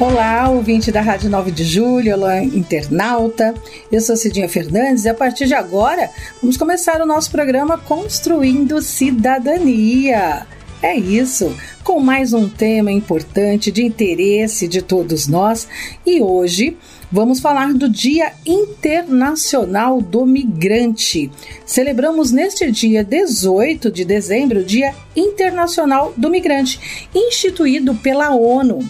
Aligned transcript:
Olá, 0.00 0.48
ouvinte 0.48 0.92
da 0.92 1.00
Rádio 1.00 1.28
9 1.28 1.50
de 1.50 1.64
Julho, 1.64 2.14
olá, 2.14 2.40
internauta. 2.40 3.52
Eu 3.90 4.00
sou 4.00 4.16
Cidinha 4.16 4.48
Fernandes 4.48 5.04
e 5.04 5.08
a 5.08 5.14
partir 5.14 5.46
de 5.46 5.54
agora 5.54 6.08
vamos 6.40 6.56
começar 6.56 7.02
o 7.02 7.06
nosso 7.06 7.32
programa 7.32 7.76
Construindo 7.76 8.80
Cidadania. 8.80 10.46
É 10.80 10.96
isso, 10.96 11.52
com 11.82 11.98
mais 11.98 12.32
um 12.32 12.48
tema 12.48 12.92
importante 12.92 13.72
de 13.72 13.84
interesse 13.84 14.68
de 14.68 14.82
todos 14.82 15.26
nós 15.26 15.66
e 16.06 16.22
hoje 16.22 16.76
vamos 17.10 17.40
falar 17.40 17.74
do 17.74 17.88
Dia 17.88 18.34
Internacional 18.46 20.00
do 20.00 20.24
Migrante. 20.24 21.28
Celebramos 21.66 22.30
neste 22.30 22.70
dia 22.70 23.02
18 23.02 23.90
de 23.90 24.04
dezembro 24.04 24.60
o 24.60 24.64
Dia 24.64 24.94
Internacional 25.16 26.14
do 26.16 26.30
Migrante, 26.30 27.08
instituído 27.12 27.96
pela 27.96 28.30
ONU. 28.30 28.88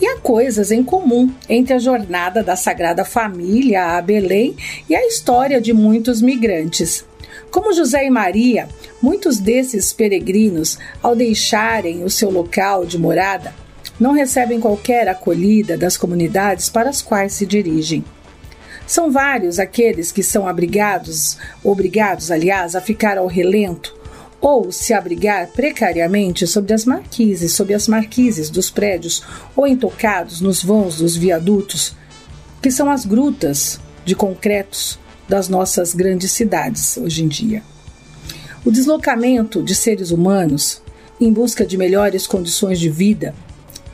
E 0.00 0.06
há 0.06 0.16
coisas 0.16 0.70
em 0.70 0.82
comum 0.82 1.30
entre 1.46 1.74
a 1.74 1.78
jornada 1.78 2.42
da 2.42 2.56
Sagrada 2.56 3.04
Família 3.04 3.98
a 3.98 4.00
Belém 4.00 4.56
e 4.88 4.94
a 4.94 5.06
história 5.06 5.60
de 5.60 5.74
muitos 5.74 6.22
migrantes. 6.22 7.04
Como 7.50 7.74
José 7.74 8.06
e 8.06 8.10
Maria, 8.10 8.66
muitos 9.02 9.38
desses 9.38 9.92
peregrinos, 9.92 10.78
ao 11.02 11.14
deixarem 11.14 12.02
o 12.02 12.08
seu 12.08 12.30
local 12.30 12.86
de 12.86 12.96
morada, 12.96 13.52
não 13.98 14.12
recebem 14.12 14.58
qualquer 14.58 15.06
acolhida 15.06 15.76
das 15.76 15.98
comunidades 15.98 16.70
para 16.70 16.88
as 16.88 17.02
quais 17.02 17.34
se 17.34 17.44
dirigem. 17.44 18.02
São 18.86 19.10
vários 19.10 19.58
aqueles 19.58 20.10
que 20.10 20.22
são 20.22 20.48
abrigados, 20.48 21.36
obrigados, 21.62 22.30
aliás, 22.30 22.74
a 22.74 22.80
ficar 22.80 23.18
ao 23.18 23.26
relento 23.26 23.99
ou 24.40 24.72
se 24.72 24.94
abrigar 24.94 25.48
precariamente 25.48 26.46
sobre 26.46 26.72
as 26.72 26.84
marquises, 26.84 27.52
sob 27.52 27.74
as 27.74 27.86
marquises 27.86 28.48
dos 28.48 28.70
prédios 28.70 29.22
ou 29.54 29.66
intocados 29.66 30.40
nos 30.40 30.62
vãos 30.62 30.96
dos 30.96 31.16
viadutos, 31.16 31.94
que 32.62 32.70
são 32.70 32.90
as 32.90 33.04
grutas 33.04 33.78
de 34.04 34.14
concretos 34.14 34.98
das 35.28 35.48
nossas 35.48 35.94
grandes 35.94 36.32
cidades 36.32 36.96
hoje 36.96 37.22
em 37.22 37.28
dia. 37.28 37.62
O 38.64 38.70
deslocamento 38.70 39.62
de 39.62 39.74
seres 39.74 40.10
humanos 40.10 40.82
em 41.20 41.32
busca 41.32 41.66
de 41.66 41.76
melhores 41.76 42.26
condições 42.26 42.80
de 42.80 42.88
vida 42.88 43.34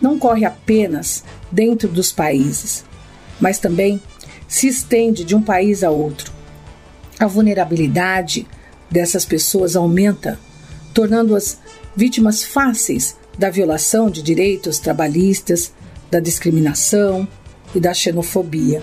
não 0.01 0.19
corre 0.19 0.45
apenas 0.45 1.25
dentro 1.51 1.89
dos 1.89 2.13
países, 2.13 2.85
mas 3.41 3.59
também 3.59 4.01
se 4.47 4.69
estende 4.69 5.25
de 5.25 5.35
um 5.35 5.43
país 5.43 5.83
a 5.83 5.91
outro. 5.91 6.33
A 7.19 7.27
vulnerabilidade, 7.27 8.47
dessas 8.91 9.25
pessoas 9.25 9.77
aumenta, 9.77 10.39
tornando-as 10.95 11.59
vítimas 11.95 12.45
fáceis 12.45 13.17
da 13.39 13.51
violação 13.51 14.11
de 14.11 14.23
direitos 14.23 14.79
trabalhistas, 14.79 15.73
da 16.11 16.21
discriminação 16.21 17.27
e 17.75 17.81
da 17.81 17.93
xenofobia. 17.93 18.83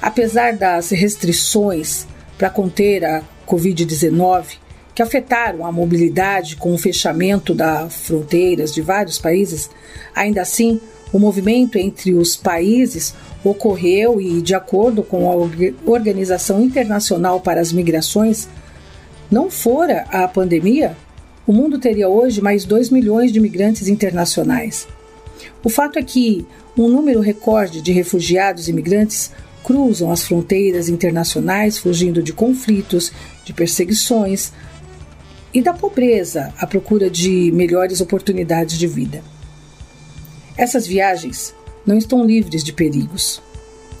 Apesar 0.00 0.56
das 0.56 0.90
restrições 0.90 2.06
para 2.38 2.48
conter 2.48 3.04
a 3.04 3.22
Covid-19, 3.46 4.58
que 4.94 5.02
afetaram 5.02 5.64
a 5.64 5.72
mobilidade 5.72 6.56
com 6.56 6.74
o 6.74 6.78
fechamento 6.78 7.54
das 7.54 7.94
fronteiras 7.94 8.72
de 8.72 8.82
vários 8.82 9.18
países, 9.18 9.70
ainda 10.14 10.42
assim, 10.42 10.80
o 11.12 11.18
movimento 11.18 11.76
entre 11.76 12.14
os 12.14 12.36
países 12.36 13.14
ocorreu 13.42 14.20
e, 14.20 14.40
de 14.40 14.54
acordo 14.54 15.02
com 15.02 15.30
a 15.30 15.90
Organização 15.90 16.60
Internacional 16.60 17.40
para 17.40 17.60
as 17.60 17.72
Migrações, 17.72 18.48
não 19.30 19.50
fora 19.50 20.06
a 20.10 20.26
pandemia, 20.26 20.96
o 21.46 21.52
mundo 21.52 21.78
teria 21.78 22.08
hoje 22.08 22.40
mais 22.40 22.64
2 22.64 22.90
milhões 22.90 23.32
de 23.32 23.38
imigrantes 23.38 23.88
internacionais. 23.88 24.88
O 25.62 25.68
fato 25.68 25.98
é 25.98 26.02
que 26.02 26.46
um 26.76 26.88
número 26.88 27.20
recorde 27.20 27.80
de 27.80 27.92
refugiados 27.92 28.66
e 28.66 28.70
imigrantes 28.70 29.30
cruzam 29.62 30.10
as 30.10 30.24
fronteiras 30.24 30.88
internacionais 30.88 31.78
fugindo 31.78 32.22
de 32.22 32.32
conflitos, 32.32 33.12
de 33.44 33.52
perseguições 33.52 34.52
e 35.52 35.60
da 35.60 35.72
pobreza 35.72 36.52
à 36.58 36.66
procura 36.66 37.10
de 37.10 37.50
melhores 37.52 38.00
oportunidades 38.00 38.78
de 38.78 38.86
vida. 38.86 39.22
Essas 40.56 40.86
viagens 40.86 41.54
não 41.86 41.96
estão 41.96 42.24
livres 42.24 42.62
de 42.64 42.72
perigos. 42.72 43.42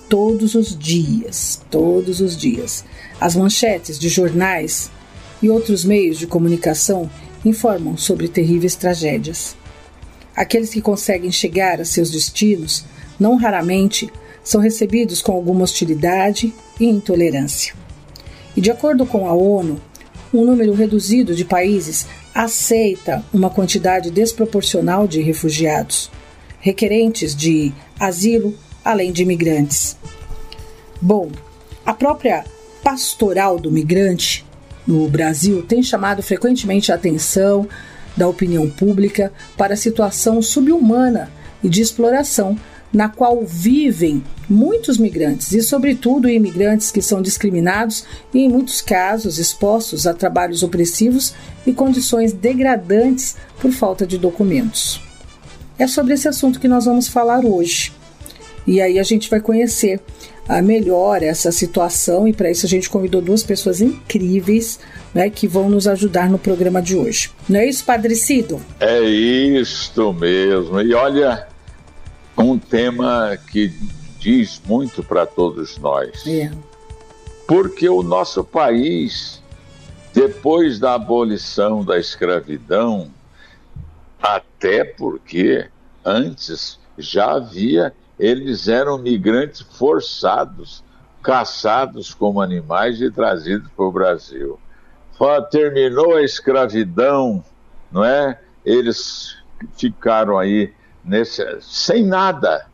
Todos 0.08 0.54
os 0.54 0.76
dias, 0.76 1.60
todos 1.70 2.20
os 2.20 2.36
dias, 2.36 2.84
as 3.20 3.36
manchetes 3.36 3.98
de 3.98 4.08
jornais 4.08 4.90
e 5.42 5.48
outros 5.48 5.84
meios 5.84 6.18
de 6.18 6.26
comunicação 6.26 7.10
informam 7.44 7.96
sobre 7.96 8.28
terríveis 8.28 8.74
tragédias. 8.74 9.56
Aqueles 10.36 10.70
que 10.70 10.80
conseguem 10.80 11.30
chegar 11.30 11.80
a 11.80 11.84
seus 11.84 12.10
destinos, 12.10 12.84
não 13.18 13.36
raramente, 13.36 14.10
são 14.42 14.60
recebidos 14.60 15.20
com 15.20 15.32
alguma 15.32 15.64
hostilidade 15.64 16.52
e 16.78 16.86
intolerância. 16.86 17.74
E 18.56 18.60
de 18.60 18.70
acordo 18.70 19.06
com 19.06 19.26
a 19.26 19.32
ONU, 19.32 19.80
um 20.32 20.44
número 20.44 20.72
reduzido 20.72 21.34
de 21.34 21.44
países 21.44 22.06
aceita 22.34 23.24
uma 23.32 23.50
quantidade 23.50 24.10
desproporcional 24.10 25.06
de 25.06 25.20
refugiados, 25.20 26.10
requerentes 26.60 27.34
de 27.34 27.72
asilo, 27.98 28.54
além 28.84 29.12
de 29.12 29.22
imigrantes. 29.22 29.96
Bom, 31.00 31.30
a 31.84 31.92
própria 31.92 32.44
pastoral 32.82 33.58
do 33.58 33.70
migrante 33.70 34.44
no 34.86 35.08
Brasil 35.08 35.62
tem 35.62 35.82
chamado 35.82 36.22
frequentemente 36.22 36.90
a 36.90 36.94
atenção 36.94 37.68
da 38.16 38.28
opinião 38.28 38.68
pública 38.68 39.32
para 39.56 39.74
a 39.74 39.76
situação 39.76 40.42
subhumana 40.42 41.30
e 41.62 41.68
de 41.68 41.80
exploração 41.80 42.56
na 42.92 43.08
qual 43.08 43.44
vivem 43.44 44.22
muitos 44.48 44.98
migrantes 44.98 45.52
e, 45.52 45.62
sobretudo, 45.62 46.28
imigrantes 46.28 46.90
que 46.90 47.00
são 47.00 47.22
discriminados 47.22 48.04
e, 48.34 48.40
em 48.40 48.48
muitos 48.48 48.80
casos, 48.80 49.38
expostos 49.38 50.06
a 50.06 50.14
trabalhos 50.14 50.62
opressivos 50.62 51.34
e 51.64 51.72
condições 51.72 52.32
degradantes 52.32 53.36
por 53.60 53.70
falta 53.70 54.04
de 54.04 54.18
documentos. 54.18 55.00
É 55.78 55.86
sobre 55.86 56.14
esse 56.14 56.28
assunto 56.28 56.58
que 56.58 56.68
nós 56.68 56.84
vamos 56.84 57.06
falar 57.06 57.44
hoje. 57.44 57.92
E 58.66 58.80
aí 58.80 58.98
a 58.98 59.02
gente 59.02 59.30
vai 59.30 59.40
conhecer 59.40 60.00
melhor 60.60 61.22
essa 61.22 61.52
situação 61.52 62.26
e 62.26 62.32
para 62.32 62.50
isso 62.50 62.66
a 62.66 62.68
gente 62.68 62.90
convidou 62.90 63.22
duas 63.22 63.42
pessoas 63.42 63.80
incríveis 63.80 64.80
né, 65.14 65.30
que 65.30 65.46
vão 65.46 65.68
nos 65.68 65.86
ajudar 65.86 66.28
no 66.28 66.38
programa 66.38 66.82
de 66.82 66.96
hoje. 66.96 67.30
Não 67.48 67.60
é 67.60 67.66
isso, 67.66 67.84
Padre 67.84 68.16
Cido? 68.16 68.60
É 68.80 69.00
isto 69.00 70.12
mesmo. 70.12 70.80
E 70.80 70.92
olha, 70.92 71.46
um 72.36 72.58
tema 72.58 73.38
que 73.50 73.72
diz 74.18 74.60
muito 74.66 75.02
para 75.02 75.24
todos 75.24 75.78
nós. 75.78 76.26
É. 76.26 76.50
Porque 77.46 77.88
o 77.88 78.02
nosso 78.02 78.44
país, 78.44 79.42
depois 80.12 80.78
da 80.78 80.94
abolição 80.94 81.84
da 81.84 81.98
escravidão, 81.98 83.10
até 84.20 84.84
porque 84.84 85.66
antes 86.04 86.78
já 86.98 87.32
havia 87.32 87.92
eles 88.20 88.68
eram 88.68 88.98
migrantes 88.98 89.62
forçados, 89.62 90.84
caçados 91.22 92.12
como 92.12 92.42
animais 92.42 93.00
e 93.00 93.10
trazidos 93.10 93.70
para 93.74 93.84
o 93.86 93.90
Brasil. 93.90 94.60
Terminou 95.50 96.16
a 96.16 96.22
escravidão, 96.22 97.42
não 97.90 98.04
é? 98.04 98.38
Eles 98.62 99.38
ficaram 99.76 100.38
aí 100.38 100.72
nesse, 101.02 101.42
sem 101.62 102.04
nada, 102.04 102.66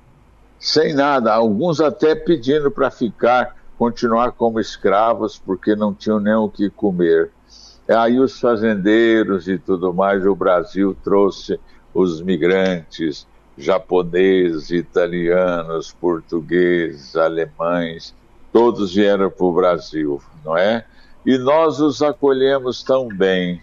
sem 0.59 0.93
nada. 0.93 1.33
Alguns 1.33 1.81
até 1.81 2.17
pedindo 2.17 2.69
para 2.69 2.91
ficar, 2.91 3.57
continuar 3.79 4.33
como 4.33 4.59
escravos, 4.59 5.39
porque 5.39 5.77
não 5.77 5.95
tinham 5.95 6.19
nem 6.19 6.35
o 6.35 6.49
que 6.49 6.69
comer. 6.71 7.31
Aí 7.89 8.19
os 8.19 8.41
fazendeiros 8.41 9.47
e 9.47 9.59
tudo 9.59 9.95
mais, 9.95 10.27
o 10.27 10.35
Brasil 10.35 10.97
trouxe 11.05 11.59
os 11.95 12.21
migrantes, 12.21 13.27
japoneses, 13.57 14.71
italianos, 14.71 15.93
portugueses, 15.93 17.17
alemães, 17.17 18.15
todos 18.53 18.95
vieram 18.95 19.31
para 19.31 19.47
o 19.47 19.53
Brasil, 19.53 20.21
não 20.45 20.57
é? 20.57 20.85
E 21.25 21.39
nós 21.39 21.81
os 21.81 22.03
acolhemos 22.03 22.83
tão 22.83 23.09
bem. 23.09 23.61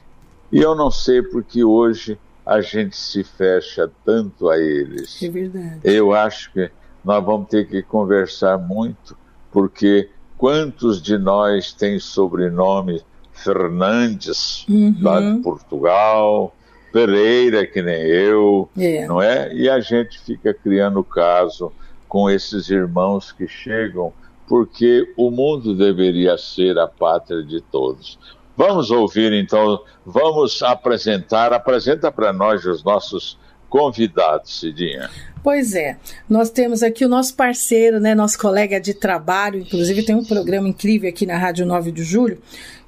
E 0.52 0.60
eu 0.60 0.76
não 0.76 0.92
sei 0.92 1.22
porque 1.22 1.64
hoje 1.64 2.18
a 2.46 2.62
gente 2.62 2.96
se 2.98 3.24
fecha 3.24 3.90
tanto 4.04 4.50
a 4.50 4.58
eles. 4.58 5.22
É 5.22 5.30
verdade. 5.30 5.80
Eu 5.84 6.14
acho 6.14 6.52
que 6.52 6.70
nós 7.04 7.24
vamos 7.24 7.50
ter 7.50 7.68
que 7.68 7.82
conversar 7.82 8.58
muito, 8.58 9.18
porque 9.52 10.10
quantos 10.38 11.02
de 11.02 11.18
nós 11.18 11.74
têm 11.74 12.00
sobrenome 12.00 13.02
Fernandes, 13.32 14.66
uhum. 14.70 14.96
lá 15.02 15.20
de 15.20 15.42
Portugal, 15.42 16.56
Pereira, 16.94 17.66
que 17.66 17.82
nem 17.82 18.02
eu, 18.02 18.70
é. 18.78 19.08
não 19.08 19.20
é? 19.20 19.52
E 19.52 19.68
a 19.68 19.80
gente 19.80 20.20
fica 20.20 20.54
criando 20.54 21.04
caso 21.04 21.74
com 22.08 22.30
esses 22.30 22.70
irmãos 22.70 23.32
que 23.32 23.48
chegam, 23.48 24.14
porque 24.48 25.12
o 25.18 25.32
mundo 25.32 25.76
deveria 25.76 26.38
ser 26.38 26.78
a 26.78 26.88
pátria 26.88 27.42
de 27.42 27.60
todos. 27.60 28.20
Vamos 28.56 28.92
ouvir 28.92 29.34
então, 29.34 29.82
vamos 30.06 30.62
apresentar, 30.62 31.52
apresenta 31.52 32.12
para 32.12 32.32
nós 32.32 32.64
os 32.64 32.84
nossos 32.84 33.40
convidados, 33.68 34.60
Cidinha. 34.60 35.10
Pois 35.42 35.74
é, 35.74 35.98
nós 36.30 36.52
temos 36.52 36.84
aqui 36.84 37.04
o 37.04 37.10
nosso 37.10 37.36
parceiro, 37.36 38.00
né, 38.00 38.14
nosso 38.14 38.38
colega 38.38 38.80
de 38.80 38.94
trabalho, 38.94 39.62
inclusive 39.62 40.04
tem 40.04 40.14
um 40.16 40.24
programa 40.24 40.70
incrível 40.70 41.10
aqui 41.10 41.26
na 41.26 41.40
Rádio 41.40 41.66
9 41.66 41.92
de 41.92 42.04
Julho, 42.04 42.40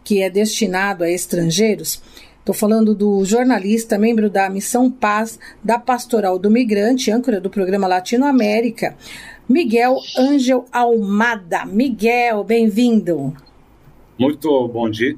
que 0.04 0.22
é 0.22 0.30
destinado 0.30 1.04
a 1.04 1.10
estrangeiros. 1.10 2.00
Estou 2.46 2.54
falando 2.54 2.94
do 2.94 3.26
jornalista, 3.26 3.98
membro 3.98 4.30
da 4.30 4.48
Missão 4.52 4.92
Paz 4.92 5.40
da 5.64 5.80
Pastoral 5.80 6.38
do 6.38 6.52
Migrante, 6.52 7.10
âncora 7.10 7.42
do 7.42 7.50
programa 7.50 7.88
Latinoamérica, 7.88 8.96
Miguel 9.50 9.98
Ângel 10.16 10.64
Almada. 10.72 11.66
Miguel, 11.66 12.44
bem-vindo. 12.44 13.34
Muito 14.20 14.68
bom 14.68 14.88
dia. 14.88 15.18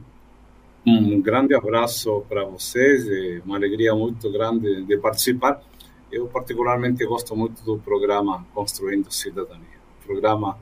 Um 0.85 1.19
grande 1.19 1.53
abraço 1.53 2.23
para 2.29 2.45
vocês 2.45 3.05
e 3.05 3.41
uma 3.45 3.57
alegria 3.57 3.93
muito 3.93 4.31
grande 4.31 4.85
de 4.85 4.97
participar. 4.97 5.61
Eu 6.09 6.27
particularmente 6.27 7.05
gosto 7.05 7.35
muito 7.35 7.61
do 7.61 7.77
programa 7.77 8.47
Construindo 8.53 9.11
Cidadania. 9.11 9.81
Programa 10.05 10.57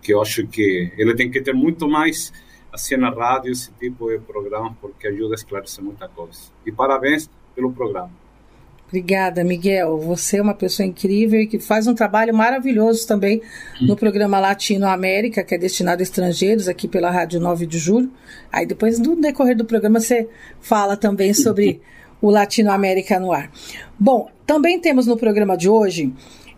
que 0.00 0.14
eu 0.14 0.22
acho 0.22 0.46
que 0.46 0.92
ele 0.96 1.16
tem 1.16 1.28
que 1.28 1.42
ter 1.42 1.52
muito 1.52 1.88
mais 1.88 2.32
assim 2.74 2.96
na 2.96 3.08
rádio 3.08 3.52
esse 3.52 3.70
tipo 3.78 4.10
de 4.10 4.18
programa 4.18 4.76
porque 4.80 5.06
ajuda 5.06 5.34
a 5.34 5.36
esclarecer 5.36 5.82
muita 5.82 6.08
coisa. 6.08 6.40
E 6.66 6.72
parabéns 6.72 7.30
pelo 7.54 7.72
programa. 7.72 8.10
Obrigada, 8.88 9.42
Miguel. 9.42 9.98
Você 9.98 10.38
é 10.38 10.42
uma 10.42 10.54
pessoa 10.54 10.86
incrível 10.86 11.40
e 11.40 11.46
que 11.46 11.58
faz 11.58 11.86
um 11.86 11.94
trabalho 11.94 12.34
maravilhoso 12.34 13.06
também 13.06 13.40
no 13.80 13.96
programa 13.96 14.38
Latino 14.38 14.86
América, 14.86 15.42
que 15.42 15.54
é 15.54 15.58
destinado 15.58 16.00
a 16.00 16.02
estrangeiros, 16.02 16.68
aqui 16.68 16.86
pela 16.86 17.10
Rádio 17.10 17.40
9 17.40 17.66
de 17.66 17.78
Julho. 17.78 18.10
Aí 18.52 18.66
depois, 18.66 18.98
no 18.98 19.16
decorrer 19.16 19.56
do 19.56 19.64
programa, 19.64 20.00
você 20.00 20.28
fala 20.60 20.96
também 20.96 21.32
sobre 21.32 21.80
o 22.20 22.30
Latino 22.30 22.70
América 22.70 23.18
no 23.18 23.32
ar. 23.32 23.50
Bom, 23.98 24.30
também 24.46 24.78
temos 24.78 25.06
no 25.06 25.16
programa 25.16 25.56
de 25.56 25.68
hoje 25.68 26.12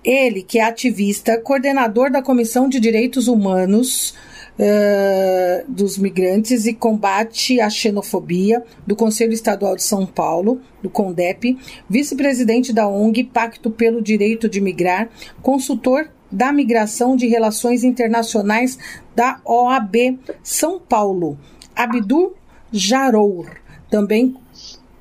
ele, 0.05 0.43
que 0.43 0.59
é 0.59 0.65
ativista, 0.65 1.41
coordenador 1.41 2.11
da 2.11 2.23
Comissão 2.23 2.69
de 2.69 2.79
Direitos 2.79 3.27
Humanos 3.27 4.15
uh, 4.59 5.71
dos 5.71 5.99
migrantes 5.99 6.67
e 6.67 6.75
combate 6.75 7.61
à 7.61 7.69
xenofobia 7.69 8.63
do 8.87 8.97
Conselho 8.97 9.33
Estadual 9.33 9.77
de 9.77 9.83
São 9.83 10.07
Paulo, 10.07 10.61
do 10.83 10.91
CONDEP, 10.91 11.59
vice-presidente 11.89 12.73
da 12.73 12.89
ONG 12.89 13.25
Pacto 13.25 13.71
pelo 13.71 14.03
Direito 14.03 14.49
de 14.49 14.61
Migrar, 14.61 15.09
consultor 15.43 16.09
da 16.31 16.53
Migração 16.53 17.17
de 17.17 17.27
Relações 17.27 17.85
Internacionais 17.85 18.79
da 19.15 19.41
OAB 19.45 20.19
São 20.43 20.81
Paulo, 20.81 21.39
Abdu 21.75 22.35
Jarour, 22.73 23.47
também 23.91 24.37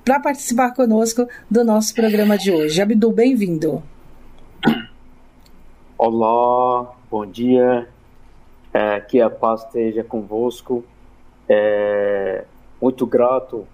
para 0.03 0.19
participar 0.19 0.71
conosco 0.75 1.27
do 1.49 1.63
nosso 1.63 1.95
programa 1.95 2.37
de 2.37 2.51
hoje. 2.51 2.79
Abdu, 2.79 3.11
bem-vindo. 3.11 3.81
Olá, 5.97 6.93
bom 7.09 7.25
dia. 7.25 7.87
É, 8.77 8.99
que 8.99 9.21
a 9.21 9.29
paz 9.29 9.63
esteja 9.63 10.03
convosco. 10.03 10.83
É, 11.47 12.43
muito 12.81 13.07
grato 13.07 13.65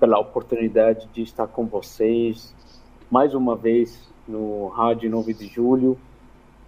pela 0.00 0.18
oportunidade 0.18 1.06
de 1.12 1.22
estar 1.22 1.46
com 1.46 1.66
vocês 1.66 2.52
mais 3.08 3.32
uma 3.32 3.54
vez 3.54 4.12
no 4.26 4.66
Rádio 4.66 5.08
9 5.08 5.34
de 5.34 5.46
Julho, 5.46 5.96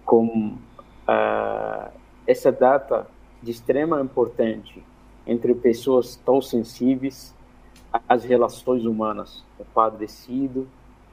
com 0.05 0.55
é, 1.05 1.91
essa 2.25 2.53
data 2.53 3.05
de 3.41 3.51
extrema 3.51 3.99
importância 3.99 4.81
entre 5.27 5.53
pessoas 5.53 6.15
tão 6.15 6.41
sensíveis 6.41 7.35
às 8.07 8.23
relações 8.23 8.85
humanas. 8.85 9.43
O 9.59 9.65
Padre 9.65 10.07
Cido, 10.07 10.69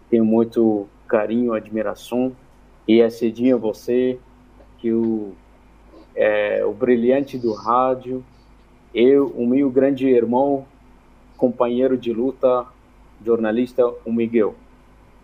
tenho 0.08 0.24
muito 0.24 0.86
carinho, 1.08 1.52
admiração, 1.52 2.30
e 2.86 3.00
esse 3.00 3.28
dia 3.28 3.56
você, 3.56 4.20
que 4.78 4.92
o 4.92 5.34
é, 6.14 6.64
o 6.64 6.72
brilhante 6.72 7.38
do 7.38 7.52
rádio, 7.52 8.24
eu, 8.94 9.28
o 9.28 9.46
meu 9.46 9.70
grande 9.70 10.08
irmão, 10.08 10.64
companheiro 11.36 11.96
de 11.96 12.12
luta, 12.12 12.66
jornalista, 13.24 13.86
o 14.04 14.12
Miguel. 14.12 14.54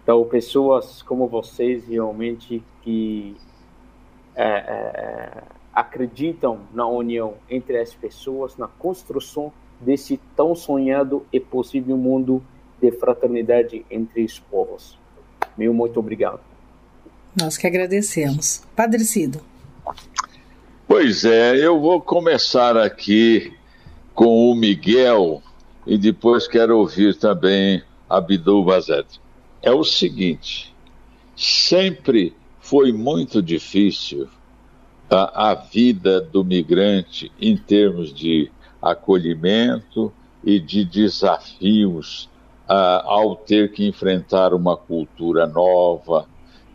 Então, 0.03 0.25
pessoas 0.25 1.03
como 1.03 1.27
vocês 1.27 1.87
realmente 1.89 2.63
que 2.83 3.37
é, 4.35 4.45
é, 4.45 5.43
acreditam 5.73 6.61
na 6.73 6.87
união 6.87 7.35
entre 7.51 7.79
as 7.79 7.93
pessoas, 7.93 8.57
na 8.57 8.69
construção 8.69 9.53
desse 9.81 10.19
tão 10.37 10.55
sonhado 10.55 11.27
e 11.33 11.41
possível 11.41 11.97
mundo 11.97 12.43
de 12.81 12.93
fraternidade 12.93 13.85
entre 13.91 14.25
os 14.25 14.39
povos. 14.39 14.99
Meu 15.57 15.75
muito 15.75 15.99
obrigado. 15.99 16.41
Nós 17.39 17.57
que 17.57 17.67
agradecemos. 17.67 18.63
Padre 18.75 19.05
Cido. 19.05 19.41
Pois 20.89 21.25
é, 21.25 21.57
eu 21.57 21.81
vou 21.81 22.01
começar 22.01 22.77
aqui 22.77 23.53
com 24.15 24.53
o 24.53 24.55
Miguel 24.55 25.43
e 25.85 25.99
depois 25.99 26.47
quero 26.47 26.79
ouvir 26.79 27.17
também 27.17 27.83
Abdul 28.09 28.65
Bazet. 28.65 29.21
É 29.61 29.73
o 29.73 29.83
seguinte, 29.83 30.73
sempre 31.35 32.33
foi 32.61 32.93
muito 32.93 33.43
difícil 33.43 34.29
a, 35.11 35.51
a 35.51 35.55
vida 35.57 36.21
do 36.21 36.45
migrante 36.45 37.33
em 37.41 37.57
termos 37.57 38.15
de 38.15 38.49
acolhimento 38.81 40.13
e 40.45 40.61
de 40.61 40.85
desafios 40.85 42.31
ao 42.69 43.35
ter 43.35 43.73
que 43.73 43.89
enfrentar 43.89 44.55
uma 44.55 44.77
cultura 44.77 45.49
nova 45.49 46.29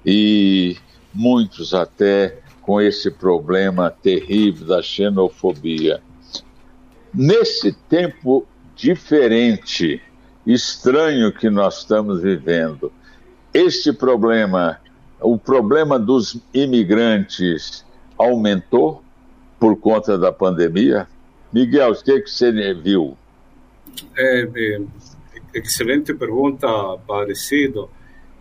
e 0.06 0.76
muitos 1.14 1.74
até 1.74 2.42
com 2.72 2.80
esse 2.80 3.12
problema 3.12 3.92
terrível 3.92 4.66
da 4.66 4.82
xenofobia. 4.82 6.02
Nesse 7.14 7.74
tempo 7.74 8.48
diferente, 8.78 10.02
estranho 10.48 11.34
que 11.34 11.50
nós 11.50 11.80
estamos 11.80 12.22
vivendo, 12.22 12.90
este 13.54 13.92
problema, 13.92 14.80
o 15.20 15.38
problema 15.38 16.00
dos 16.00 16.42
imigrantes, 16.54 17.86
aumentou 18.18 19.04
por 19.60 19.76
conta 19.76 20.18
da 20.18 20.32
pandemia? 20.32 21.10
Miguel, 21.52 21.92
o 21.92 22.02
que, 22.02 22.12
é 22.14 22.22
que 22.22 22.30
você 22.30 22.74
viu? 22.74 23.18
É, 24.16 24.48
é, 24.56 24.82
excelente 25.56 26.14
pergunta, 26.14 26.70
parecido. 27.06 27.90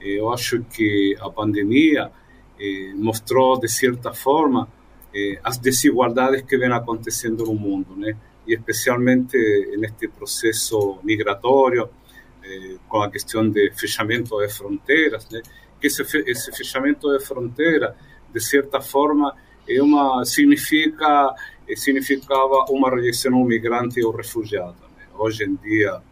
Eu 0.00 0.32
acho 0.32 0.62
que 0.62 1.16
a 1.20 1.28
pandemia 1.28 2.12
eh, 2.60 2.92
mostrou 2.94 3.58
de 3.58 3.68
certa 3.68 4.12
forma 4.12 4.68
eh, 5.14 5.40
as 5.42 5.56
desigualdades 5.56 6.42
que 6.42 6.58
vêm 6.58 6.70
acontecendo 6.70 7.46
no 7.46 7.54
mundo, 7.54 7.96
né? 7.96 8.14
E 8.46 8.52
especialmente 8.52 9.38
neste 9.78 10.08
processo 10.08 10.98
migratório, 11.02 11.88
eh, 12.44 12.76
com 12.86 13.00
a 13.00 13.10
questão 13.10 13.48
de 13.48 13.70
fechamento 13.72 14.38
de 14.38 14.48
fronteiras, 14.52 15.26
né? 15.30 15.40
Que 15.80 15.86
esse, 15.86 16.02
esse 16.26 16.52
fechamento 16.52 17.10
de 17.16 17.24
fronteira, 17.24 17.96
de 18.30 18.40
certa 18.40 18.78
forma, 18.82 19.34
é 19.66 19.82
uma 19.82 20.22
significa 20.26 21.34
significava 21.76 22.66
uma 22.68 22.90
rejeição 22.90 23.34
ao 23.36 23.44
migrante 23.44 24.04
ou 24.04 24.10
refugiado. 24.14 24.76
Né? 24.98 25.04
Hoje 25.16 25.44
em 25.44 25.54
dia, 25.54 26.02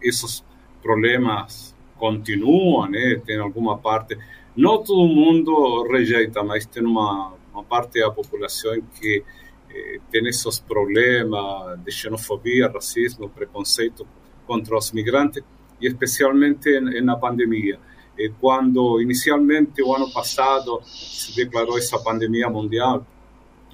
esses 0.00 0.44
problemas 0.82 1.74
continuam, 1.96 2.88
né? 2.90 3.20
Tem 3.24 3.38
alguma 3.38 3.78
parte 3.78 4.18
não 4.56 4.82
todo 4.82 5.06
mundo 5.06 5.86
rejeita, 5.90 6.42
mas 6.42 6.66
tem 6.66 6.84
uma, 6.84 7.34
uma 7.52 7.64
parte 7.64 8.00
da 8.00 8.10
população 8.10 8.80
que 9.00 9.24
eh, 9.70 10.00
tem 10.10 10.26
esses 10.28 10.58
problemas 10.58 11.78
de 11.82 11.90
xenofobia, 11.90 12.68
racismo, 12.68 13.28
preconceito 13.28 14.06
contra 14.46 14.76
os 14.76 14.92
migrantes, 14.92 15.42
e 15.80 15.86
especialmente 15.86 16.80
na 17.00 17.16
pandemia. 17.16 17.78
E 18.16 18.28
quando 18.40 19.00
inicialmente 19.00 19.82
o 19.82 19.94
ano 19.94 20.12
passado 20.12 20.80
se 20.84 21.34
declarou 21.34 21.78
essa 21.78 21.98
pandemia 21.98 22.48
mundial, 22.48 23.06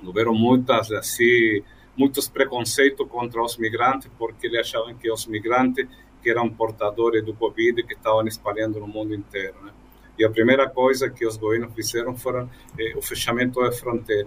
houveram 0.04 0.34
muitas 0.34 0.90
assim 0.92 1.62
muitos 1.96 2.28
preconceitos 2.28 3.06
contra 3.08 3.42
os 3.42 3.56
migrantes 3.58 4.08
porque 4.16 4.46
eles 4.46 4.60
achavam 4.60 4.94
que 4.94 5.10
os 5.10 5.26
migrantes 5.26 5.86
que 6.22 6.30
eram 6.30 6.48
portadores 6.48 7.24
do 7.24 7.34
Covid 7.34 7.82
que 7.82 7.94
estavam 7.94 8.24
espalhando 8.26 8.78
no 8.78 8.86
mundo 8.86 9.12
inteiro, 9.12 9.56
né? 9.64 9.72
E 10.18 10.24
a 10.24 10.30
primeira 10.30 10.68
coisa 10.68 11.08
que 11.08 11.26
os 11.26 11.36
governos 11.36 11.74
fizeram 11.74 12.16
foi 12.16 12.46
eh, 12.78 12.94
o 12.96 13.02
fechamento 13.02 13.60
da 13.60 13.70
fronteira, 13.70 14.26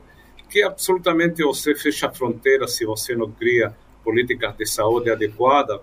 que 0.49 0.63
absolutamente 0.63 1.43
você 1.43 1.75
fecha 1.75 2.07
a 2.07 2.11
fronteira 2.11 2.67
se 2.67 2.85
você 2.85 3.15
não 3.15 3.31
cria 3.31 3.75
políticas 4.03 4.55
de 4.55 4.65
saúde 4.65 5.09
adequadas 5.09 5.81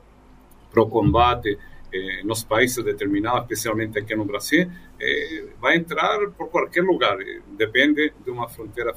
para 0.70 0.82
o 0.82 0.88
combate 0.88 1.58
eh, 1.92 2.22
nos 2.24 2.44
países 2.44 2.82
determinados, 2.84 3.42
especialmente 3.42 3.98
aqui 3.98 4.14
no 4.14 4.24
Brasil, 4.24 4.70
eh, 5.00 5.46
vai 5.60 5.76
entrar 5.76 6.18
por 6.30 6.48
qualquer 6.48 6.82
lugar, 6.82 7.20
eh, 7.20 7.40
depende 7.56 8.12
de 8.24 8.30
uma 8.30 8.48
fronteira 8.48 8.92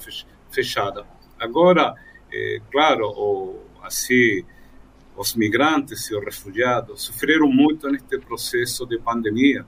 fechada. 0.50 1.06
Agora, 1.38 1.94
eh, 2.32 2.60
claro, 2.70 3.06
o, 3.08 3.60
assim, 3.82 4.44
os 5.16 5.34
migrantes 5.34 6.10
e 6.10 6.14
os 6.14 6.24
refugiados 6.24 7.02
sofreram 7.02 7.48
muito 7.48 7.88
neste 7.90 8.18
processo 8.18 8.86
de 8.86 8.98
pandemia, 8.98 9.66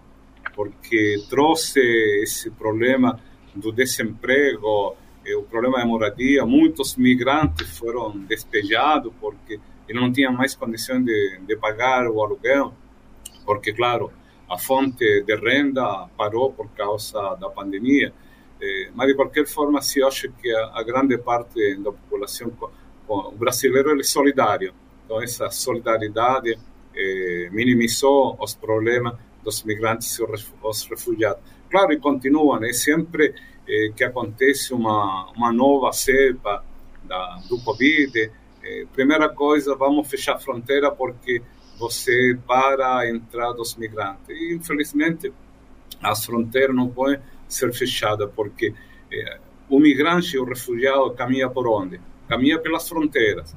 porque 0.55 1.17
trouxe 1.29 1.81
esse 2.23 2.51
problema 2.51 3.19
do 3.55 3.73
desemprego, 3.73 4.97
o 5.37 5.43
problema 5.45 5.79
da 5.79 5.87
moradia. 5.87 6.45
Muitos 6.45 6.97
migrantes 6.97 7.79
foram 7.79 8.19
despejados 8.19 9.13
porque 9.21 9.59
não 9.93 10.13
tinham 10.13 10.33
mais 10.33 10.55
condições 10.55 11.05
de, 11.05 11.41
de 11.47 11.57
pagar 11.57 12.07
o 12.09 12.23
aluguel, 12.23 12.73
porque, 13.45 13.73
claro, 13.73 14.11
a 14.49 14.59
fonte 14.59 15.23
de 15.23 15.37
renda 15.37 16.09
parou 16.17 16.53
por 16.53 16.69
causa 16.71 17.35
da 17.37 17.49
pandemia. 17.49 18.13
Eh, 18.61 18.91
mas, 18.95 19.09
de 19.09 19.15
qualquer 19.15 19.47
forma, 19.47 19.81
se 19.83 20.03
acho 20.03 20.31
que 20.33 20.51
a, 20.55 20.83
grande 20.83 21.19
parte 21.19 21.77
da 21.77 21.93
população 21.93 22.53
o 23.07 23.33
brasileiro 23.33 23.99
é 23.99 24.03
solidário. 24.03 24.73
Então, 25.05 25.23
essa 25.23 25.51
solidariedade 25.51 26.59
eh, 26.97 27.49
minimizou 27.53 28.37
os 28.41 28.55
problemas 28.55 29.15
dos 29.45 29.63
migrantes 29.63 30.19
e 30.19 30.23
os 30.23 30.83
refugiados. 30.89 31.43
Claro, 31.71 31.93
e 31.93 31.99
continuam, 31.99 32.65
é 32.65 32.73
sempre 32.73 33.35
eh, 33.69 33.93
que 33.95 34.03
acontece 34.03 34.73
uma, 34.73 35.31
uma 35.37 35.53
nova 35.53 35.93
cepa 35.93 36.65
da, 37.03 37.41
do 37.49 37.63
Covid, 37.63 38.31
eh, 38.63 38.87
primeira 38.93 39.29
coisa, 39.29 39.75
vamos 39.75 40.09
fechar 40.09 40.37
a 40.37 40.39
fronteira 40.39 40.91
porque 40.91 41.43
você 41.79 42.39
para 42.47 42.99
a 42.99 43.11
entrada 43.11 43.55
dos 43.55 43.77
migrantes. 43.77 44.29
E, 44.29 44.55
infelizmente, 44.55 45.33
as 46.03 46.25
fronteiras 46.25 46.75
não 46.75 46.89
podem 46.89 47.21
ser 47.49 47.73
fechadas 47.73 48.31
porque 48.35 48.73
eh, 49.13 49.39
o 49.69 49.79
migrante, 49.79 50.39
o 50.39 50.45
refugiado, 50.45 51.13
caminha 51.15 51.49
por 51.49 51.67
onde? 51.67 52.01
Caminha 52.29 52.59
pelas 52.59 52.89
fronteiras. 52.89 53.55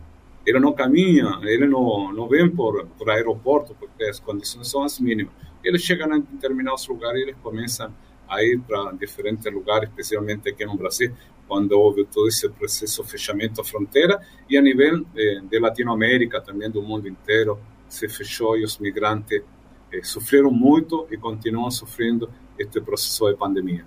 Ele 0.48 0.62
não 0.62 0.72
caminha, 0.72 1.42
ele 1.44 1.68
não, 1.68 2.14
não 2.14 2.26
vem 2.30 2.50
por, 2.50 2.88
por 2.98 3.10
aeroporto 3.10 3.76
porque 3.78 4.06
as 4.06 4.18
condições 4.18 4.70
são 4.70 4.82
as 4.82 4.98
mínimas. 4.98 5.34
Ele 5.62 5.78
chega 5.78 6.06
em 6.06 6.22
determinados 6.22 6.88
lugares 6.88 7.20
e 7.20 7.24
eles 7.24 7.36
começam 7.44 7.94
a 8.30 8.42
ir 8.42 8.58
para 8.62 8.94
diferentes 8.94 9.52
lugares, 9.52 9.90
especialmente 9.90 10.48
aqui 10.48 10.66
no 10.66 10.78
Brasil, 10.78 11.14
quando 11.50 11.74
houve 11.74 12.06
todo 12.06 12.30
esse 12.30 12.48
processo 12.48 13.04
de 13.04 13.10
fechamento 13.10 13.56
da 13.56 13.64
fronteira, 13.66 14.22
e 14.50 14.58
a 14.58 14.62
nível 14.62 15.06
de, 15.14 15.42
de 15.42 15.60
Latinoamérica, 15.60 16.40
também 16.40 16.72
do 16.72 16.82
mundo 16.82 17.10
inteiro, 17.10 17.60
se 17.90 18.08
fechou 18.08 18.58
e 18.58 18.64
os 18.64 18.78
migrantes 18.78 19.42
eh, 19.92 20.02
sofreram 20.04 20.52
muito 20.52 21.08
e 21.12 21.18
continuam 21.18 21.70
sofrendo 21.70 22.30
este 22.58 22.80
processo 22.80 23.30
de 23.30 23.36
pandemia. 23.36 23.86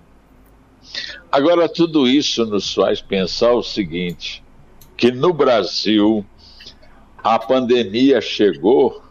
Agora, 1.31 1.67
tudo 1.67 2.07
isso 2.07 2.45
nos 2.45 2.71
faz 2.71 3.01
pensar 3.01 3.53
o 3.53 3.63
seguinte: 3.63 4.43
que 4.97 5.11
no 5.11 5.33
Brasil 5.33 6.23
a 7.23 7.37
pandemia 7.37 8.19
chegou 8.21 9.01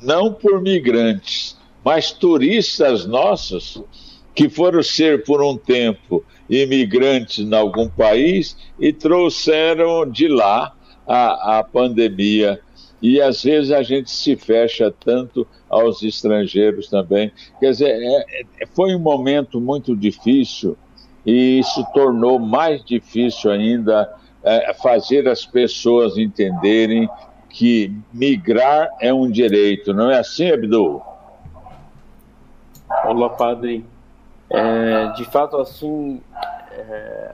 não 0.00 0.32
por 0.32 0.60
migrantes, 0.60 1.56
mas 1.84 2.12
turistas 2.12 3.06
nossos 3.06 3.82
que 4.34 4.48
foram 4.48 4.82
ser 4.82 5.24
por 5.24 5.42
um 5.42 5.56
tempo 5.56 6.22
imigrantes 6.48 7.38
em 7.38 7.54
algum 7.54 7.88
país 7.88 8.56
e 8.78 8.92
trouxeram 8.92 10.08
de 10.08 10.28
lá 10.28 10.74
a, 11.06 11.58
a 11.58 11.64
pandemia. 11.64 12.60
E 13.00 13.20
às 13.20 13.42
vezes 13.42 13.70
a 13.70 13.82
gente 13.82 14.10
se 14.10 14.36
fecha 14.36 14.90
tanto 14.90 15.46
aos 15.68 16.02
estrangeiros 16.02 16.88
também. 16.88 17.32
Quer 17.58 17.70
dizer, 17.70 17.90
é, 17.90 18.42
é, 18.60 18.66
foi 18.66 18.94
um 18.94 18.98
momento 18.98 19.60
muito 19.60 19.96
difícil 19.96 20.76
e 21.24 21.58
isso 21.58 21.84
tornou 21.94 22.38
mais 22.38 22.84
difícil 22.84 23.50
ainda 23.50 24.12
é, 24.44 24.72
fazer 24.74 25.26
as 25.28 25.46
pessoas 25.46 26.16
entenderem 26.18 27.08
que 27.56 27.90
migrar 28.12 28.90
é 29.00 29.14
um 29.14 29.30
direito, 29.30 29.94
não 29.94 30.10
é 30.10 30.18
assim, 30.18 30.50
Abdul? 30.50 31.00
Olá, 33.06 33.30
padre. 33.30 33.82
É, 34.50 35.06
de 35.12 35.24
fato, 35.24 35.56
assim, 35.56 36.20
é, 36.70 37.32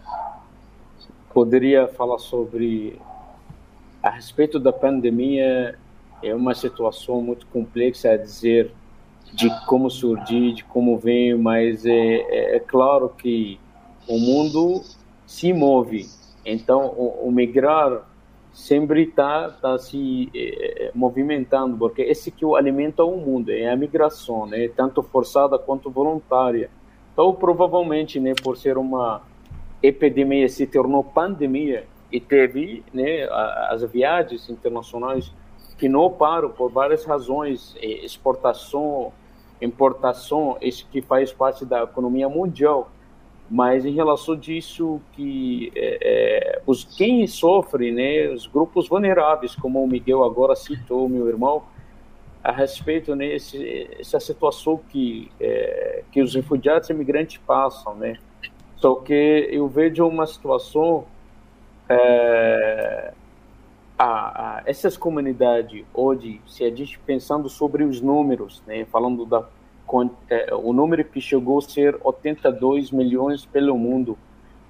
poderia 1.35 1.88
falar 1.88 2.19
sobre 2.19 3.00
a 4.00 4.11
respeito 4.11 4.61
da 4.61 4.73
pandemia. 4.73 5.76
É 6.23 6.33
uma 6.33 6.55
situação 6.55 7.21
muito 7.21 7.45
complexa 7.49 8.11
a 8.11 8.17
dizer 8.17 8.71
de 9.33 9.50
como 9.67 9.91
surgir, 9.91 10.55
de 10.55 10.62
como 10.62 10.97
vem, 10.99 11.37
mas 11.37 11.85
é, 11.85 11.91
é, 11.91 12.57
é 12.57 12.61
claro 12.61 13.09
que 13.09 13.59
o 14.07 14.17
mundo 14.21 14.85
se 15.26 15.52
move. 15.52 16.09
Então, 16.47 16.87
o, 16.97 17.26
o 17.26 17.33
migrar 17.33 18.12
sempre 18.52 19.04
está 19.04 19.49
tá 19.50 19.78
se 19.78 20.30
é, 20.35 20.90
movimentando, 20.94 21.76
porque 21.76 22.02
esse 22.02 22.30
que 22.30 22.44
o 22.44 22.54
alimenta 22.54 23.02
o 23.02 23.16
mundo, 23.16 23.50
é 23.50 23.71
a 23.71 23.76
migração, 23.76 24.47
né? 24.47 24.68
tanto 24.68 25.02
forçada 25.02 25.59
quanto 25.59 25.90
voluntária. 25.90 26.71
Então, 27.12 27.35
provavelmente, 27.35 28.18
né, 28.18 28.32
por 28.42 28.56
ser 28.56 28.78
uma 28.78 29.23
epidemia, 29.82 30.49
se 30.49 30.66
tornou 30.66 31.02
pandemia 31.04 31.87
e 32.11 32.21
teve 32.21 32.85
né, 32.92 33.28
as 33.68 33.82
viagens 33.82 34.49
internacionais 34.49 35.32
que 35.76 35.88
não 35.88 36.11
param 36.11 36.50
por 36.50 36.71
várias 36.71 37.04
razões, 37.04 37.75
exportação, 37.80 39.12
importação, 39.61 40.56
isso 40.61 40.87
que 40.90 41.02
faz 41.02 41.32
parte 41.32 41.64
da 41.64 41.82
economia 41.82 42.28
mundial. 42.28 42.90
Mas 43.52 43.85
em 43.85 43.92
relação 43.92 44.35
disso 44.35 44.99
que 45.12 45.71
é, 45.76 45.99
é, 46.00 46.62
os 46.66 46.85
quem 46.85 47.26
sofre, 47.26 47.92
né, 47.92 48.32
os 48.32 48.47
grupos 48.47 48.88
vulneráveis, 48.88 49.54
como 49.54 49.85
o 49.85 49.87
Miguel 49.87 50.25
agora 50.25 50.56
citou, 50.56 51.06
meu 51.06 51.28
irmão, 51.28 51.62
a 52.42 52.50
respeito 52.50 53.14
né, 53.14 53.37
essa 53.37 54.18
situação 54.18 54.80
que 54.88 55.30
é, 55.38 56.02
que 56.11 56.23
os 56.23 56.35
refugiados 56.35 56.88
e 56.88 56.94
imigrantes 56.94 57.37
passam, 57.47 57.94
né? 57.94 58.16
Só 58.76 58.94
que 58.94 59.12
eu 59.52 59.68
vejo 59.68 60.09
uma 60.09 60.26
situação 60.26 61.04
é, 61.90 63.12
a, 63.99 64.04
a, 64.04 64.62
essas 64.64 64.97
comunidades 64.97 65.85
hoje, 65.92 66.40
se 66.47 66.64
a 66.64 66.75
gente 66.75 66.99
pensando 67.00 67.50
sobre 67.50 67.85
os 67.85 68.00
números, 68.00 68.62
né, 68.66 68.87
falando 68.87 69.26
da 69.26 69.47
é, 70.31 70.55
o 70.55 70.73
número 70.73 71.05
que 71.05 71.21
chegou 71.21 71.59
a 71.59 71.63
ser 71.63 71.99
82 72.03 72.91
milhões 72.91 73.45
pelo 73.45 73.77
mundo, 73.77 74.17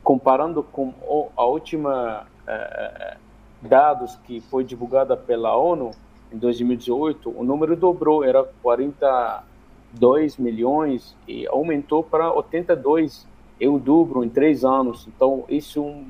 comparando 0.02 0.62
com 0.62 0.92
a 1.36 1.44
última 1.44 2.26
é, 2.46 3.16
dados 3.60 4.16
que 4.24 4.40
foi 4.40 4.64
divulgada 4.64 5.16
pela 5.16 5.56
ONU, 5.56 5.92
em 6.32 6.38
2018, 6.38 7.30
o 7.36 7.44
número 7.44 7.76
dobrou, 7.76 8.24
era 8.24 8.42
42 8.62 10.38
milhões 10.38 11.14
e 11.28 11.46
aumentou 11.46 12.02
para 12.02 12.32
82, 12.32 13.26
é 13.60 13.68
o 13.68 13.78
dobro 13.78 14.24
em 14.24 14.28
três 14.28 14.64
anos. 14.64 15.06
Então, 15.06 15.44
isso 15.48 15.78
é 15.78 15.82
um, 15.82 16.06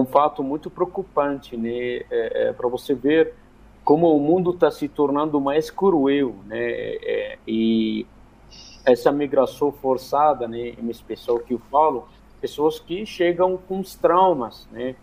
um 0.00 0.04
fato 0.06 0.42
muito 0.42 0.70
preocupante, 0.70 1.56
né? 1.56 1.70
É, 1.70 2.06
é, 2.10 2.52
para 2.52 2.68
você 2.68 2.94
ver 2.94 3.34
como 3.88 4.14
o 4.14 4.20
mundo 4.20 4.50
está 4.50 4.70
se 4.70 4.86
tornando 4.86 5.40
mais 5.40 5.70
cruel, 5.70 6.34
né? 6.44 6.58
É, 6.60 7.38
e 7.48 8.04
essa 8.84 9.10
migração 9.10 9.72
forçada, 9.72 10.46
né? 10.46 10.74
Em 10.78 10.90
especial 10.90 11.38
que 11.38 11.54
eu 11.54 11.58
falo, 11.70 12.06
pessoas 12.38 12.78
que 12.78 13.06
chegam 13.06 13.56
com 13.56 13.80
os 13.80 13.94
traumas, 13.94 14.68
né? 14.70 14.94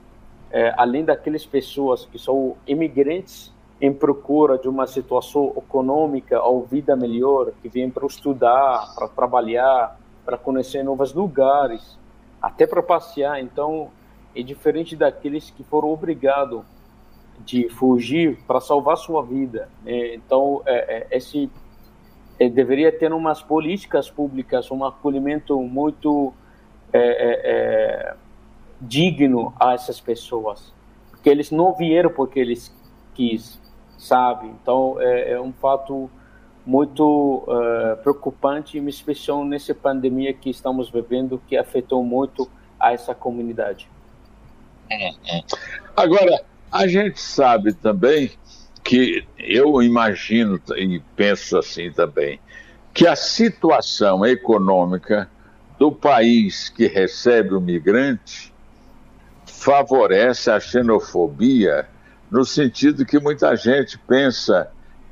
É, 0.51 0.71
além 0.77 1.03
daquelas 1.03 1.43
pessoas 1.43 2.05
que 2.05 2.19
são 2.19 2.57
imigrantes 2.67 3.51
em 3.81 3.91
procura 3.91 4.55
de 4.55 4.69
uma 4.69 4.85
situação 4.85 5.51
econômica 5.57 6.39
ou 6.43 6.63
vida 6.63 6.95
melhor, 6.95 7.53
que 7.63 7.67
vem 7.67 7.89
para 7.89 8.05
estudar, 8.05 8.93
para 8.93 9.07
trabalhar, 9.07 9.99
para 10.23 10.37
conhecer 10.37 10.83
novos 10.83 11.11
lugares, 11.11 11.97
até 12.39 12.67
para 12.67 12.83
passear. 12.83 13.41
Então, 13.41 13.89
é 14.35 14.43
diferente 14.43 14.95
daqueles 14.95 15.49
que 15.49 15.63
foram 15.63 15.89
obrigados 15.89 16.61
de 17.43 17.69
fugir 17.69 18.37
para 18.47 18.59
salvar 18.59 18.97
sua 18.97 19.23
vida. 19.23 19.69
Né? 19.83 20.15
Então, 20.15 20.61
é, 20.65 21.07
é, 21.11 21.17
esse 21.17 21.49
é, 22.39 22.49
deveria 22.49 22.91
ter 22.91 23.11
umas 23.13 23.41
políticas 23.41 24.09
públicas, 24.09 24.69
um 24.71 24.83
acolhimento 24.83 25.59
muito 25.61 26.33
é, 26.91 26.99
é, 26.99 27.41
é, 27.43 28.15
digno 28.79 29.53
a 29.59 29.73
essas 29.73 29.99
pessoas, 29.99 30.73
porque 31.09 31.29
eles 31.29 31.51
não 31.51 31.73
vieram 31.73 32.09
porque 32.09 32.39
eles 32.39 32.73
quis, 33.13 33.59
sabe? 33.97 34.47
Então 34.47 34.97
é, 34.99 35.31
é 35.31 35.41
um 35.41 35.53
fato 35.53 36.09
muito 36.65 37.43
uh, 37.47 37.95
preocupante, 38.01 38.79
em 38.79 38.87
especial 38.87 39.45
nessa 39.45 39.75
pandemia 39.75 40.33
que 40.33 40.49
estamos 40.49 40.89
vivendo, 40.89 41.39
que 41.47 41.55
afetou 41.55 42.03
muito 42.03 42.49
a 42.79 42.91
essa 42.91 43.13
comunidade. 43.13 43.87
Agora, 45.95 46.43
a 46.75 46.87
gente 46.87 47.21
sabe 47.21 47.71
também 47.71 48.31
que 48.83 49.25
eu 49.39 49.81
imagino 49.81 50.61
e 50.75 51.01
penso 51.15 51.57
assim 51.57 51.89
também, 51.89 52.37
que 52.93 53.07
a 53.07 53.15
situação 53.15 54.25
econômica 54.25 55.29
do 55.79 55.89
país 55.89 56.67
que 56.67 56.85
recebe 56.85 57.53
o 57.53 57.61
migrante 57.61 58.53
favorece 59.45 60.51
a 60.51 60.59
xenofobia, 60.59 61.87
no 62.29 62.43
sentido 62.43 63.05
que 63.05 63.19
muita 63.19 63.55
gente 63.55 63.97
pensa 63.99 64.69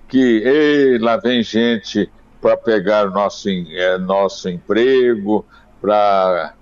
que 0.09 0.17
Ei, 0.19 0.97
lá 0.97 1.15
vem 1.15 1.41
gente 1.41 2.11
para 2.41 2.57
pegar 2.57 3.09
nosso, 3.09 3.47
é, 3.47 3.97
nosso 3.97 4.49
emprego, 4.49 5.45
para 5.79 6.53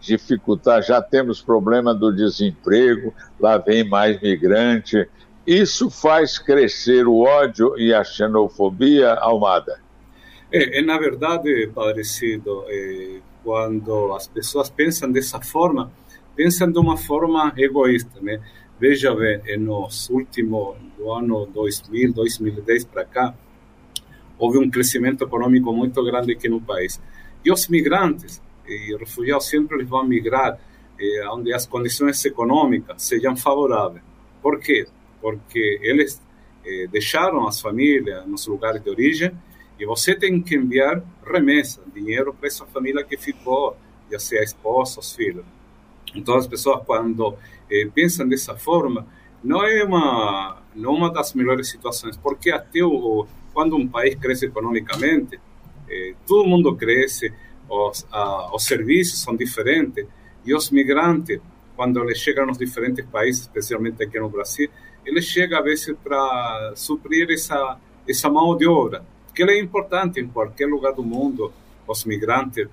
dificultar, 0.00 0.82
já 0.82 1.02
temos 1.02 1.40
problema 1.40 1.94
do 1.94 2.12
desemprego, 2.12 3.12
lá 3.38 3.58
vem 3.58 3.88
mais 3.88 4.20
migrante. 4.20 5.08
Isso 5.46 5.90
faz 5.90 6.38
crescer 6.38 7.06
o 7.06 7.20
ódio 7.20 7.78
e 7.78 7.92
a 7.92 8.04
xenofobia, 8.04 9.14
Almada? 9.14 9.80
É, 10.52 10.78
é 10.78 10.82
na 10.82 10.98
verdade, 10.98 11.68
Padrecido, 11.74 12.64
é, 12.68 13.20
quando 13.42 14.12
as 14.12 14.26
pessoas 14.26 14.70
pensam 14.70 15.10
dessa 15.10 15.40
forma, 15.40 15.90
pensam 16.36 16.70
de 16.70 16.78
uma 16.78 16.96
forma 16.96 17.52
egoísta, 17.56 18.20
né? 18.20 18.40
Veja 18.80 19.12
bem, 19.14 19.58
nos 19.58 20.08
últimos, 20.08 20.76
do 20.96 21.10
ano 21.10 21.46
2000, 21.46 22.12
2010 22.12 22.84
para 22.84 23.04
cá, 23.04 23.34
houve 24.38 24.56
um 24.58 24.70
crescimento 24.70 25.24
econômico 25.24 25.72
muito 25.72 26.02
grande 26.04 26.32
aqui 26.32 26.48
no 26.48 26.60
país. 26.60 27.00
E 27.44 27.50
os 27.50 27.66
migrantes 27.66 28.40
e 28.68 28.96
refugiados 28.96 29.46
sempre 29.46 29.84
vão 29.84 30.06
migrar 30.06 30.58
eh, 30.98 31.28
onde 31.30 31.52
as 31.52 31.66
condições 31.66 32.24
econômicas 32.24 33.02
sejam 33.02 33.36
favoráveis. 33.36 34.02
Por 34.42 34.58
quê? 34.60 34.86
Porque 35.20 35.78
eles 35.82 36.20
eh, 36.64 36.86
deixaram 36.90 37.46
as 37.46 37.60
famílias 37.60 38.26
nos 38.26 38.46
lugares 38.46 38.82
de 38.82 38.90
origem 38.90 39.32
e 39.78 39.86
você 39.86 40.14
tem 40.14 40.40
que 40.42 40.56
enviar 40.56 41.02
remessa, 41.24 41.80
dinheiro 41.94 42.34
para 42.34 42.48
essa 42.48 42.66
família 42.66 43.04
que 43.04 43.16
ficou, 43.16 43.76
já 44.10 44.18
seja 44.18 44.42
a 44.42 44.44
esposa, 44.44 45.00
os 45.00 45.14
filhos. 45.14 45.44
Então 46.14 46.36
as 46.36 46.46
pessoas 46.46 46.82
quando 46.84 47.36
eh, 47.70 47.88
pensam 47.94 48.28
dessa 48.28 48.56
forma, 48.56 49.06
não 49.42 49.64
é 49.64 49.84
uma 49.84 50.62
não 50.74 50.94
uma 50.94 51.12
das 51.12 51.34
melhores 51.34 51.68
situações, 51.68 52.16
porque 52.16 52.50
até 52.50 52.82
o, 52.82 53.26
quando 53.52 53.76
um 53.76 53.86
país 53.86 54.14
cresce 54.16 54.46
economicamente, 54.46 55.40
eh, 55.88 56.14
todo 56.26 56.48
mundo 56.48 56.74
cresce, 56.76 57.32
os, 57.68 58.06
os 58.52 58.64
serviços 58.64 59.22
são 59.22 59.36
diferentes 59.36 60.06
e 60.44 60.54
os 60.54 60.70
migrantes, 60.70 61.40
quando 61.76 62.02
eles 62.02 62.18
chegam 62.18 62.46
nos 62.46 62.58
diferentes 62.58 63.04
países, 63.06 63.42
especialmente 63.42 64.02
aqui 64.02 64.18
no 64.18 64.28
Brasil, 64.28 64.68
eles 65.04 65.24
chegam 65.24 65.58
a 65.58 65.62
vezes 65.62 65.94
para 66.02 66.72
suprir 66.74 67.30
essa 67.30 67.78
essa 68.08 68.30
mão 68.30 68.56
de 68.56 68.66
obra, 68.66 69.04
que 69.34 69.42
é 69.42 69.60
importante 69.60 70.18
em 70.18 70.28
qualquer 70.28 70.66
lugar 70.66 70.94
do 70.94 71.02
mundo. 71.02 71.52
Os 71.86 72.04
migrantes 72.04 72.66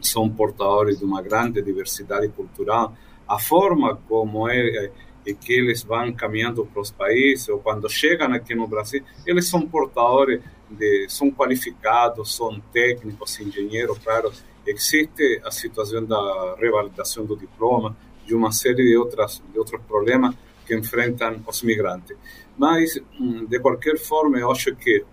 são 0.00 0.28
portadores 0.28 0.98
de 0.98 1.04
uma 1.04 1.22
grande 1.22 1.62
diversidade 1.62 2.28
cultural. 2.28 2.94
A 3.26 3.38
forma 3.38 3.98
como 4.06 4.48
é 4.48 4.90
e 5.26 5.34
que 5.34 5.52
eles 5.52 5.82
vão 5.82 6.10
caminhando 6.12 6.64
para 6.64 6.80
os 6.80 6.90
países, 6.90 7.48
ou 7.48 7.58
quando 7.58 7.88
chegam 7.90 8.32
aqui 8.32 8.54
no 8.54 8.66
Brasil, 8.66 9.02
eles 9.26 9.46
são 9.46 9.60
portadores, 9.68 10.40
de, 10.70 11.06
são 11.08 11.30
qualificados, 11.30 12.34
são 12.34 12.60
técnicos, 12.72 13.38
engenheiros, 13.40 13.98
claro. 13.98 14.32
Existe 14.66 15.40
a 15.44 15.50
situação 15.50 16.04
da 16.04 16.56
revalidação 16.58 17.24
do 17.24 17.36
diploma, 17.36 17.96
de 18.26 18.34
uma 18.34 18.52
série 18.52 18.84
de, 18.84 18.96
outras, 18.96 19.42
de 19.50 19.58
outros 19.58 19.80
problemas 19.82 20.34
que 20.66 20.76
enfrentam 20.76 21.42
os 21.46 21.62
migrantes. 21.62 22.16
Mas, 22.56 23.00
hum, 23.18 23.46
de 23.46 23.58
qualquer 23.60 23.96
forma, 23.98 24.38
eu 24.38 24.50
acho 24.50 24.74
que 24.76 25.04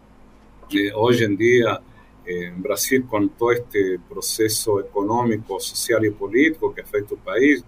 hoje 0.94 1.26
em 1.26 1.36
dia, 1.36 1.80
em 2.28 2.52
Brasil, 2.54 3.06
com 3.08 3.28
todo 3.28 3.54
este 3.54 4.00
processo 4.10 4.80
econômico, 4.80 5.60
social 5.60 6.04
e 6.04 6.12
político 6.12 6.74
que 6.74 6.82
afeta 6.82 7.14
o 7.14 7.18
país, 7.18 7.64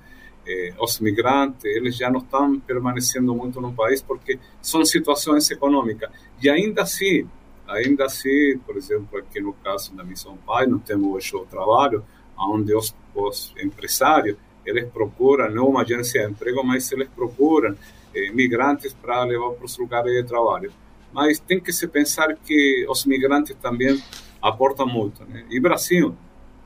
eh, 0.46 0.74
os 0.80 1.00
migrantes, 1.00 1.66
eles 1.66 1.96
já 1.96 2.10
não 2.10 2.20
estão 2.20 2.60
permanecendo 2.60 3.36
muito 3.36 3.62
no 3.62 3.74
país 3.74 4.02
porque 4.02 4.40
são 4.62 4.84
situações 4.84 5.50
econômicas. 5.52 6.10
E 6.42 6.50
ainda 6.50 6.82
assim, 6.84 7.30
ainda 7.68 8.06
assim, 8.06 8.58
por 8.66 8.78
exemplo, 8.78 9.20
aqui 9.20 9.40
no 9.40 9.54
caso 9.54 9.96
da 9.96 10.04
Missão 10.04 10.38
Pai, 10.46 10.66
nós 10.66 10.82
temos 10.84 11.14
hoje 11.14 11.36
o 11.36 11.46
trabalho 11.46 12.04
onde 12.38 12.74
os, 12.74 12.96
os 13.16 13.54
empresários, 13.62 14.38
eles 14.66 14.90
procuram, 14.90 15.50
não 15.50 15.70
uma 15.70 15.82
agência 15.82 16.26
de 16.26 16.32
emprego, 16.32 16.64
mas 16.64 16.92
eles 16.92 17.08
procuram 17.10 17.76
eh, 18.14 18.32
migrantes 18.32 18.94
para 18.94 19.24
levar 19.24 19.52
para 19.52 19.66
os 19.66 19.78
lugares 19.78 20.12
de 20.12 20.24
trabalho. 20.24 20.72
Mas 21.12 21.40
tem 21.40 21.60
que 21.60 21.72
se 21.72 21.88
pensar 21.88 22.36
que 22.36 22.86
os 22.90 23.06
migrantes 23.06 23.56
também 23.62 24.02
aportam 24.42 24.86
muito. 24.86 25.24
Né? 25.26 25.46
E 25.50 25.60
Brasil, 25.60 26.16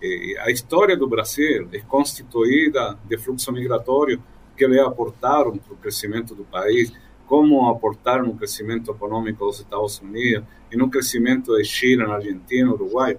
eh, 0.02 0.36
a 0.40 0.50
história 0.50 0.98
do 0.98 1.08
Brasil 1.08 1.70
é 1.72 1.80
constituída 1.80 2.98
de 3.06 3.18
fluxo 3.18 3.52
migratório 3.52 4.22
que 4.58 4.68
lhe 4.68 4.80
aportaram 4.80 5.58
para 5.58 5.74
o 5.74 5.78
crescimento 5.78 6.36
do 6.36 6.44
país, 6.44 6.92
como 7.32 7.70
aportaram 7.70 8.26
no 8.26 8.36
crescimento 8.36 8.92
econômico 8.92 9.46
dos 9.46 9.62
Estados 9.62 10.02
Unidos 10.02 10.44
e 10.70 10.76
no 10.76 10.90
crescimento 10.90 11.56
de 11.56 11.64
Chile, 11.64 12.04
na 12.06 12.16
Argentina, 12.16 12.70
Uruguai. 12.70 13.18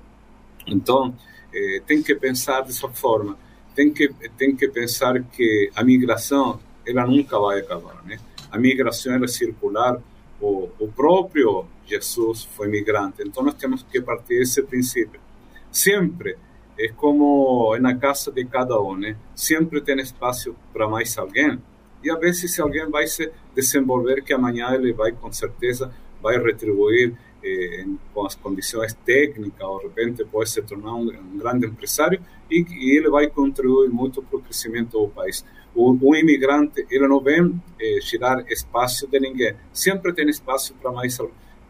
Então, 0.67 1.17
eh, 1.51 1.81
tem 1.87 2.03
que 2.03 2.15
pensar 2.15 2.61
dessa 2.61 2.87
forma. 2.91 3.39
Tem 3.75 3.91
que 3.91 4.13
tem 4.37 4.55
que 4.55 4.69
pensar 4.69 5.19
que 5.23 5.71
a 5.75 5.83
migração 5.83 6.61
ela 6.87 7.07
nunca 7.07 7.39
vai 7.39 7.61
acabar, 7.61 8.05
né? 8.05 8.19
A 8.51 8.59
migração 8.59 9.15
é 9.15 9.27
circular. 9.27 9.99
O, 10.39 10.69
o 10.79 10.89
próprio 10.89 11.65
Jesus 11.87 12.45
foi 12.45 12.69
migrante. 12.69 13.23
Então, 13.23 13.43
nós 13.43 13.55
temos 13.55 13.83
que 13.83 13.99
partir 14.03 14.41
desse 14.41 14.63
princípio. 14.63 15.23
Sempre 15.71 16.37
é 16.79 16.89
como 16.89 17.75
na 17.79 17.97
casa 17.97 18.31
de 18.31 18.45
cada 18.45 18.79
um, 18.79 18.95
né? 18.95 19.17
Sempre 19.35 19.81
tem 19.81 19.99
espaço 20.01 20.55
para 20.71 20.87
mais 20.87 21.17
alguém. 21.17 21.59
E 22.03 22.11
a 22.11 22.17
vezes 22.17 22.45
esse 22.45 22.61
alguém 22.61 22.89
vai 22.91 23.07
se 23.07 23.31
desenvolver 23.55 24.23
que 24.23 24.33
amanhã 24.33 24.75
ele 24.75 24.93
vai 24.93 25.13
com 25.13 25.33
certeza 25.33 25.93
vai 26.23 26.39
retribuir 26.39 27.15
eh, 27.45 27.85
com 28.15 28.25
as 28.25 28.37
condições 28.37 28.95
técnicas, 29.05 29.67
ou 29.67 29.81
de 29.81 29.87
repente 29.87 30.25
pode 30.25 30.49
se 30.49 30.63
tornar 30.63 30.95
um, 30.95 31.11
um 31.11 31.39
grande 31.39 31.67
empresário 31.67 32.21
e, 32.49 32.65
e, 32.71 32.97
ele 32.97 33.11
vai 33.11 33.29
contribuir 33.29 33.89
muito 33.89 34.23
para 34.23 34.39
o 34.39 34.41
crescimento 34.41 35.01
do 35.01 35.09
país. 35.09 35.45
O, 35.75 35.97
o 36.01 36.15
imigrante 36.15 36.87
ele 36.89 37.09
não 37.09 37.21
vem 37.21 37.61
eh, 37.81 37.99
tirar 38.01 38.45
espaço 38.51 39.09
de 39.09 39.19
ninguém. 39.19 39.55
Sempre 39.73 40.13
tem 40.13 40.29
espaço 40.29 40.75
para 40.75 40.93
mais 40.93 41.19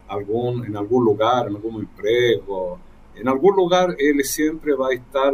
algum 0.07 0.63
em 0.63 0.75
algum 0.75 0.99
lugar, 0.99 1.49
em 1.49 1.55
algum 1.55 1.81
emprego 1.81 2.79
em 3.15 3.27
algum 3.27 3.51
lugar 3.51 3.95
ele 3.99 4.23
sempre 4.23 4.75
vai 4.75 4.95
estar 4.95 5.33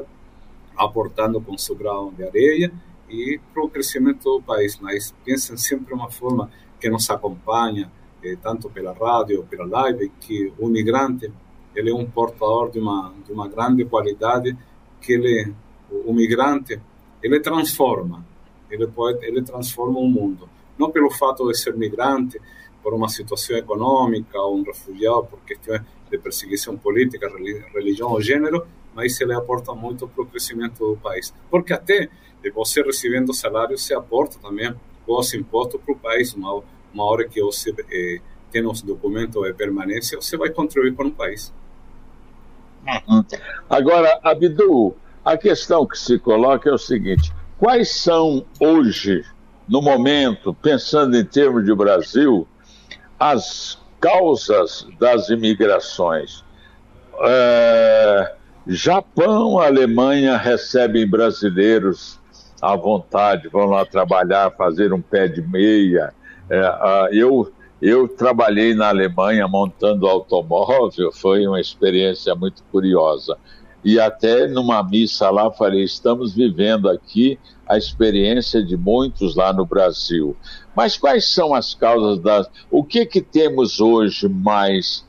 aportando 0.78 1.42
com 1.42 1.58
seu 1.58 1.76
grão 1.76 2.14
de 2.16 2.24
areia 2.24 2.72
e 3.10 3.40
para 3.54 3.64
o 3.64 3.70
crescimento 3.70 4.24
do 4.24 4.42
país. 4.42 4.78
Mas 4.80 5.14
pensem 5.26 5.58
sempre 5.58 5.94
uma 5.94 6.10
forma 6.10 6.50
que 6.80 6.90
nos 6.90 7.10
acompanha, 7.10 7.92
eh, 8.24 8.38
tanto 8.42 8.70
pela 8.70 8.94
rádio, 8.94 9.46
pela 9.50 9.66
live, 9.66 10.12
que 10.20 10.54
o 10.58 10.68
migrante 10.68 11.32
ele 11.76 11.92
é 11.92 11.94
um 11.94 12.06
portador 12.06 12.72
de 12.72 12.80
uma 12.80 13.14
de 13.26 13.32
uma 13.32 13.48
grande 13.48 13.86
qualidade 13.86 14.58
que 15.02 15.14
ele 15.14 15.54
o, 15.92 16.14
migrante 16.14 16.80
ele 17.22 17.40
transforma, 17.40 18.26
ele 18.70 18.88
pode 18.88 19.26
ele 19.26 19.42
transforma 19.42 20.00
o 20.00 20.08
mundo. 20.08 20.50
Não 20.78 20.92
pelo 20.92 21.10
fato 21.12 21.48
de 21.48 21.58
ser 21.58 21.76
migrante, 21.76 22.40
por 22.82 22.94
uma 22.94 23.10
situação 23.10 23.58
econômica 23.58 24.40
ou 24.40 24.58
um 24.58 24.64
refugiado 24.64 25.26
por 25.26 25.40
questões 25.42 25.82
de 26.10 26.18
perseguição 26.18 26.78
política, 26.78 27.30
religião 27.74 28.10
ou 28.10 28.22
gênero, 28.22 28.66
mas 29.00 29.14
isso 29.14 29.24
ele 29.24 29.34
aporta 29.34 29.74
muito 29.74 30.08
para 30.10 30.24
o 30.24 30.26
crescimento 30.26 30.80
do 30.80 30.98
país. 30.98 31.34
Porque 31.50 31.72
até 31.72 32.10
você 32.54 32.82
recebendo 32.82 33.34
salário, 33.34 33.78
você 33.78 33.94
aporta 33.94 34.38
também 34.40 34.76
os 35.08 35.34
impostos 35.34 35.80
para 35.82 35.94
o 35.94 35.98
país. 35.98 36.34
Uma, 36.34 36.62
uma 36.94 37.06
hora 37.06 37.28
que 37.28 37.42
você 37.42 37.74
eh, 37.90 38.20
tem 38.52 38.68
os 38.68 38.82
documentos 38.82 39.42
de 39.42 39.54
permanência, 39.54 40.20
você 40.20 40.36
vai 40.36 40.50
contribuir 40.50 40.94
para 40.94 41.08
o 41.08 41.12
país. 41.12 41.54
Agora, 43.70 44.20
Abdu, 44.22 44.96
a 45.24 45.38
questão 45.38 45.88
que 45.88 45.98
se 45.98 46.20
coloca 46.20 46.70
é 46.70 46.74
o 46.74 46.78
seguinte: 46.78 47.32
quais 47.58 47.90
são 47.90 48.46
hoje, 48.60 49.24
no 49.68 49.82
momento, 49.82 50.54
pensando 50.54 51.18
em 51.18 51.24
termos 51.24 51.64
de 51.64 51.74
Brasil, 51.74 52.46
as 53.18 53.80
causas 54.02 54.86
das 55.00 55.30
imigrações. 55.30 56.44
É, 57.22 58.39
Japão, 58.72 59.58
Alemanha 59.58 60.38
recebem 60.38 61.08
brasileiros 61.08 62.20
à 62.62 62.76
vontade, 62.76 63.48
vão 63.48 63.66
lá 63.66 63.84
trabalhar, 63.84 64.52
fazer 64.52 64.94
um 64.94 65.02
pé 65.02 65.28
de 65.28 65.42
meia. 65.42 66.14
É, 66.48 67.10
eu, 67.12 67.52
eu 67.82 68.08
trabalhei 68.08 68.76
na 68.76 68.90
Alemanha 68.90 69.48
montando 69.48 70.08
automóvel, 70.08 71.12
foi 71.12 71.48
uma 71.48 71.60
experiência 71.60 72.36
muito 72.36 72.62
curiosa. 72.72 73.36
e 73.84 74.00
até 74.00 74.48
numa 74.48 74.84
missa 74.84 75.32
lá 75.32 75.50
falei: 75.50 75.84
estamos 75.84 76.36
vivendo 76.36 76.88
aqui 76.90 77.40
a 77.68 77.76
experiência 77.76 78.64
de 78.64 78.78
muitos 78.78 79.36
lá 79.36 79.52
no 79.52 79.66
Brasil. 79.66 80.38
Mas 80.76 80.96
quais 80.96 81.34
são 81.34 81.56
as 81.56 81.74
causas 81.74 82.20
das. 82.20 82.48
O 82.70 82.84
que, 82.84 83.04
que 83.08 83.22
temos 83.22 83.80
hoje 83.80 84.30
mais 84.30 85.04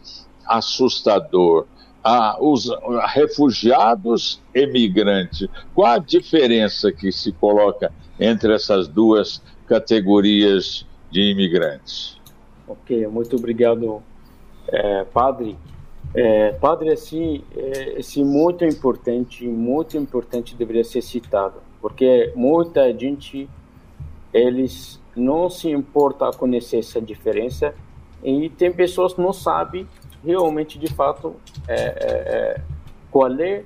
assustador? 0.46 1.66
Ah, 2.02 2.36
os 2.40 2.70
refugiados 3.08 4.40
emigrantes. 4.54 5.48
Qual 5.74 5.86
a 5.86 5.98
diferença 5.98 6.90
que 6.90 7.12
se 7.12 7.30
coloca 7.32 7.92
entre 8.18 8.54
essas 8.54 8.88
duas 8.88 9.42
categorias 9.66 10.86
de 11.10 11.20
imigrantes? 11.20 12.18
Ok, 12.66 13.06
muito 13.08 13.36
obrigado, 13.36 14.02
é, 14.68 15.04
padre. 15.04 15.58
É, 16.14 16.52
padre, 16.52 16.90
assim, 16.90 17.42
é, 17.54 18.00
esse 18.00 18.24
muito 18.24 18.64
importante, 18.64 19.46
muito 19.46 19.96
importante 19.96 20.56
deveria 20.56 20.82
ser 20.82 21.02
citado, 21.02 21.60
porque 21.80 22.32
muita 22.34 22.92
gente, 22.96 23.48
eles 24.32 25.00
não 25.14 25.48
se 25.48 25.70
importa 25.70 26.28
a 26.28 26.32
conhecer 26.32 26.78
essa 26.78 27.00
diferença 27.00 27.74
e 28.24 28.48
tem 28.48 28.72
pessoas 28.72 29.14
que 29.14 29.20
não 29.20 29.32
sabem 29.32 29.86
realmente, 30.24 30.78
de 30.78 30.92
fato, 30.92 31.36
é, 31.68 31.74
é, 31.74 31.84
é 31.84 32.60
qual 33.10 33.32
é, 33.40 33.64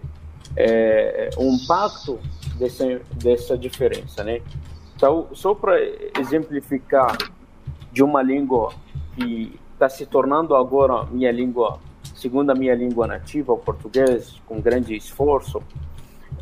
é, 0.56 1.30
o 1.36 1.44
impacto 1.52 2.18
dessa, 2.58 3.00
dessa 3.12 3.58
diferença, 3.58 4.22
né? 4.24 4.40
Então, 4.96 5.28
só 5.32 5.54
para 5.54 5.76
exemplificar 6.18 7.16
de 7.92 8.02
uma 8.02 8.22
língua 8.22 8.72
que 9.16 9.58
está 9.72 9.88
se 9.88 10.06
tornando 10.06 10.54
agora 10.54 11.04
minha 11.06 11.30
língua 11.32 11.78
segundo 12.24 12.50
a 12.50 12.54
minha 12.54 12.74
língua 12.74 13.06
nativa, 13.06 13.52
o 13.52 13.58
português, 13.58 14.40
com 14.46 14.60
grande 14.60 14.96
esforço, 14.96 15.62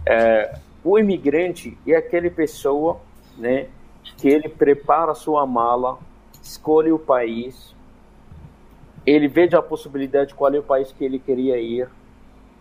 é, 0.06 0.58
o 0.84 0.98
imigrante 0.98 1.76
é 1.86 1.96
aquele 1.96 2.30
pessoa, 2.30 3.00
né, 3.36 3.66
que 4.16 4.28
ele 4.28 4.48
prepara 4.48 5.14
sua 5.14 5.46
mala, 5.46 5.98
escolhe 6.40 6.92
o 6.92 6.98
país, 6.98 7.74
ele 9.06 9.28
veja 9.28 9.58
a 9.58 9.62
possibilidade 9.62 10.34
qual 10.34 10.52
é 10.54 10.58
o 10.58 10.62
país 10.62 10.92
que 10.92 11.04
ele 11.04 11.18
queria 11.18 11.58
ir, 11.58 11.88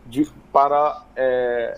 de, 0.06 0.28
para 0.52 1.04
é, 1.16 1.78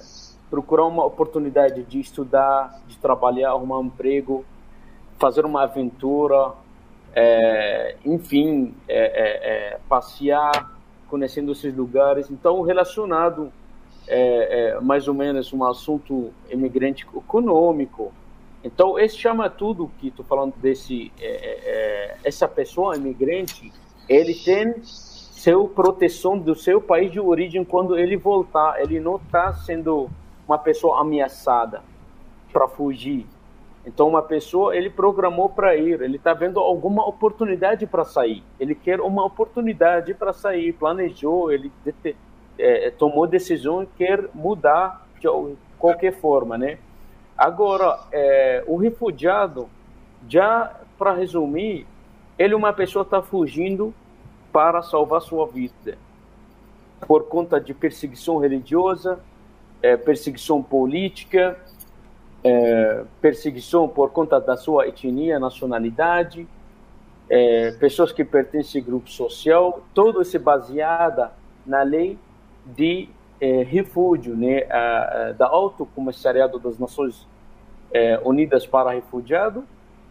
procurar 0.49 0.85
uma 0.85 1.05
oportunidade 1.05 1.83
de 1.83 1.99
estudar, 1.99 2.81
de 2.87 2.97
trabalhar, 2.97 3.49
arrumar 3.49 3.79
um 3.79 3.85
emprego, 3.85 4.45
fazer 5.17 5.45
uma 5.45 5.63
aventura, 5.63 6.53
é, 7.15 7.95
enfim, 8.05 8.73
é, 8.87 8.97
é, 8.97 9.73
é 9.73 9.79
passear, 9.87 10.71
conhecendo 11.09 11.51
esses 11.51 11.75
lugares. 11.75 12.29
Então, 12.31 12.61
relacionado 12.61 13.51
é, 14.07 14.79
mais 14.81 15.07
ou 15.07 15.13
menos 15.13 15.53
um 15.53 15.63
assunto 15.63 16.33
imigrante 16.49 17.05
econômico. 17.15 18.11
Então, 18.63 18.97
esse 18.97 19.17
chama 19.17 19.49
tudo 19.49 19.91
que 19.99 20.07
estou 20.07 20.25
falando 20.25 20.53
desse 20.57 21.11
essa 22.23 22.47
pessoa 22.47 22.95
imigrante, 22.95 23.71
ele 24.07 24.33
tem 24.33 24.81
seu 24.83 25.67
proteção 25.67 26.37
do 26.37 26.55
seu 26.55 26.79
país 26.79 27.11
de 27.11 27.19
origem 27.19 27.63
quando 27.63 27.97
ele 27.97 28.15
voltar. 28.17 28.81
Ele 28.81 28.99
não 28.99 29.17
está 29.17 29.53
sendo 29.53 30.09
uma 30.47 30.57
pessoa 30.57 31.01
ameaçada 31.01 31.81
para 32.51 32.67
fugir. 32.67 33.25
Então, 33.85 34.07
uma 34.07 34.21
pessoa, 34.21 34.75
ele 34.75 34.89
programou 34.89 35.49
para 35.49 35.75
ir, 35.75 36.01
ele 36.01 36.15
está 36.15 36.33
vendo 36.33 36.59
alguma 36.59 37.05
oportunidade 37.05 37.85
para 37.85 38.05
sair. 38.05 38.41
Ele 38.57 38.73
quer 38.73 39.01
uma 39.01 39.25
oportunidade 39.25 40.13
para 40.13 40.31
sair, 40.31 40.71
planejou, 40.71 41.51
ele 41.51 41.69
é, 42.57 42.89
tomou 42.91 43.27
decisão 43.27 43.83
e 43.83 43.87
quer 43.87 44.29
mudar 44.33 45.05
de 45.19 45.27
qualquer 45.77 46.13
forma, 46.13 46.57
né? 46.57 46.77
Agora, 47.37 47.99
é, 48.11 48.63
o 48.67 48.77
refugiado, 48.77 49.67
já 50.29 50.73
para 50.97 51.11
resumir, 51.11 51.85
ele 52.37 52.53
é 52.53 52.57
uma 52.57 52.73
pessoa 52.73 53.03
está 53.03 53.21
fugindo 53.21 53.93
para 54.51 54.81
salvar 54.81 55.21
sua 55.21 55.47
vida 55.47 55.97
por 57.07 57.25
conta 57.25 57.59
de 57.59 57.73
perseguição 57.73 58.37
religiosa, 58.37 59.19
é, 59.81 59.97
perseguição 59.97 60.63
política, 60.63 61.57
é, 62.43 63.03
perseguição 63.21 63.87
por 63.87 64.11
conta 64.11 64.39
da 64.39 64.55
sua 64.55 64.87
etnia, 64.87 65.39
nacionalidade, 65.39 66.47
é, 67.29 67.71
pessoas 67.71 68.11
que 68.11 68.23
pertencem 68.23 68.81
a 68.81 68.85
grupo 68.85 69.09
social, 69.09 69.81
tudo 69.93 70.21
isso 70.21 70.39
baseado 70.39 71.29
na 71.65 71.83
lei 71.83 72.17
de 72.65 73.09
é, 73.39 73.63
refúgio, 73.63 74.35
né, 74.35 74.63
a, 74.69 75.27
a, 75.29 75.31
da 75.33 75.47
Alto 75.47 75.85
Comissariado 75.85 76.59
das 76.59 76.77
Nações 76.79 77.27
é, 77.91 78.19
Unidas 78.23 78.65
para 78.65 78.91
Refugiado, 78.91 79.65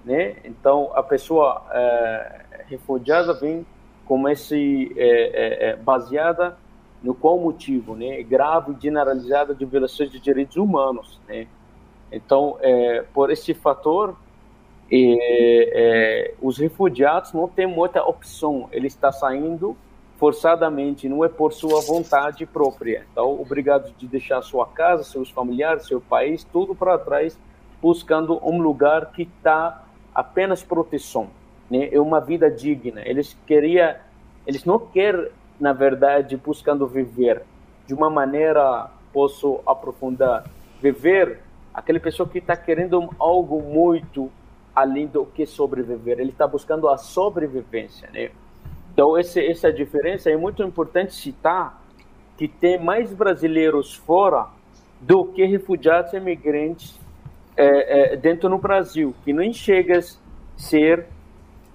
né? 0.05 0.37
Então 0.45 0.91
a 0.95 1.03
pessoa 1.03 1.65
é, 1.73 2.45
refugiada 2.67 3.33
vem 3.35 3.67
como 4.05 4.29
esse 4.29 4.93
é, 4.97 5.71
é, 5.71 5.77
baseada 5.77 6.57
no 7.03 7.15
qual 7.15 7.39
motivo, 7.39 7.97
né, 7.97 8.23
grave 8.23 8.77
generalizada 8.81 9.55
de 9.55 9.65
violações 9.65 10.11
de 10.11 10.21
direitos 10.21 10.57
humanos, 10.57 11.19
né? 11.27 11.49
Então, 12.13 12.59
é, 12.61 13.03
por 13.15 13.31
esse 13.31 13.55
fator, 13.55 14.15
é, 14.91 14.99
é, 15.73 16.35
os 16.43 16.59
refugiados 16.59 17.33
não 17.33 17.49
têm 17.49 17.67
muita 17.67 18.05
opção. 18.05 18.69
Ele 18.71 18.87
está 18.87 19.11
saindo 19.11 19.75
forçadamente, 20.19 21.09
não 21.09 21.25
é 21.25 21.29
por 21.29 21.53
sua 21.53 21.81
vontade 21.81 22.45
própria. 22.45 23.07
Então, 23.11 23.41
obrigado 23.41 23.93
de 23.97 24.07
deixar 24.07 24.43
sua 24.43 24.67
casa, 24.67 25.03
seus 25.03 25.31
familiares, 25.31 25.87
seu 25.87 26.01
país, 26.01 26.45
tudo 26.45 26.75
para 26.75 26.99
trás, 26.99 27.37
buscando 27.81 28.39
um 28.47 28.61
lugar 28.61 29.11
que 29.13 29.23
está 29.23 29.82
apenas 30.15 30.63
proteção, 30.63 31.29
né? 31.71 31.89
É 31.93 32.01
uma 32.01 32.21
vida 32.21 32.51
digna. 32.51 33.03
Eles 33.05 33.37
queria, 33.47 34.01
eles 34.47 34.65
não 34.65 34.79
querem, 34.79 35.29
na 35.59 35.73
verdade, 35.73 36.37
buscando 36.37 36.87
viver 36.87 37.43
de 37.87 37.95
uma 37.95 38.11
maneira 38.11 38.91
posso 39.13 39.61
aprofundar, 39.67 40.45
viver 40.81 41.41
aquela 41.75 42.01
pessoa 42.01 42.29
que 42.29 42.39
está 42.39 42.57
querendo 42.57 43.11
algo 43.19 43.63
muito 43.63 44.31
além 44.75 45.07
do 45.07 45.27
que 45.27 45.45
sobreviver, 45.45 46.19
ele 46.19 46.31
está 46.31 46.47
buscando 46.47 46.89
a 46.89 46.97
sobrevivência, 46.97 48.09
né? 48.13 48.31
Então 48.93 49.19
esse, 49.19 49.45
essa 49.45 49.73
diferença 49.73 50.31
é 50.31 50.37
muito 50.37 50.63
importante 50.63 51.15
citar 51.15 51.83
que 52.37 52.49
tem 52.49 52.83
mais 52.83 53.13
brasileiros 53.13 53.95
fora 53.95 54.49
do 55.01 55.27
que 55.27 55.45
refugiados 55.45 56.13
e 56.13 56.17
imigrantes 56.17 56.99
é, 57.57 58.15
é, 58.15 58.17
dentro 58.17 58.49
do 58.49 58.59
Brasil, 58.59 59.15
que 59.25 59.33
nem 59.33 59.53
chega 59.53 59.99
a 59.99 60.03
ser 60.57 61.07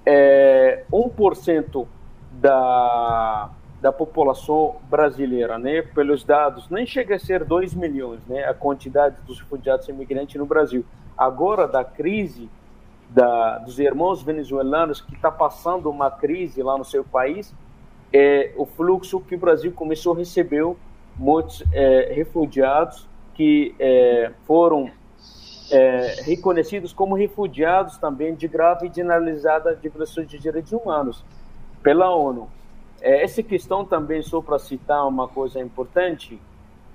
é, 0.06 0.84
1% 0.92 1.88
da 2.32 3.52
da 3.82 3.92
população 3.92 4.78
brasileira, 4.90 5.58
né? 5.60 5.82
Pelos 5.82 6.24
dados, 6.24 6.70
nem 6.70 6.86
chega 6.86 7.16
a 7.16 7.20
ser 7.20 7.44
2 7.44 7.74
milhões, 7.76 8.20
né? 8.28 8.44
A 8.46 8.54
quantidade 8.54 9.22
dos 9.22 9.40
refugiados 9.40 9.88
imigrantes 9.88 10.36
no 10.36 10.46
Brasil. 10.46 10.84
Agora, 11.18 11.68
da 11.68 11.84
crise 11.84 12.50
da, 13.10 13.60
dos 13.60 13.80
irmãos 13.80 14.24
venezuelanos, 14.24 15.00
que 15.00 15.14
está 15.14 15.32
passando 15.32 15.90
uma 15.90 16.10
crise 16.10 16.62
lá 16.64 16.78
no 16.78 16.84
seu 16.84 17.04
país, 17.04 17.54
é 18.12 18.52
o 18.58 18.66
fluxo 18.66 19.20
que 19.20 19.36
o 19.36 19.38
Brasil 19.38 19.72
começou 19.72 20.16
a 20.16 20.18
receber 20.18 20.66
muitos 21.16 21.64
é, 21.72 22.14
refugiados 22.14 23.08
que 23.34 23.76
é, 23.80 24.32
foram 24.46 24.90
é, 25.72 26.22
reconhecidos 26.24 26.94
como 26.94 27.16
refugiados 27.16 27.98
também 27.98 28.34
de 28.36 28.48
grave 28.48 28.88
e 28.88 28.94
generalizada 28.94 29.76
de 29.76 29.90
violações 29.90 30.28
de 30.28 30.40
direitos 30.40 30.72
humanos 30.72 31.24
pela 31.84 32.14
ONU. 32.14 32.50
É, 33.02 33.24
essa 33.24 33.44
questão 33.44 33.86
também, 33.86 34.22
só 34.22 34.42
para 34.42 34.58
citar 34.60 35.08
uma 35.08 35.28
coisa 35.28 35.60
importante, 35.60 36.40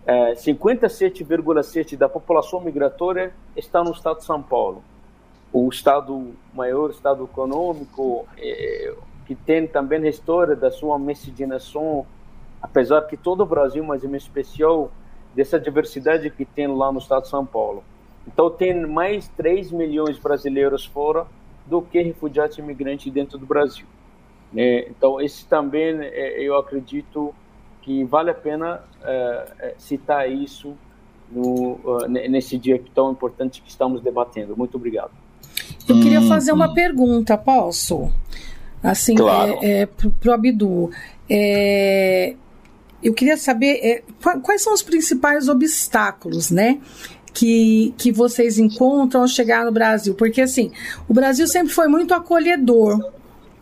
é, 0.05 0.33
57,7% 0.33 1.97
da 1.97 2.09
população 2.09 2.61
migratória 2.61 3.33
está 3.57 3.85
no 3.85 3.93
estado 3.93 4.19
de 4.19 4.25
São 4.25 4.43
Paulo. 4.43 4.83
O 5.53 5.69
estado 5.69 6.33
maior, 6.53 6.91
estado 6.91 7.25
econômico, 7.25 8.27
é, 8.39 8.95
que 9.27 9.35
tem 9.35 9.67
também 9.67 10.03
a 10.05 10.09
história 10.09 10.57
da 10.57 10.71
sua 10.71 10.99
miscigenação, 10.99 12.05
apesar 12.61 13.03
que 13.03 13.17
todo 13.17 13.43
o 13.43 13.47
Brasil, 13.47 13.85
mas 13.85 14.03
em 14.03 14.17
especial 14.17 14.91
dessa 15.35 15.59
diversidade 15.59 16.29
que 16.31 16.45
tem 16.45 16.67
lá 16.67 16.91
no 16.91 16.99
estado 16.99 17.23
de 17.23 17.29
São 17.29 17.47
Paulo. 17.47 17.85
Então 18.27 18.51
tem 18.51 18.87
mais 18.87 19.29
3 19.29 19.73
milhões 19.73 20.17
de 20.17 20.23
brasileiros 20.23 20.85
fora 20.85 21.27
do 21.67 21.83
que 21.83 22.01
refugiados 22.01 22.59
e 22.59 22.61
imigrantes 22.61 23.13
dentro 23.13 23.39
do 23.39 23.47
Brasil. 23.47 23.87
É, 24.55 24.89
então, 24.89 25.21
esse 25.21 25.47
também 25.47 25.97
é, 26.01 26.43
eu 26.43 26.57
acredito 26.57 27.35
que 27.81 28.05
vale 28.05 28.31
a 28.31 28.35
pena 28.35 28.81
é, 29.03 29.47
é 29.59 29.75
citar 29.79 30.31
isso 30.31 30.77
no, 31.31 31.81
uh, 31.85 32.09
nesse 32.09 32.59
dia 32.59 32.81
tão 32.95 33.11
importante 33.11 33.63
que 33.63 33.71
estamos 33.71 34.03
debatendo. 34.03 34.57
Muito 34.57 34.77
obrigado. 34.77 35.11
Eu 35.89 35.97
queria 36.01 36.21
hum, 36.21 36.29
fazer 36.29 36.53
uma 36.53 36.69
hum. 36.71 36.75
pergunta, 36.75 37.37
posso? 37.39 38.11
Assim, 38.83 39.15
claro. 39.15 39.59
é, 39.63 39.83
é, 39.83 39.87
para 39.87 40.31
o 40.31 40.33
Abdu. 40.33 40.91
É, 41.29 42.35
eu 43.03 43.15
queria 43.15 43.37
saber 43.37 43.81
é, 43.83 44.03
quais 44.43 44.63
são 44.63 44.75
os 44.75 44.83
principais 44.83 45.49
obstáculos, 45.49 46.51
né? 46.51 46.81
Que, 47.35 47.95
que 47.97 48.13
vocês 48.13 48.59
encontram 48.59 49.23
ao 49.23 49.29
chegar 49.29 49.65
no 49.65 49.73
Brasil? 49.73 50.15
Porque, 50.15 50.43
assim, 50.43 50.71
o 51.09 51.15
Brasil 51.15 51.47
sempre 51.49 51.73
foi 51.73 51.89
muito 51.89 52.13
acolhedor, 52.13 52.99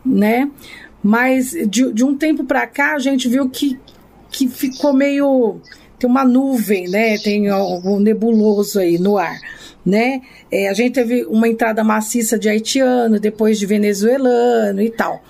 né? 0.04 0.50
Mas 1.02 1.52
de, 1.68 1.92
de 1.92 2.04
um 2.04 2.16
tempo 2.16 2.44
para 2.44 2.66
cá 2.66 2.94
a 2.94 2.98
gente 2.98 3.28
viu 3.28 3.48
que, 3.48 3.78
que 4.30 4.48
ficou 4.48 4.92
meio. 4.92 5.61
Tem 5.98 6.09
uma 6.09 6.24
nuvem, 6.24 6.88
né? 6.88 7.18
Tem 7.18 7.48
algo 7.48 8.00
nebuloso 8.00 8.78
aí 8.78 8.98
no 8.98 9.18
ar 9.18 9.38
né? 9.85 10.20
É, 10.50 10.68
a 10.68 10.74
gente 10.74 10.92
teve 10.92 11.24
uma 11.24 11.48
entrada 11.48 11.83
maciça 11.83 12.38
de 12.38 12.48
haitiano, 12.48 13.18
depois 13.18 13.59
de 13.59 13.66
venezuelano 13.66 14.80
e 14.80 14.90
tal. 14.90 15.22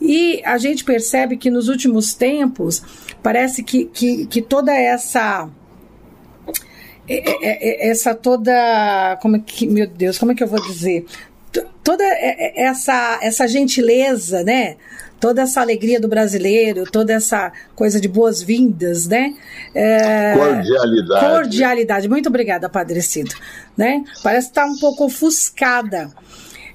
E 0.00 0.40
a 0.44 0.56
gente 0.58 0.84
percebe 0.84 1.36
que 1.36 1.50
nos 1.50 1.68
últimos 1.68 2.14
tempos 2.14 2.82
parece 3.22 3.62
que, 3.62 3.84
que, 3.86 4.26
que 4.26 4.40
toda 4.40 4.72
essa 4.72 5.48
essa 7.10 8.14
toda 8.14 9.18
como 9.20 9.36
é 9.36 9.42
que 9.44 9.66
meu 9.66 9.86
Deus 9.86 10.18
como 10.18 10.32
é 10.32 10.34
que 10.34 10.42
eu 10.42 10.48
vou 10.48 10.60
dizer 10.62 11.04
toda 11.82 12.04
essa 12.04 13.18
essa 13.22 13.48
gentileza 13.48 14.44
né 14.44 14.76
toda 15.20 15.42
essa 15.42 15.60
alegria 15.60 16.00
do 16.00 16.08
brasileiro, 16.08 16.84
toda 16.90 17.12
essa 17.12 17.52
coisa 17.76 18.00
de 18.00 18.08
boas-vindas, 18.08 19.06
né? 19.06 19.34
É, 19.74 20.32
cordialidade. 20.34 21.26
Cordialidade. 21.26 22.08
Muito 22.08 22.28
obrigada, 22.30 22.68
Padre 22.70 23.02
Cido. 23.02 23.34
Né? 23.76 24.02
Parece 24.22 24.48
estar 24.48 24.64
tá 24.64 24.66
um 24.66 24.78
pouco 24.78 25.04
ofuscada. 25.04 26.10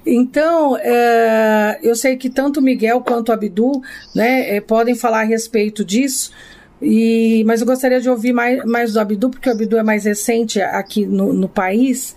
Então, 0.06 0.76
é, 0.78 1.80
eu 1.82 1.96
sei 1.96 2.16
que 2.16 2.30
tanto 2.30 2.60
o 2.60 2.62
Miguel 2.62 3.00
quanto 3.00 3.30
o 3.30 3.32
Abdu 3.32 3.82
né, 4.14 4.56
é, 4.56 4.60
podem 4.60 4.94
falar 4.94 5.22
a 5.22 5.24
respeito 5.24 5.84
disso, 5.84 6.30
e, 6.80 7.42
mas 7.46 7.60
eu 7.60 7.66
gostaria 7.66 8.00
de 8.00 8.08
ouvir 8.08 8.32
mais, 8.32 8.64
mais 8.64 8.92
do 8.92 9.00
Abdu, 9.00 9.30
porque 9.30 9.48
o 9.48 9.52
Abdu 9.52 9.76
é 9.78 9.82
mais 9.82 10.04
recente 10.04 10.60
aqui 10.60 11.06
no, 11.06 11.32
no 11.32 11.48
país. 11.48 12.14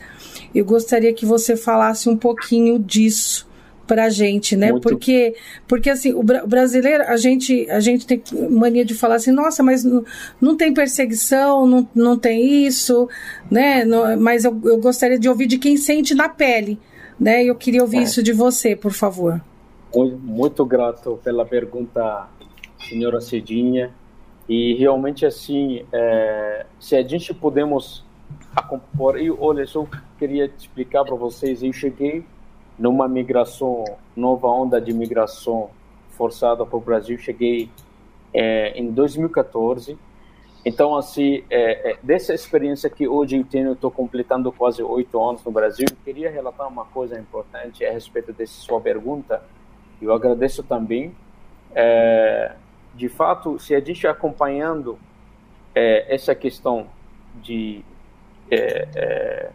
Eu 0.54 0.66
gostaria 0.66 1.14
que 1.14 1.26
você 1.26 1.56
falasse 1.56 2.10
um 2.10 2.18
pouquinho 2.18 2.78
disso 2.78 3.48
para 3.88 4.06
a 4.06 4.10
gente, 4.10 4.56
né? 4.56 4.72
Muito... 4.72 4.84
Porque, 4.84 5.36
porque 5.68 5.90
assim, 5.90 6.14
o, 6.14 6.22
brasileiro, 6.22 7.04
a 7.06 7.18
gente, 7.18 7.68
a 7.72 7.80
gente 7.80 8.06
tem 8.06 8.22
mania 8.52 8.86
de 8.86 8.94
falar 8.94 9.16
assim, 9.16 9.32
nossa, 9.32 9.64
mas 9.64 9.84
não, 9.84 10.04
não 10.40 10.56
tem 10.56 10.74
perseguição, 10.74 11.66
não, 11.66 11.88
não 11.96 12.18
tem 12.18 12.68
isso, 12.68 13.10
né? 13.50 13.84
Não, 13.86 14.20
mas 14.20 14.46
eu, 14.46 14.60
eu 14.64 14.78
gostaria 14.78 15.18
de 15.18 15.28
ouvir 15.28 15.48
de 15.48 15.58
quem 15.58 15.76
sente 15.76 16.14
na 16.14 16.30
pele, 16.30 16.78
né? 17.20 17.44
Eu 17.44 17.56
queria 17.56 17.82
ouvir 17.82 17.98
é. 17.98 18.04
isso 18.04 18.22
de 18.22 18.32
você, 18.32 18.76
por 18.76 18.92
favor. 18.92 19.42
Muito, 19.96 20.18
muito 20.20 20.66
grato 20.66 21.20
pela 21.24 21.46
pergunta, 21.46 22.28
senhora 22.88 23.20
Cedinha. 23.20 23.92
E 24.50 24.74
realmente, 24.74 25.28
assim, 25.28 25.86
é, 25.94 26.66
se 26.80 26.96
a 26.96 27.04
gente 27.04 27.36
podemos 27.36 28.04
acompanhar, 28.56 29.22
e 29.22 29.30
olha, 29.30 29.68
só 29.68 29.86
queria 30.18 30.46
explicar 30.46 31.06
para 31.06 31.16
vocês, 31.16 31.62
eu 31.62 31.72
cheguei 31.72 32.26
numa 32.78 33.08
migração, 33.08 33.86
nova 34.16 34.48
onda 34.48 34.82
de 34.82 34.92
migração 34.92 35.70
forçada 36.18 36.66
para 36.66 36.78
o 36.78 36.82
Brasil, 36.82 37.16
cheguei 37.20 37.70
é, 38.34 38.72
em 38.76 38.90
2014. 38.92 39.96
Então, 40.66 40.96
assim, 40.96 41.44
é, 41.50 41.92
é, 41.92 41.98
dessa 42.02 42.34
experiência 42.34 42.90
que 42.90 43.08
hoje 43.08 43.38
eu 43.38 43.44
tenho, 43.44 43.74
estou 43.74 43.92
completando 43.92 44.52
quase 44.52 44.82
oito 44.82 45.22
anos 45.22 45.44
no 45.44 45.52
Brasil, 45.52 45.86
queria 46.04 46.32
relatar 46.32 46.68
uma 46.68 46.86
coisa 46.86 47.20
importante 47.20 47.86
a 47.86 47.92
respeito 47.92 48.34
dessa 48.34 48.60
sua 48.60 48.82
pergunta. 48.82 49.44
Eu 50.02 50.12
agradeço 50.12 50.64
também. 50.64 51.16
É, 51.76 52.56
de 53.00 53.08
fato, 53.08 53.58
se 53.58 53.74
a 53.74 53.80
gente 53.80 54.06
acompanhando 54.06 55.00
é, 55.74 56.14
essa 56.14 56.36
questão 56.36 56.88
de 57.42 57.82
é, 58.52 59.52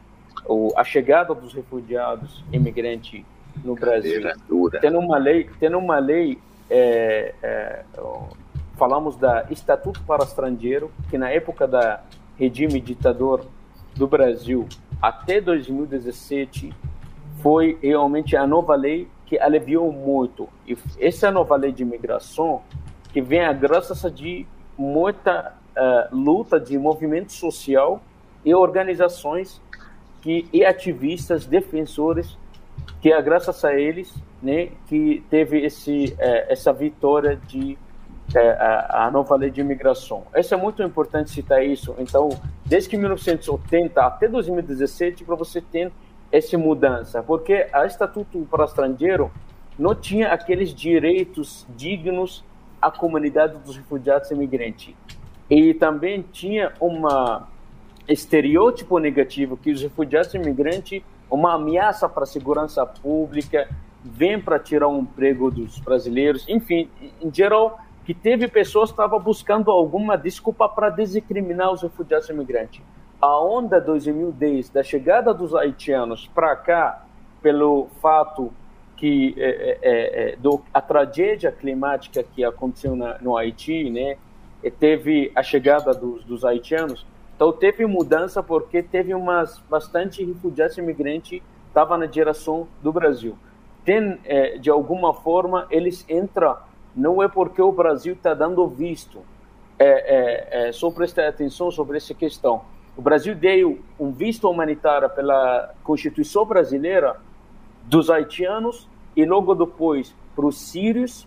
o, 0.46 0.72
a 0.74 0.83
chegada 0.83 1.35
dos 1.35 1.52
refugiados 1.52 2.42
imigrantes 2.50 3.22
no 3.62 3.74
Brasil, 3.74 4.22
tendo 4.80 4.98
uma 4.98 5.18
lei, 5.18 5.50
tendo 5.61 5.76
uma 5.76 5.98
lei 5.98 6.38
é, 6.70 7.35
é, 7.42 7.85
falamos 8.78 9.14
da 9.16 9.46
Estatuto 9.50 10.00
para 10.07 10.24
Estrangeiro, 10.24 10.90
que 11.11 11.18
na 11.18 11.28
época 11.28 11.68
da 11.68 12.02
regime 12.38 12.80
ditador 12.80 13.44
do 13.94 14.07
Brasil 14.07 14.66
até 15.02 15.38
2017 15.38 16.72
foi 17.42 17.78
realmente 17.83 18.38
a 18.38 18.46
nova 18.46 18.74
lei 18.74 19.07
que 19.26 19.38
aliviou 19.38 19.92
muito. 19.92 20.48
E 20.66 20.78
essa 20.98 21.30
nova 21.30 21.57
lei 21.57 21.72
de 21.72 21.83
imigração 21.83 22.62
que 23.14 23.22
vem 23.22 23.44
a 23.44 23.53
graças 23.53 24.12
de 24.12 24.44
muita 24.77 25.55
uh, 25.77 26.14
luta 26.14 26.59
de 26.59 26.77
movimento 26.77 27.31
social 27.31 28.03
e 28.44 28.53
organizações 28.53 29.62
que 30.20 30.48
e 30.53 30.64
ativistas, 30.64 31.46
defensores, 31.46 32.37
que 33.00 33.12
é 33.12 33.22
graças 33.22 33.64
a 33.64 33.72
eles, 33.72 34.12
né, 34.42 34.70
que 34.88 35.22
teve 35.31 35.64
esse 35.64 36.12
é, 36.18 36.53
essa 36.53 36.72
vitória 36.72 37.37
de 37.46 37.79
é, 38.35 38.50
a, 38.50 39.07
a, 39.07 39.11
nova 39.12 39.37
lei 39.37 39.50
de 39.50 39.61
imigração. 39.61 40.24
Isso 40.35 40.53
é 40.53 40.57
muito 40.57 40.83
importante 40.83 41.31
citar 41.31 41.64
isso. 41.64 41.94
Então, 41.98 42.31
desde 42.66 42.88
que 42.88 42.96
1980 42.96 44.00
até 44.00 44.27
2017, 44.27 45.22
para 45.22 45.37
você 45.37 45.61
ter 45.61 45.92
essa 46.33 46.59
mudança, 46.59 47.22
porque 47.22 47.68
a 47.72 47.87
Estatuto 47.87 48.44
para 48.50 48.64
Estrangeiro 48.64 49.31
não 49.79 49.94
tinha 49.94 50.33
aqueles 50.33 50.74
direitos 50.74 51.64
dignos 51.77 52.42
à 52.87 52.90
comunidade 52.90 53.59
dos 53.59 53.77
refugiados 53.77 54.31
imigrantes. 54.31 54.94
E 55.49 55.75
também 55.75 56.23
tinha 56.33 56.73
uma 56.81 57.49
estereótipo 58.09 58.99
negativo 58.99 59.57
que 59.57 59.70
os 59.70 59.83
refugiados 59.83 60.35
imigrantes 60.35 61.03
uma 61.31 61.55
ameaça 61.55 62.09
para 62.09 62.25
a 62.25 62.27
segurança 62.27 62.85
pública, 62.87 63.68
vem 64.03 64.40
para 64.40 64.59
tirar 64.59 64.87
o 64.87 64.99
um 64.99 65.01
emprego 65.01 65.51
dos 65.51 65.79
brasileiros, 65.81 66.47
enfim, 66.49 66.88
em 67.20 67.33
geral, 67.33 67.81
que 68.05 68.12
teve 68.12 68.47
pessoas 68.49 68.90
que 68.90 68.94
estavam 68.94 69.18
buscando 69.18 69.70
alguma 69.70 70.16
desculpa 70.16 70.68
para 70.68 70.90
discriminar 70.90 71.73
os 71.73 71.83
refugiados 71.83 72.29
imigrantes. 72.29 72.83
A 73.20 73.40
onda 73.40 73.81
2010 73.81 74.68
da 74.68 74.83
chegada 74.83 75.33
dos 75.33 75.55
haitianos 75.55 76.31
para 76.35 76.55
cá, 76.55 77.05
pelo 77.40 77.88
fato 78.01 78.53
que 79.04 79.34
é, 79.36 79.78
é, 79.82 80.32
é, 80.32 80.36
do, 80.36 80.62
a 80.72 80.80
tragédia 80.80 81.52
climática 81.52 82.22
que 82.22 82.42
aconteceu 82.42 82.96
na, 82.96 83.18
no 83.18 83.36
Haiti, 83.36 83.90
né, 83.90 84.16
teve 84.80 85.30
a 85.34 85.42
chegada 85.42 85.92
dos, 85.92 86.24
dos 86.24 86.42
haitianos, 86.42 87.04
então 87.36 87.52
teve 87.52 87.84
mudança 87.84 88.42
porque 88.42 88.82
teve 88.82 89.12
umas 89.12 89.58
bastante 89.68 90.24
refugiados 90.24 90.78
imigrantes 90.78 91.42
estava 91.68 91.98
na 91.98 92.06
direção 92.06 92.66
do 92.82 92.90
Brasil. 92.90 93.36
Tem 93.84 94.18
é, 94.24 94.56
de 94.56 94.70
alguma 94.70 95.12
forma 95.12 95.66
eles 95.70 96.08
entram 96.08 96.56
não 96.96 97.22
é 97.22 97.28
porque 97.28 97.60
o 97.60 97.70
Brasil 97.70 98.14
está 98.14 98.32
dando 98.32 98.66
visto. 98.66 99.20
É, 99.78 99.84
é, 99.84 100.68
é, 100.68 100.72
só 100.72 100.90
prestar 100.90 101.28
atenção 101.28 101.70
sobre 101.70 101.98
essa 101.98 102.14
questão. 102.14 102.62
O 102.96 103.02
Brasil 103.02 103.34
deu 103.34 103.80
um 104.00 104.12
visto 104.12 104.48
humanitário 104.48 105.10
pela 105.10 105.74
Constituição 105.82 106.46
brasileira 106.46 107.20
dos 107.82 108.08
haitianos 108.08 108.88
e 109.16 109.24
logo 109.24 109.55
depois 109.55 110.14
para 110.35 110.46
os 110.46 110.59
sírios 110.59 111.27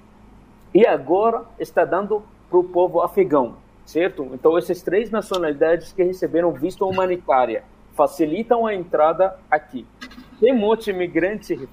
e 0.73 0.86
agora 0.86 1.45
está 1.60 1.86
dando 1.86 2.23
para 2.50 2.60
o 2.60 2.63
povo 2.63 3.02
afegão 3.02 3.56
certo? 3.88 4.30
Então, 4.34 4.58
essas 4.58 4.84
três 4.84 5.10
nacionalidades 5.10 5.93
que 5.93 6.04
receberam 6.04 6.52
visto 6.52 6.86
humanitária 6.86 7.63
facilitam 7.93 8.67
a 8.67 8.76
entrada 8.76 9.39
aqui. 9.50 9.88
Tem 10.39 10.54
muitos 10.54 10.88
imigrantes 10.88 11.50
e 11.50 11.67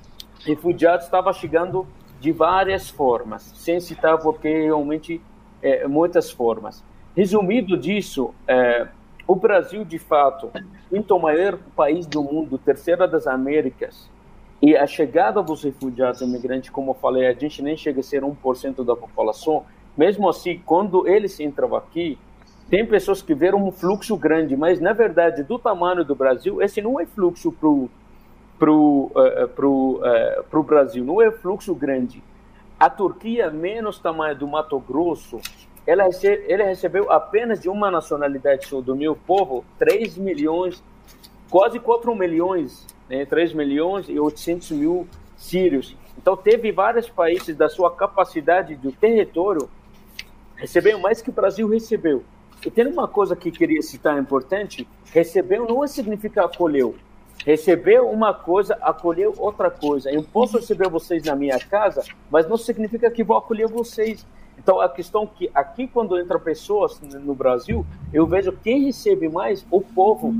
refugiados 0.47 1.05
estavam 1.05 1.33
chegando 1.33 1.87
de 2.21 2.31
várias 2.31 2.89
formas, 2.89 3.43
sem 3.57 3.81
citar 3.81 4.17
porque 4.19 4.49
realmente 4.49 5.21
é, 5.61 5.87
muitas 5.89 6.31
formas. 6.31 6.83
Resumido 7.17 7.77
disso, 7.77 8.33
é, 8.47 8.87
o 9.27 9.35
Brasil, 9.35 9.85
de 9.85 9.99
fato, 9.99 10.51
quinto 10.89 11.19
maior 11.19 11.59
país 11.75 12.07
do 12.07 12.23
mundo, 12.23 12.57
terceira 12.59 13.09
das 13.09 13.27
Américas, 13.27 14.09
e 14.67 14.75
a 14.75 14.87
chegada 14.87 15.43
dos 15.43 15.63
refugiados 15.63 16.23
e 16.23 16.25
imigrantes, 16.25 16.71
como 16.71 16.93
eu 16.93 16.95
falei, 16.95 17.27
a 17.27 17.35
gente 17.35 17.61
nem 17.61 17.77
chega 17.77 18.01
a 18.01 18.03
ser 18.03 18.23
1% 18.23 18.83
da 18.83 18.97
população, 18.97 19.67
mesmo 19.95 20.27
assim, 20.27 20.59
quando 20.65 21.07
eles 21.07 21.39
entram 21.39 21.77
aqui, 21.77 22.19
tem 22.71 22.87
pessoas 22.87 23.21
que 23.21 23.35
viram 23.35 23.63
um 23.63 23.71
fluxo 23.71 24.17
grande, 24.17 24.57
mas 24.57 24.81
na 24.81 24.95
verdade, 24.95 25.43
do 25.43 25.59
tamanho 25.59 26.03
do 26.03 26.15
Brasil, 26.15 26.63
esse 26.63 26.81
não 26.81 26.99
é 26.99 27.05
fluxo 27.05 27.53
para 27.53 27.69
o 27.69 27.91
pro, 28.59 29.11
uh, 29.15 29.49
pro, 29.49 30.01
uh, 30.01 30.45
pro 30.45 30.63
Brasil, 30.63 31.05
não 31.05 31.21
é 31.21 31.31
fluxo 31.31 31.75
grande. 31.75 32.23
A 32.81 32.89
Turquia, 32.89 33.51
menos 33.51 33.99
tamanho 33.99 34.35
do 34.35 34.49
Mato 34.49 34.81
Grosso, 34.81 35.41
ela, 35.87 36.05
recebe, 36.05 36.51
ela 36.51 36.65
recebeu 36.65 37.13
apenas 37.13 37.61
de 37.61 37.69
uma 37.69 37.91
nacionalidade 37.91 38.67
do 38.81 38.97
meu 38.97 39.15
povo 39.15 39.63
3 39.79 40.17
milhões, 40.17 40.83
quase 41.51 41.79
4 41.79 42.17
milhões, 42.17 42.94
né, 43.09 43.25
3 43.25 43.53
milhões 43.53 44.09
e 44.09 44.19
800 44.19 44.73
mil 44.73 45.07
sírios. 45.37 45.97
Então, 46.17 46.37
teve 46.37 46.73
vários 46.73 47.09
países 47.09 47.57
da 47.57 47.69
sua 47.69 47.91
capacidade 47.95 48.77
do 48.77 48.93
território 48.93 49.69
recebeu 50.57 50.99
mais 50.99 51.21
que 51.21 51.31
o 51.31 51.33
Brasil 51.33 51.69
recebeu. 51.69 52.25
E 52.65 52.71
tem 52.71 52.87
uma 52.87 53.07
coisa 53.07 53.37
que 53.37 53.51
queria 53.51 53.83
citar 53.83 54.19
importante: 54.19 54.89
recebeu 55.13 55.67
não 55.67 55.87
significa 55.87 56.45
acolheu. 56.45 56.95
Recebeu 57.45 58.09
uma 58.09 58.33
coisa, 58.33 58.79
acolheu 58.81 59.35
outra 59.37 59.71
coisa. 59.71 60.11
Eu 60.11 60.23
posso 60.23 60.57
receber 60.57 60.89
vocês 60.89 61.23
na 61.25 61.37
minha 61.37 61.59
casa, 61.59 62.03
mas 62.31 62.49
não 62.49 62.57
significa 62.57 63.11
que 63.11 63.23
vou 63.23 63.37
acolher 63.37 63.69
vocês. 63.69 64.27
Então, 64.57 64.81
a 64.81 64.89
questão 64.89 65.27
que 65.27 65.51
aqui, 65.55 65.87
quando 65.87 66.19
entra 66.19 66.39
pessoas 66.39 66.99
no 67.01 67.35
Brasil, 67.35 67.85
eu 68.13 68.27
vejo 68.27 68.53
quem 68.53 68.85
recebe 68.85 69.29
mais? 69.29 69.67
O 69.71 69.81
povo. 69.83 70.33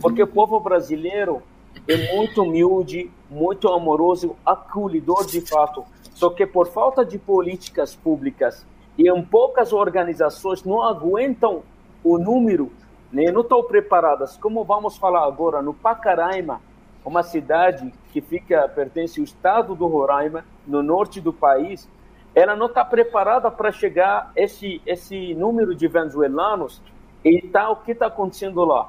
Porque 0.00 0.22
o 0.22 0.26
povo 0.26 0.60
brasileiro 0.60 1.42
é 1.88 2.14
muito 2.14 2.42
humilde, 2.42 3.10
muito 3.28 3.68
amoroso, 3.68 4.36
acolhedor 4.44 5.26
de 5.26 5.40
fato. 5.40 5.84
Só 6.14 6.30
que 6.30 6.46
por 6.46 6.68
falta 6.68 7.04
de 7.04 7.18
políticas 7.18 7.94
públicas 7.94 8.66
e 8.96 9.10
em 9.10 9.22
poucas 9.22 9.72
organizações 9.72 10.62
não 10.62 10.82
aguentam 10.82 11.62
o 12.04 12.18
número, 12.18 12.70
né? 13.10 13.30
não 13.32 13.40
estão 13.40 13.62
preparadas. 13.64 14.36
Como 14.36 14.64
vamos 14.64 14.96
falar 14.96 15.26
agora, 15.26 15.62
no 15.62 15.74
Pacaraima, 15.74 16.60
uma 17.04 17.22
cidade 17.22 17.92
que 18.12 18.20
fica 18.20 18.68
pertence 18.68 19.18
ao 19.18 19.24
estado 19.24 19.74
do 19.74 19.86
Roraima, 19.86 20.44
no 20.66 20.82
norte 20.82 21.20
do 21.20 21.32
país, 21.32 21.88
ela 22.34 22.54
não 22.54 22.66
está 22.66 22.84
preparada 22.84 23.50
para 23.50 23.72
chegar 23.72 24.30
esse 24.36 24.80
esse 24.86 25.34
número 25.34 25.74
de 25.74 25.86
venezuelanos 25.88 26.80
e 27.24 27.42
tá 27.48 27.70
o 27.70 27.76
que 27.76 27.92
está 27.92 28.06
acontecendo 28.06 28.64
lá. 28.64 28.88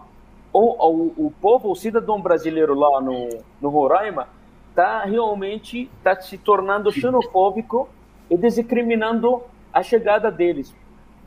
O, 0.53 0.87
o, 0.87 1.27
o 1.27 1.31
povo, 1.41 1.71
o 1.71 1.75
cidadão 1.75 2.21
brasileiro 2.21 2.75
lá 2.75 3.01
no, 3.01 3.27
no 3.59 3.69
Roraima, 3.69 4.27
está 4.69 5.03
realmente 5.03 5.89
tá 6.03 6.15
se 6.21 6.37
tornando 6.37 6.91
xenofóbico 6.91 7.89
e 8.29 8.37
discriminando 8.37 9.41
a 9.73 9.81
chegada 9.81 10.31
deles. 10.31 10.75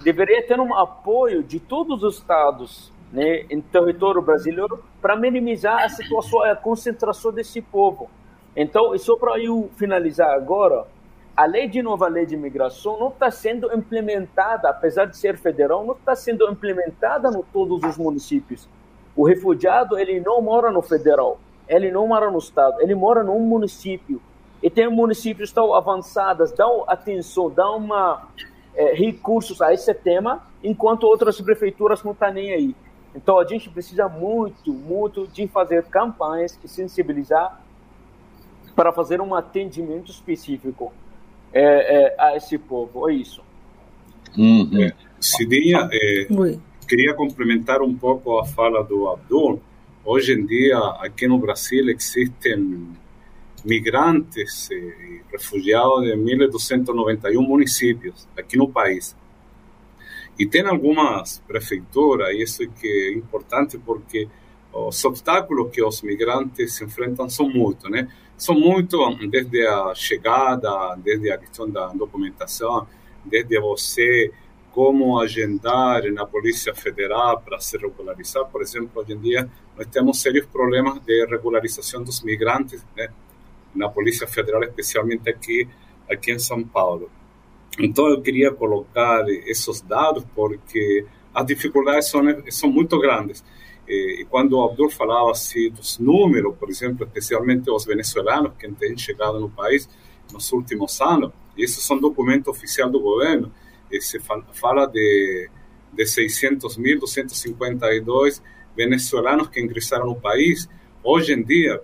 Deveria 0.02 0.46
ter 0.46 0.60
um 0.60 0.74
apoio 0.74 1.42
de 1.42 1.58
todos 1.58 2.02
os 2.02 2.18
estados 2.18 2.92
né, 3.12 3.46
em 3.50 3.60
território 3.60 4.20
brasileiro 4.22 4.84
para 5.00 5.16
minimizar 5.16 5.82
a 5.82 5.88
situação, 5.88 6.42
a 6.42 6.54
concentração 6.54 7.32
desse 7.32 7.60
povo. 7.60 8.08
Então, 8.54 8.94
e 8.94 8.98
só 8.98 9.16
para 9.16 9.38
eu 9.38 9.70
finalizar 9.76 10.30
agora, 10.30 10.86
a 11.36 11.44
lei 11.44 11.68
de 11.68 11.82
nova 11.82 12.08
lei 12.08 12.24
de 12.24 12.34
imigração 12.34 12.98
não 12.98 13.08
está 13.08 13.30
sendo 13.30 13.72
implementada, 13.72 14.70
apesar 14.70 15.04
de 15.04 15.16
ser 15.16 15.36
federal, 15.36 15.84
não 15.84 15.94
está 15.94 16.16
sendo 16.16 16.48
implementada 16.50 17.28
em 17.28 17.42
todos 17.52 17.82
os 17.84 17.98
municípios. 17.98 18.68
O 19.16 19.26
refugiado 19.26 19.98
ele 19.98 20.20
não 20.20 20.42
mora 20.42 20.70
no 20.70 20.82
federal, 20.82 21.40
ele 21.68 21.90
não 21.90 22.06
mora 22.06 22.30
no 22.30 22.38
estado, 22.38 22.80
ele 22.80 22.94
mora 22.94 23.24
num 23.24 23.40
município. 23.40 24.20
E 24.62 24.70
tem 24.70 24.88
municípios 24.88 25.50
tão 25.52 25.74
avançados, 25.74 26.52
dão 26.52 26.84
atenção, 26.86 27.50
dão 27.50 27.78
uma, 27.78 28.28
é, 28.74 28.92
recursos 28.94 29.62
a 29.62 29.72
esse 29.72 29.92
tema, 29.94 30.42
enquanto 30.62 31.04
outras 31.04 31.40
prefeituras 31.40 32.02
não 32.02 32.12
estão 32.12 32.32
nem 32.32 32.52
aí. 32.52 32.76
Então 33.14 33.38
a 33.38 33.44
gente 33.46 33.70
precisa 33.70 34.08
muito, 34.08 34.72
muito 34.72 35.26
de 35.28 35.48
fazer 35.48 35.84
campanhas 35.84 36.58
e 36.62 36.68
sensibilizar 36.68 37.60
para 38.74 38.92
fazer 38.92 39.22
um 39.22 39.34
atendimento 39.34 40.10
específico 40.10 40.92
é, 41.52 41.62
é, 41.62 42.14
a 42.18 42.36
esse 42.36 42.58
povo. 42.58 43.08
É 43.08 43.14
isso. 43.14 43.42
Uhum. 44.36 44.70
É, 44.82 44.92
Cidinha, 45.18 45.88
é, 45.90 46.26
queria 46.86 47.14
complementar 47.14 47.82
um 47.82 47.94
pouco 47.94 48.38
a 48.38 48.46
fala 48.46 48.82
do 48.82 49.08
Abdul. 49.08 49.60
Hoje 50.04 50.32
em 50.32 50.46
dia, 50.46 50.78
aqui 51.00 51.26
no 51.26 51.38
Brasil, 51.38 51.88
existem 51.90 52.88
migrantes 53.64 54.70
e 54.70 55.22
refugiados 55.32 56.04
de 56.04 56.12
1.291 56.12 57.40
municípios 57.40 58.28
aqui 58.38 58.56
no 58.56 58.68
país. 58.68 59.16
E 60.38 60.46
tem 60.46 60.62
algumas 60.62 61.42
prefeituras, 61.46 62.28
e 62.30 62.42
isso 62.42 62.62
é 62.62 62.66
que 62.66 62.86
é 62.86 63.12
importante 63.14 63.76
porque 63.78 64.28
os 64.72 65.04
obstáculos 65.04 65.70
que 65.72 65.82
os 65.82 66.02
migrantes 66.02 66.74
se 66.74 66.84
enfrentam 66.84 67.28
são 67.28 67.48
muitos, 67.48 67.90
né? 67.90 68.08
São 68.36 68.54
muito 68.54 68.98
desde 69.28 69.66
a 69.66 69.94
chegada, 69.94 70.94
desde 71.02 71.32
a 71.32 71.38
questão 71.38 71.68
da 71.68 71.88
documentação, 71.88 72.86
desde 73.24 73.58
você 73.58 74.30
como 74.76 75.18
agendar 75.18 76.02
na 76.12 76.26
Polícia 76.26 76.74
Federal 76.74 77.40
para 77.40 77.58
se 77.58 77.78
regularizar. 77.78 78.44
Por 78.44 78.60
exemplo, 78.60 78.90
hoje 78.96 79.14
em 79.14 79.18
dia 79.18 79.48
nós 79.74 79.86
temos 79.86 80.20
sérios 80.20 80.44
problemas 80.44 81.00
de 81.00 81.24
regularização 81.24 82.04
dos 82.04 82.22
migrantes 82.22 82.84
né? 82.94 83.08
na 83.74 83.88
Polícia 83.88 84.26
Federal, 84.26 84.62
especialmente 84.64 85.30
aqui, 85.30 85.66
aqui 86.10 86.30
em 86.30 86.38
São 86.38 86.62
Paulo. 86.62 87.10
Então 87.78 88.06
eu 88.06 88.20
queria 88.20 88.52
colocar 88.52 89.24
esses 89.46 89.80
dados 89.80 90.26
porque 90.34 91.06
as 91.32 91.46
dificuldades 91.46 92.10
são, 92.10 92.20
são 92.50 92.70
muito 92.70 92.98
grandes. 93.00 93.42
E 93.88 94.26
quando 94.28 94.58
o 94.58 94.62
Abdul 94.62 94.90
falava 94.90 95.30
assim, 95.30 95.70
dos 95.70 95.98
números, 95.98 96.54
por 96.54 96.68
exemplo, 96.68 97.06
especialmente 97.06 97.70
os 97.70 97.86
venezuelanos 97.86 98.52
que 98.58 98.70
têm 98.72 98.94
chegado 98.98 99.40
no 99.40 99.48
país 99.48 99.88
nos 100.30 100.52
últimos 100.52 101.00
anos, 101.00 101.32
e 101.56 101.64
esses 101.64 101.82
são 101.82 101.98
documentos 101.98 102.48
oficiais 102.48 102.92
do 102.92 103.00
governo, 103.00 103.50
se 104.00 104.20
fala 104.52 104.86
de, 104.86 105.50
de 105.92 106.04
600.252 106.04 108.40
venezuelanos 108.76 109.48
que 109.48 109.60
ingressaram 109.60 110.06
no 110.06 110.16
país. 110.16 110.68
Hoje 111.02 111.32
em 111.32 111.42
dia, 111.42 111.80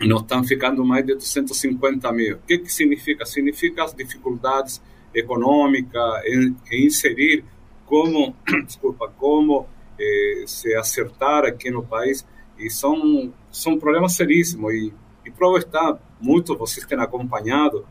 não 0.00 0.18
estão 0.18 0.44
ficando 0.44 0.84
mais 0.84 1.04
de 1.04 1.14
250 1.14 2.12
mil. 2.12 2.36
O 2.36 2.40
que, 2.40 2.58
que 2.58 2.72
significa? 2.72 3.24
Significa 3.24 3.84
as 3.84 3.94
dificuldades 3.94 4.80
econômicas 5.14 6.24
em, 6.26 6.54
em 6.70 6.86
inserir 6.86 7.44
como, 7.86 8.36
desculpa, 8.66 9.10
como 9.16 9.66
eh, 9.98 10.44
se 10.46 10.74
acertar 10.76 11.44
aqui 11.44 11.70
no 11.70 11.82
país 11.82 12.26
e 12.58 12.70
são 12.70 13.32
são 13.50 13.78
problemas 13.78 14.14
seríssimos 14.14 14.72
e, 14.74 14.92
e 15.24 15.30
prova 15.30 15.58
está 15.58 15.98
muitos 16.20 16.56
vocês 16.56 16.86
têm 16.86 17.00
acompanhado 17.00 17.86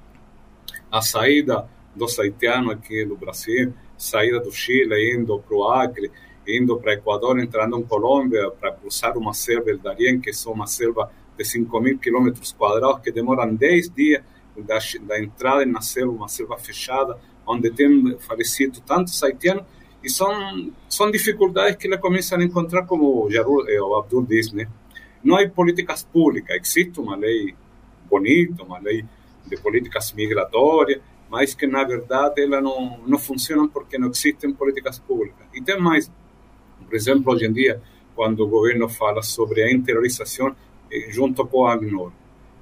a 0.92 1.02
saída 1.02 1.68
dos 1.98 2.18
haitianos 2.20 2.74
aqui 2.74 3.04
do 3.04 3.18
Brasil, 3.18 3.74
saída 3.98 4.40
do 4.40 4.52
Chile, 4.52 5.16
indo 5.16 5.40
para 5.40 5.58
o 5.58 5.68
Acre, 5.68 6.12
indo 6.48 6.78
para 6.78 6.94
Equador, 6.94 7.40
entrando 7.40 7.78
em 7.78 7.84
Colômbia 7.84 8.52
para 8.52 8.72
cruzar 8.72 9.18
uma 9.18 9.34
selva 9.34 9.66
del 9.66 9.80
Darién, 9.80 10.20
que 10.20 10.30
é 10.30 10.50
uma 10.50 10.68
selva 10.68 11.12
de 11.38 11.44
5 11.44 11.80
mil 11.82 12.00
quilômetros 12.00 12.54
quadrados, 12.54 13.02
que 13.02 13.12
demoram 13.12 13.54
10 13.54 13.90
dias 13.90 14.24
da, 14.58 14.80
da 15.02 15.20
entrada 15.20 15.66
na 15.66 15.82
selva, 15.82 16.14
uma 16.14 16.28
selva 16.28 16.58
fechada, 16.58 17.18
onde 17.46 17.70
tem 17.72 18.18
falecido 18.20 18.80
tantos 18.82 19.22
haitianos, 19.22 19.64
e 20.04 20.10
são, 20.10 20.72
são 20.88 21.12
dificuldades 21.12 21.76
que 21.76 21.88
ele 21.88 21.98
começa 21.98 22.38
a 22.38 22.44
encontrar, 22.44 22.86
como 22.86 23.26
o, 23.26 23.32
Jarul, 23.32 23.68
eh, 23.68 23.82
o 23.82 23.96
Abdul 23.96 24.26
diz, 24.26 24.54
né? 24.54 24.68
Não 25.24 25.36
há 25.36 25.50
políticas 25.50 26.04
públicas, 26.04 26.56
existe 26.56 27.00
uma 27.00 27.16
lei 27.16 27.56
bonita, 28.10 28.64
uma 28.64 28.80
lei 28.80 29.04
de 29.46 29.58
políticas 29.58 30.14
migratórias, 30.14 31.02
mas 31.30 31.54
que 31.54 31.68
na 31.68 31.84
verdade 31.84 32.42
ela 32.42 32.62
não, 32.62 33.00
não 33.06 33.20
funciona 33.20 33.68
porque 33.68 33.98
não 33.98 34.10
existem 34.10 34.54
políticas 34.54 35.00
públicas. 35.00 35.46
E 35.54 35.62
tem 35.62 35.80
mais, 35.80 36.12
por 36.86 36.96
exemplo, 36.96 37.34
hoje 37.34 37.46
em 37.46 37.54
dia, 37.54 37.82
quando 38.16 38.42
o 38.42 38.48
governo 38.48 38.90
fala 38.90 39.22
sobre 39.22 39.62
a 39.62 39.72
interiorização 39.72 40.56
eh, 40.92 41.08
junto 41.10 41.46
com 41.46 41.66
a 41.66 41.74
ACNUR. 41.74 42.12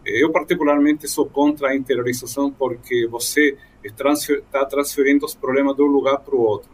Eh, 0.05 0.23
eu 0.23 0.31
particularmente 0.31 1.07
sou 1.07 1.27
contra 1.27 1.69
a 1.69 1.75
interiorização 1.75 2.51
porque 2.51 3.07
você 3.07 3.57
está 3.83 3.95
transfer, 3.95 4.43
transferindo 4.69 5.25
os 5.25 5.35
problemas 5.35 5.75
de 5.75 5.83
um 5.83 5.87
lugar 5.87 6.19
para 6.19 6.35
o 6.35 6.41
outro. 6.41 6.69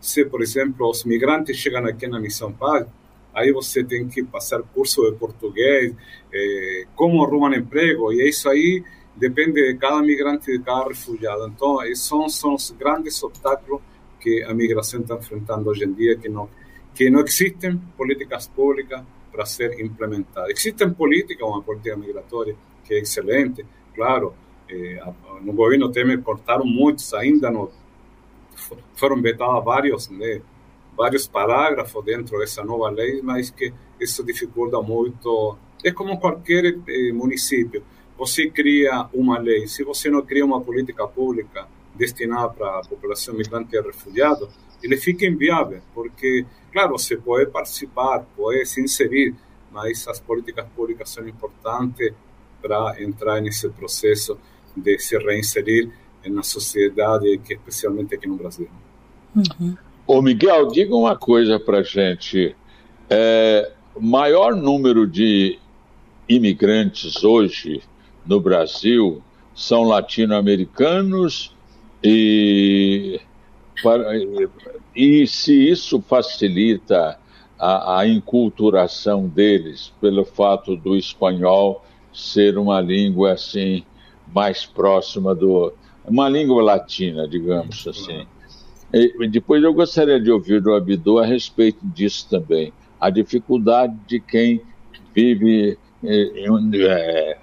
Se, 0.00 0.24
por 0.24 0.42
exemplo, 0.42 0.88
os 0.88 1.04
migrantes 1.04 1.56
chegam 1.56 1.86
aqui 1.86 2.06
na 2.06 2.18
Missão 2.18 2.52
Paz, 2.52 2.86
aí 3.32 3.52
você 3.52 3.82
tem 3.84 4.08
que 4.08 4.22
passar 4.22 4.62
curso 4.62 5.02
de 5.10 5.16
português, 5.16 5.94
eh, 6.32 6.86
como 6.96 7.22
arrumam 7.22 7.54
emprego, 7.54 8.12
e 8.12 8.28
isso 8.28 8.48
aí 8.48 8.82
depende 9.16 9.72
de 9.72 9.78
cada 9.78 10.02
migrante, 10.02 10.50
de 10.50 10.58
cada 10.62 10.88
refugiado. 10.88 11.46
Então, 11.46 11.82
esses 11.84 12.04
são, 12.04 12.54
os 12.54 12.70
grandes 12.72 13.22
obstáculos 13.22 13.80
que 14.20 14.42
a 14.42 14.54
migração 14.54 15.00
está 15.00 15.16
enfrentando 15.16 15.68
hoje 15.70 15.84
em 15.84 15.92
dia, 15.92 16.16
que 16.16 16.28
não, 16.28 16.48
que 16.94 17.10
não 17.10 17.20
existem 17.20 17.76
políticas 17.96 18.48
públicas 18.48 19.02
para 19.30 19.44
ser 19.44 19.78
implementadas. 19.80 20.50
Existem 20.50 20.90
políticas, 20.90 21.46
uma 21.46 21.62
política 21.62 21.96
migratória 21.96 22.56
que 22.84 22.94
é 22.94 22.98
excelente, 23.00 23.64
claro, 23.94 24.34
eh, 24.68 25.00
no 25.42 25.52
governo 25.52 25.90
Temer 25.90 26.22
cortaram 26.22 26.64
muitos, 26.64 27.12
ainda 27.14 27.50
não 27.50 27.70
foram 28.94 29.20
vetados 29.20 29.64
vários, 29.64 30.08
né, 30.08 30.40
vários 30.96 31.26
parágrafos 31.26 32.04
dentro 32.04 32.38
dessa 32.38 32.62
nova 32.64 32.88
lei, 32.90 33.20
mas 33.22 33.50
que 33.50 33.72
isso 34.00 34.24
dificulta 34.24 34.80
muito. 34.80 35.56
É 35.82 35.90
como 35.90 36.18
qualquer 36.18 36.78
eh, 36.86 37.12
município 37.12 37.82
você 38.16 38.48
cria 38.48 39.08
uma 39.12 39.38
lei, 39.38 39.66
se 39.66 39.82
você 39.82 40.08
não 40.08 40.22
cria 40.22 40.44
uma 40.44 40.60
política 40.60 41.06
pública 41.06 41.66
destinada 41.94 42.48
para 42.50 42.80
a 42.80 42.82
população 42.82 43.34
migrante 43.34 43.74
e 43.76 43.80
refugiada, 43.80 44.48
ele 44.82 44.96
fica 44.96 45.24
inviável, 45.26 45.80
porque, 45.94 46.44
claro, 46.72 46.92
você 46.92 47.16
pode 47.16 47.50
participar, 47.50 48.24
pode 48.36 48.64
se 48.66 48.80
inserir, 48.80 49.34
mas 49.70 50.06
as 50.06 50.20
políticas 50.20 50.66
públicas 50.76 51.08
são 51.10 51.26
importantes 51.26 52.12
para 52.60 53.02
entrar 53.02 53.40
nesse 53.40 53.68
processo 53.70 54.38
de 54.76 54.98
se 54.98 55.16
reinserir 55.18 55.90
na 56.26 56.42
sociedade, 56.42 57.38
que 57.38 57.54
especialmente 57.54 58.14
aqui 58.14 58.26
no 58.26 58.36
Brasil. 58.36 58.68
Uhum. 59.34 59.76
Ô 60.06 60.22
Miguel, 60.22 60.68
diga 60.68 60.94
uma 60.94 61.16
coisa 61.16 61.58
para 61.58 61.82
gente. 61.82 62.54
É, 63.08 63.72
maior 63.98 64.54
número 64.54 65.06
de 65.06 65.58
imigrantes 66.28 67.24
hoje 67.24 67.82
no 68.26 68.40
Brasil 68.40 69.22
são 69.54 69.84
latino-americanos 69.84 71.54
e, 72.02 73.20
e 74.94 75.26
se 75.26 75.70
isso 75.70 76.02
facilita 76.02 77.18
a, 77.58 78.00
a 78.00 78.08
inculturação 78.08 79.28
deles 79.28 79.92
pelo 80.00 80.24
fato 80.24 80.76
do 80.76 80.96
espanhol 80.96 81.84
ser 82.12 82.58
uma 82.58 82.80
língua 82.80 83.32
assim 83.32 83.84
mais 84.32 84.64
próxima 84.66 85.34
do 85.34 85.72
uma 86.06 86.28
língua 86.28 86.62
latina, 86.62 87.26
digamos 87.26 87.86
assim. 87.88 88.26
E, 88.92 89.26
depois 89.28 89.62
eu 89.62 89.72
gostaria 89.72 90.20
de 90.20 90.30
ouvir 90.30 90.60
do 90.60 90.74
Abdu 90.74 91.18
a 91.18 91.24
respeito 91.24 91.78
disso 91.82 92.28
também, 92.28 92.72
a 93.00 93.08
dificuldade 93.08 93.96
de 94.06 94.20
quem 94.20 94.60
vive 95.14 95.78
é, 96.04 97.38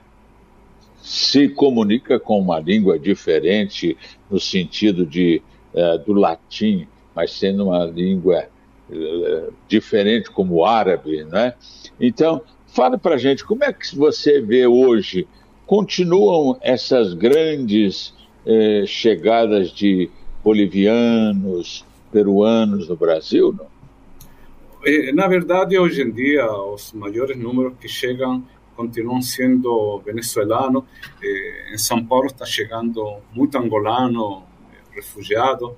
se 1.12 1.50
comunica 1.50 2.18
com 2.18 2.40
uma 2.40 2.58
língua 2.58 2.98
diferente 2.98 3.98
no 4.30 4.40
sentido 4.40 5.06
de 5.06 5.42
é, 5.74 5.98
do 5.98 6.14
latim, 6.14 6.88
mas 7.14 7.34
sendo 7.34 7.66
uma 7.66 7.84
língua 7.84 8.48
é, 8.90 9.50
diferente 9.68 10.32
como 10.32 10.56
o 10.56 10.66
árabe, 10.66 11.26
né? 11.26 11.54
Então, 12.00 12.42
fale 12.66 12.98
para 12.98 13.18
gente 13.18 13.44
como 13.44 13.62
é 13.62 13.74
que 13.74 13.94
você 13.94 14.40
vê 14.40 14.66
hoje 14.66 15.28
continuam 15.66 16.58
essas 16.62 17.14
grandes 17.14 18.14
é, 18.46 18.86
chegadas 18.88 19.70
de 19.70 20.10
bolivianos, 20.42 21.86
peruanos 22.10 22.88
no 22.88 22.96
Brasil, 22.96 23.54
não? 23.58 23.68
Eh, 24.86 25.12
na 25.12 25.28
verdade, 25.28 25.78
hoje 25.78 26.02
em 26.04 26.12
dia, 26.12 26.50
os 26.50 26.94
maiores 26.94 27.38
números 27.38 27.74
que 27.80 27.90
chegam 27.90 28.44
continuam 28.82 29.22
sendo 29.22 30.00
venezuelanos. 30.00 30.84
Eh, 31.22 31.74
em 31.74 31.78
São 31.78 32.04
Paulo 32.04 32.28
está 32.28 32.46
chegando 32.46 33.18
muito 33.32 33.56
angolano, 33.58 34.44
eh, 34.74 34.96
refugiado. 34.96 35.78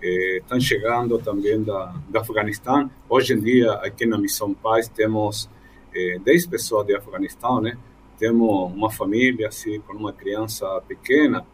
Eh, 0.00 0.38
estão 0.38 0.60
chegando 0.60 1.18
também 1.18 1.60
da, 1.62 1.86
do 2.08 2.18
Afeganistão. 2.18 2.88
Hoje 3.08 3.34
em 3.34 3.40
dia, 3.40 3.72
aqui 3.72 4.06
na 4.06 4.16
Missão 4.16 4.54
Paz, 4.54 4.88
temos 4.88 5.50
eh, 5.92 6.20
10 6.24 6.46
pessoas 6.46 6.86
de 6.86 6.94
Afeganistão, 6.94 7.60
né? 7.60 7.76
Temos 8.16 8.72
uma 8.72 8.90
família, 8.90 9.48
assim, 9.48 9.80
com 9.80 9.94
uma 9.94 10.12
criança 10.12 10.66
pequena, 10.88 11.44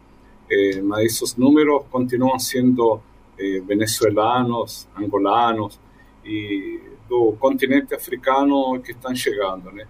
mas 0.83 1.21
os 1.21 1.35
números 1.35 1.83
continuam 1.91 2.39
sendo 2.39 3.01
venezuelanos, 3.65 4.87
angolanos, 4.95 5.77
e 6.23 6.79
do 7.09 7.33
continente 7.33 7.93
africano 7.93 8.79
que 8.79 8.91
estão 8.91 9.13
chegando, 9.13 9.71
né? 9.71 9.85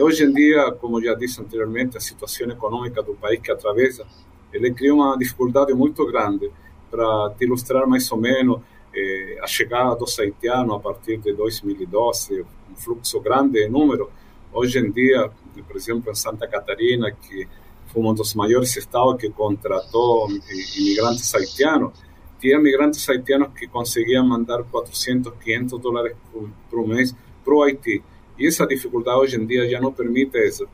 Hoje 0.00 0.24
em 0.24 0.32
dia, 0.32 0.72
como 0.72 1.02
já 1.02 1.14
disse 1.14 1.40
anteriormente, 1.40 1.98
a 1.98 2.00
situação 2.00 2.50
econômica 2.50 3.02
do 3.02 3.14
país 3.14 3.40
que 3.40 3.50
atravessa, 3.50 4.06
ele 4.52 4.72
cria 4.72 4.94
uma 4.94 5.16
dificuldade 5.18 5.74
muito 5.74 6.06
grande 6.06 6.50
para 6.90 7.30
te 7.36 7.44
ilustrar 7.44 7.86
mais 7.86 8.10
ou 8.10 8.18
menos 8.18 8.60
eh, 8.94 9.38
a 9.42 9.46
chegada 9.46 9.94
dos 9.96 10.18
haitianos 10.18 10.76
a 10.76 10.78
partir 10.78 11.18
de 11.18 11.32
2012, 11.34 12.42
um 12.70 12.76
fluxo 12.76 13.20
grande 13.20 13.60
de 13.60 13.68
número. 13.68 14.10
Hoje 14.52 14.78
em 14.78 14.90
dia, 14.90 15.30
por 15.66 15.76
exemplo, 15.76 16.10
em 16.10 16.14
Santa 16.14 16.46
Catarina, 16.46 17.10
que 17.10 17.46
foi 17.86 18.02
um 18.02 18.14
dos 18.14 18.34
maiores 18.34 18.74
estados 18.76 19.20
que 19.20 19.28
contratou 19.28 20.28
imigrantes 20.76 21.34
haitianos, 21.34 21.92
tinha 22.40 22.58
migrantes 22.58 23.08
haitianos 23.08 23.48
que 23.54 23.68
conseguiam 23.68 24.26
mandar 24.26 24.64
400, 24.64 25.32
500 25.38 25.80
dólares 25.80 26.16
por, 26.32 26.50
por 26.70 26.88
mês 26.88 27.14
para 27.44 27.54
o 27.54 27.62
Haiti. 27.62 28.02
E 28.42 28.48
essa 28.48 28.66
dificuldade 28.66 29.20
hoje 29.20 29.36
em 29.36 29.46
dia 29.46 29.68
já 29.70 29.80
não 29.80 29.92
permite 29.92 30.36
isso. 30.36 30.66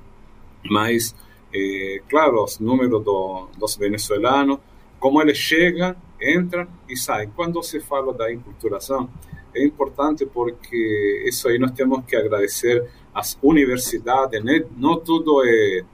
Mas, 0.71 1.14
eh, 1.53 2.01
claro, 2.09 2.43
os 2.43 2.59
números 2.59 3.05
do, 3.05 3.47
dos 3.59 3.77
venezuelanos, 3.77 4.59
como 4.99 5.21
eles 5.21 5.37
chegam, 5.37 5.95
entram 6.19 6.66
e 6.89 6.97
saem. 6.97 7.29
Quando 7.37 7.62
se 7.62 7.79
fala 7.79 8.14
da 8.14 8.33
inculturação, 8.33 9.11
é 9.55 9.62
importante 9.62 10.25
porque 10.25 11.25
isso 11.27 11.47
aí 11.47 11.59
nós 11.59 11.73
temos 11.73 12.03
que 12.07 12.16
agradecer 12.16 12.89
às 13.14 13.37
universidades, 13.43 14.43
né? 14.43 14.64
não 14.75 14.99
tudo 14.99 15.45
é, 15.45 15.85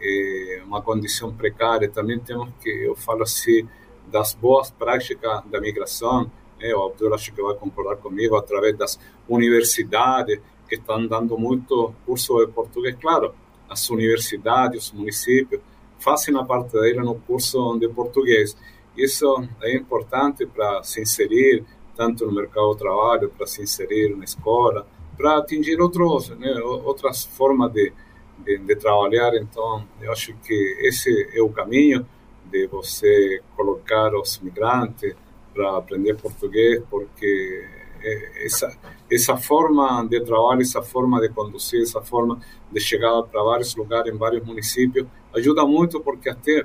é 0.00 0.62
uma 0.66 0.82
condição 0.82 1.32
precária, 1.32 1.88
também 1.88 2.18
temos 2.18 2.48
que, 2.60 2.70
eu 2.70 2.96
falo 2.96 3.22
assim, 3.22 3.68
das 4.10 4.34
boas 4.34 4.68
práticas 4.68 5.44
da 5.44 5.60
migração, 5.60 6.28
né? 6.58 6.74
o 6.74 6.86
Abdul 6.86 7.14
acho 7.14 7.32
que 7.32 7.40
vai 7.40 7.54
concordar 7.54 7.98
comigo, 7.98 8.34
através 8.34 8.76
das 8.76 8.98
universidades, 9.28 10.40
que 10.74 10.80
estão 10.80 11.06
dando 11.06 11.38
muito 11.38 11.94
curso 12.04 12.44
de 12.44 12.52
português. 12.52 12.96
Claro, 13.00 13.34
as 13.68 13.88
universidades, 13.90 14.86
os 14.86 14.92
municípios, 14.92 15.60
fazem 15.98 16.36
a 16.36 16.44
parte 16.44 16.72
dele 16.72 17.00
no 17.00 17.14
curso 17.14 17.78
de 17.78 17.88
português. 17.88 18.56
Isso 18.96 19.26
é 19.62 19.74
importante 19.74 20.46
para 20.46 20.82
se 20.82 21.00
inserir 21.00 21.64
tanto 21.96 22.26
no 22.26 22.32
mercado 22.32 22.72
de 22.72 22.78
trabalho, 22.78 23.30
para 23.30 23.46
se 23.46 23.62
inserir 23.62 24.16
na 24.16 24.24
escola, 24.24 24.86
para 25.16 25.38
atingir 25.38 25.80
outros, 25.80 26.30
né, 26.30 26.52
outras 26.60 27.24
formas 27.24 27.72
de, 27.72 27.92
de, 28.38 28.58
de, 28.58 28.76
trabalhar. 28.76 29.34
Então, 29.36 29.86
eu 30.00 30.10
acho 30.10 30.34
que 30.44 30.76
esse 30.80 31.30
é 31.32 31.40
o 31.40 31.50
caminho 31.50 32.04
de 32.50 32.66
você 32.66 33.40
colocar 33.56 34.12
os 34.14 34.40
migrantes 34.40 35.14
para 35.54 35.76
aprender 35.76 36.16
português, 36.16 36.82
porque 36.90 37.64
essa 38.44 38.76
essa 39.10 39.36
forma 39.36 40.06
de 40.08 40.20
trabalho, 40.20 40.62
essa 40.62 40.82
forma 40.82 41.20
de 41.20 41.28
conduzir, 41.28 41.82
essa 41.82 42.00
forma 42.00 42.40
de 42.70 42.80
chegar 42.80 43.22
para 43.22 43.42
vários 43.42 43.74
lugares, 43.76 44.12
em 44.12 44.16
vários 44.16 44.44
municípios, 44.44 45.06
ajuda 45.34 45.64
muito 45.64 46.00
porque 46.00 46.30
até 46.30 46.64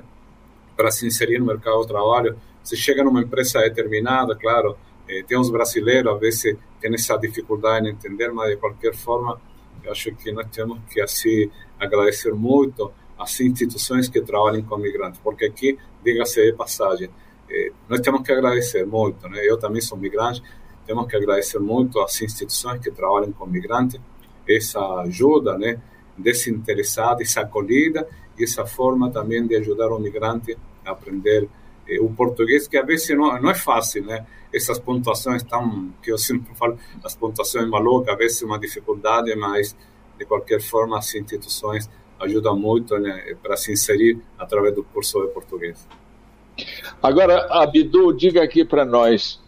para 0.76 0.90
se 0.90 1.06
inserir 1.06 1.38
no 1.38 1.46
mercado 1.46 1.82
de 1.82 1.88
trabalho, 1.88 2.36
se 2.62 2.76
chega 2.76 3.04
numa 3.04 3.20
empresa 3.20 3.60
determinada, 3.60 4.34
claro, 4.34 4.76
eh, 5.08 5.22
tem 5.22 5.38
brasileiros, 5.50 6.14
às 6.14 6.20
vezes 6.20 6.56
tem 6.80 6.94
essa 6.94 7.16
dificuldade 7.16 7.86
em 7.86 7.90
entender, 7.90 8.32
mas 8.32 8.50
de 8.50 8.56
qualquer 8.56 8.94
forma, 8.94 9.40
eu 9.84 9.92
acho 9.92 10.14
que 10.14 10.32
nós 10.32 10.46
temos 10.50 10.78
que 10.90 11.00
assim 11.00 11.50
agradecer 11.78 12.32
muito 12.32 12.90
as 13.18 13.38
instituições 13.40 14.08
que 14.08 14.20
trabalham 14.22 14.62
com 14.62 14.78
migrantes, 14.78 15.20
porque 15.22 15.44
aqui, 15.44 15.78
diga-se 16.02 16.42
de 16.42 16.52
passagem, 16.54 17.10
eh, 17.50 17.72
nós 17.88 18.00
temos 18.00 18.22
que 18.22 18.32
agradecer 18.32 18.86
muito, 18.86 19.28
né? 19.28 19.40
Eu 19.44 19.58
também 19.58 19.82
sou 19.82 19.98
migrante, 19.98 20.42
temos 20.90 21.06
que 21.06 21.14
agradecer 21.14 21.60
muito 21.60 22.00
às 22.00 22.20
instituições 22.20 22.80
que 22.80 22.90
trabalham 22.90 23.30
com 23.30 23.46
migrantes, 23.46 24.00
essa 24.48 24.80
ajuda, 25.02 25.56
né, 25.56 25.80
desinteressada, 26.18 27.22
essa 27.22 27.42
acolhida 27.42 28.08
e 28.36 28.42
essa 28.42 28.66
forma 28.66 29.08
também 29.08 29.46
de 29.46 29.54
ajudar 29.54 29.92
o 29.92 30.00
migrante 30.00 30.58
a 30.84 30.90
aprender 30.90 31.48
eh, 31.88 32.00
o 32.00 32.10
português, 32.10 32.66
que 32.66 32.76
às 32.76 32.84
vezes 32.84 33.16
não, 33.16 33.40
não 33.40 33.50
é 33.50 33.54
fácil, 33.54 34.04
né? 34.04 34.26
Essas 34.52 34.80
pontuações 34.80 35.44
tão, 35.44 35.92
que 36.02 36.10
eu 36.10 36.18
sempre 36.18 36.52
falo, 36.56 36.76
as 37.04 37.14
pontuações 37.14 37.68
malucas, 37.68 38.12
às 38.12 38.18
vezes 38.18 38.42
é 38.42 38.46
uma 38.46 38.58
dificuldade, 38.58 39.32
mas 39.36 39.76
de 40.18 40.24
qualquer 40.24 40.60
forma 40.60 40.98
as 40.98 41.14
instituições 41.14 41.88
ajudam 42.18 42.58
muito 42.58 42.98
né, 42.98 43.36
para 43.40 43.56
se 43.56 43.70
inserir 43.70 44.20
através 44.36 44.74
do 44.74 44.82
curso 44.82 45.20
de 45.20 45.28
português. 45.28 45.86
Agora, 47.00 47.46
Abdu, 47.48 48.12
diga 48.12 48.42
aqui 48.42 48.64
para 48.64 48.84
nós, 48.84 49.40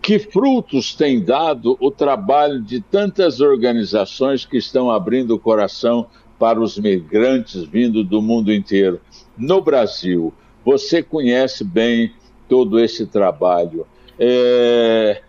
que 0.00 0.18
frutos 0.18 0.94
tem 0.94 1.22
dado 1.22 1.76
o 1.80 1.90
trabalho 1.90 2.60
de 2.60 2.80
tantas 2.80 3.40
organizações 3.40 4.44
que 4.44 4.56
estão 4.56 4.90
abrindo 4.90 5.34
o 5.34 5.38
coração 5.38 6.06
para 6.38 6.60
os 6.60 6.78
migrantes 6.78 7.64
vindo 7.64 8.02
do 8.02 8.20
mundo 8.20 8.52
inteiro? 8.52 9.00
No 9.36 9.60
Brasil, 9.60 10.32
você 10.64 11.02
conhece 11.02 11.64
bem 11.64 12.12
todo 12.48 12.78
esse 12.78 13.06
trabalho. 13.06 13.86
É... 14.18 15.22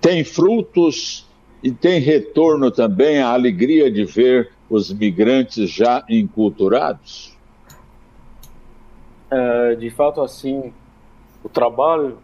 Tem 0.00 0.24
frutos 0.24 1.26
e 1.62 1.70
tem 1.72 2.00
retorno 2.00 2.70
também 2.70 3.18
a 3.18 3.32
alegria 3.32 3.90
de 3.90 4.04
ver 4.04 4.50
os 4.70 4.92
migrantes 4.92 5.70
já 5.70 6.04
enculturados? 6.08 7.36
É, 9.30 9.74
de 9.74 9.90
fato, 9.90 10.20
assim, 10.20 10.72
o 11.42 11.48
trabalho 11.48 12.18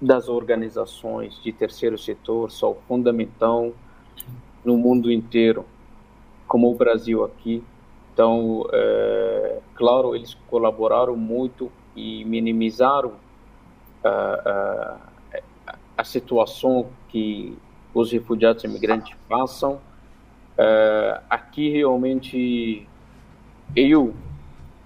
das 0.00 0.28
organizações 0.28 1.40
de 1.42 1.52
terceiro 1.52 1.96
setor 1.96 2.50
são 2.50 2.76
fundamental 2.86 3.72
no 4.64 4.76
mundo 4.76 5.10
inteiro, 5.10 5.64
como 6.46 6.70
o 6.70 6.74
Brasil 6.74 7.24
aqui. 7.24 7.62
Então, 8.12 8.66
é, 8.72 9.58
claro, 9.74 10.14
eles 10.14 10.34
colaboraram 10.48 11.16
muito 11.16 11.70
e 11.94 12.24
minimizaram 12.24 13.12
a, 14.02 14.98
a, 15.66 15.76
a 15.98 16.04
situação 16.04 16.88
que 17.08 17.56
os 17.94 18.12
refugiados 18.12 18.64
e 18.64 18.66
imigrantes 18.66 19.16
passam. 19.28 19.80
É, 20.58 21.20
aqui, 21.28 21.70
realmente, 21.70 22.86
eu 23.74 24.14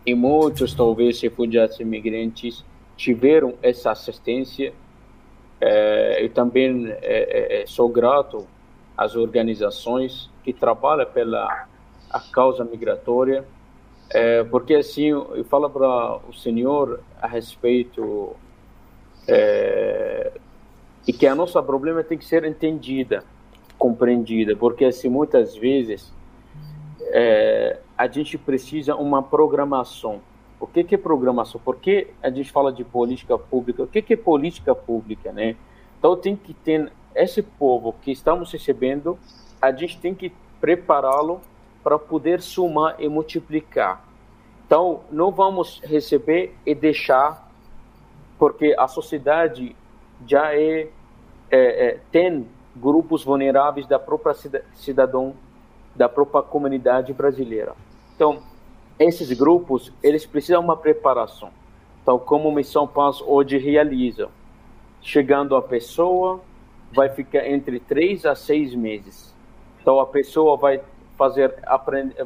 e 0.05 0.15
muitos, 0.15 0.75
talvez, 0.75 1.21
refugiados 1.21 1.79
e 1.79 1.83
imigrantes 1.83 2.65
tiveram 2.97 3.55
essa 3.63 3.91
assistência. 3.91 4.73
É, 5.61 6.25
eu 6.25 6.31
também 6.31 6.89
é, 7.03 7.63
é, 7.63 7.67
sou 7.67 7.89
grato 7.89 8.47
às 8.97 9.15
organizações 9.15 10.31
que 10.43 10.53
trabalham 10.53 11.07
pela 11.07 11.67
a 12.11 12.21
causa 12.21 12.65
migratória, 12.65 13.45
é, 14.11 14.43
porque 14.45 14.75
assim 14.75 15.09
eu 15.09 15.45
falo 15.49 15.71
para 15.71 16.19
o 16.29 16.33
senhor 16.33 17.01
a 17.21 17.29
respeito 17.29 18.35
é, 19.29 20.33
e 21.07 21.13
que 21.13 21.27
a 21.27 21.35
nossa 21.35 21.63
problema 21.63 22.03
tem 22.03 22.19
que 22.19 22.25
ser 22.25 22.45
entendida, 22.45 23.23
compreendida, 23.79 24.57
porque 24.57 24.85
assim 24.85 25.09
muitas 25.09 25.55
vezes 25.55 26.13
é, 27.13 27.79
a 27.97 28.09
gente 28.09 28.37
precisa 28.37 28.97
uma 28.97 29.23
programação. 29.23 30.21
O 30.61 30.67
que, 30.67 30.95
é 30.95 30.99
programação? 30.99 31.59
Por 31.65 31.77
que 31.77 32.09
a 32.23 32.31
gente 32.31 32.53
fala 32.53 32.71
de 32.71 32.85
política 32.85 33.39
pública? 33.39 33.83
O 33.83 33.87
que, 33.87 34.03
que 34.03 34.13
é 34.13 34.17
política 34.17 34.75
pública, 34.75 35.33
né? 35.33 35.57
Então 35.99 36.15
tem 36.15 36.37
que 36.37 36.53
ter 36.53 36.93
esse 37.15 37.43
povo 37.43 37.95
que 38.03 38.13
estamos 38.13 38.53
recebendo, 38.53 39.19
a 39.61 39.73
gente 39.73 39.99
tem 39.99 40.15
que 40.15 40.33
prepará-lo 40.61 41.41
para 41.83 41.99
poder 41.99 42.43
somar 42.43 42.97
e 42.99 43.09
multiplicar. 43.09 44.05
Então, 44.67 45.01
não 45.11 45.33
vamos 45.33 45.81
receber 45.83 46.55
e 46.65 46.75
deixar, 46.75 47.51
porque 48.39 48.75
a 48.79 48.87
sociedade 48.87 49.75
já 50.27 50.55
é, 50.55 50.89
é, 51.51 51.87
é 51.89 51.99
tem 52.13 52.47
grupos 52.77 53.25
vulneráveis 53.25 53.87
da 53.87 53.99
própria 53.99 54.35
cidadão, 54.75 55.35
da 55.97 56.09
própria 56.09 56.43
comunidade 56.43 57.13
brasileira. 57.13 57.75
Então, 58.15 58.43
esses 59.01 59.33
grupos, 59.33 59.91
eles 60.03 60.27
precisam 60.27 60.61
de 60.61 60.67
uma 60.67 60.77
preparação, 60.77 61.51
tal 62.05 62.21
como 62.21 62.53
Missão 62.53 62.87
Paz 62.87 63.23
hoje 63.23 63.57
realiza. 63.57 64.29
Chegando 65.01 65.57
a 65.57 65.63
pessoa, 65.63 66.43
vai 66.93 67.09
ficar 67.09 67.49
entre 67.49 67.81
três 67.81 68.27
a 68.27 68.35
seis 68.35 68.75
meses. 68.75 69.35
Então, 69.81 69.99
a 69.99 70.07
pessoa 70.07 70.59
vai 70.59 70.83
fazer 71.17 71.55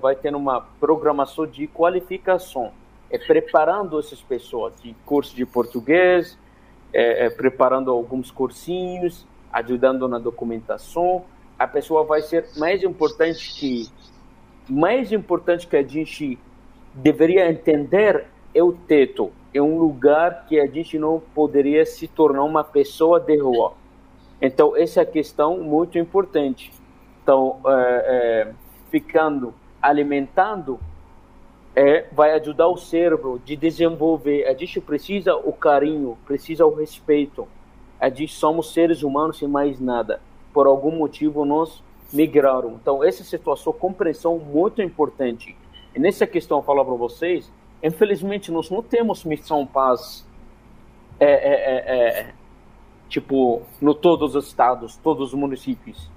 vai 0.01 0.17
ter 0.17 0.35
uma 0.35 0.61
programação 0.81 1.47
de 1.47 1.69
qualificação, 1.69 2.73
é 3.09 3.19
preparando 3.19 3.99
essas 3.99 4.21
pessoas 4.21 4.73
de 4.83 4.95
curso 5.07 5.35
de 5.35 5.47
português, 5.47 6.37
é, 6.93 7.27
é, 7.27 7.31
preparando 7.31 7.93
alguns 7.93 8.33
cursinhos, 8.33 9.25
ajudando 9.53 10.09
na 10.09 10.19
documentação. 10.19 11.25
A 11.57 11.69
pessoa 11.69 12.03
vai 12.03 12.23
ser 12.23 12.49
mais 12.57 12.83
importante 12.83 13.55
que 13.55 13.89
mais 14.69 15.13
importante 15.13 15.67
que 15.67 15.77
a 15.77 15.83
gente 15.83 16.39
deveria 16.95 17.51
entender 17.51 18.27
é 18.55 18.63
o 18.63 18.73
teto. 18.73 19.33
É 19.53 19.61
um 19.61 19.79
lugar 19.79 20.47
que 20.47 20.59
a 20.59 20.67
gente 20.67 20.99
não 20.99 21.23
poderia 21.35 21.85
se 21.85 22.09
tornar 22.09 22.45
uma 22.45 22.65
pessoa 22.65 23.21
de 23.21 23.37
rua. 23.37 23.75
Então, 24.41 24.77
essa 24.77 25.01
é 25.01 25.03
a 25.03 25.07
questão 25.07 25.59
muito 25.59 25.99
importante. 25.99 26.73
Então, 27.23 27.61
é, 27.67 27.71
é, 27.71 28.53
ficando, 28.91 29.55
alimentando, 29.81 30.79
é, 31.75 32.07
vai 32.13 32.33
ajudar 32.33 32.69
o 32.69 32.77
cérebro 32.77 33.41
de 33.45 33.57
desenvolver. 33.57 34.47
A 34.47 34.55
gente 34.55 34.81
precisa 34.81 35.35
o 35.35 35.53
carinho, 35.53 36.17
precisa 36.25 36.65
o 36.67 36.75
respeito. 36.75 37.49
A 38.01 38.09
gente 38.09 38.35
somos 38.35 38.73
seres 38.73 39.03
humanos 39.03 39.39
sem 39.39 39.49
mais 39.49 39.81
nada. 39.81 40.21
Por 40.53 40.67
algum 40.67 40.93
motivo 40.93 41.45
nós 41.45 41.83
migraram. 42.13 42.79
Então 42.81 43.03
essa 43.03 43.25
situação, 43.25 43.73
compreensão 43.73 44.39
muito 44.39 44.81
importante. 44.83 45.57
E 45.95 45.99
nessa 45.99 46.27
questão 46.27 46.59
eu 46.59 46.63
falo 46.63 46.85
para 46.85 46.95
vocês, 46.95 47.51
infelizmente 47.83 48.51
nós 48.51 48.71
não 48.71 48.83
temos 48.83 49.25
missão 49.25 49.67
paz. 49.67 50.27
É, 51.21 51.27
é, 51.27 51.55
é, 51.55 52.21
é, 52.21 52.35
tipo, 53.09 53.63
no 53.81 53.95
todos 53.95 54.35
os 54.35 54.49
estados, 54.49 54.97
todos 54.97 55.29
os 55.29 55.35
municípios. 55.35 56.11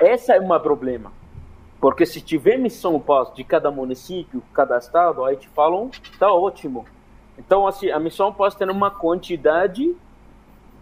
Esse 0.00 0.32
é 0.32 0.40
um 0.40 0.60
problema. 0.60 1.12
Porque 1.80 2.04
se 2.04 2.20
tiver 2.20 2.58
missão 2.58 2.98
paz 3.00 3.32
de 3.34 3.44
cada 3.44 3.70
município, 3.70 4.42
cada 4.52 4.76
estado, 4.76 5.24
aí 5.24 5.36
te 5.36 5.48
falam, 5.48 5.90
tá 6.18 6.32
ótimo. 6.32 6.84
Então, 7.38 7.66
assim, 7.66 7.90
a 7.90 8.00
missão 8.00 8.32
pode 8.32 8.56
ter 8.56 8.68
uma 8.68 8.90
quantidade 8.90 9.94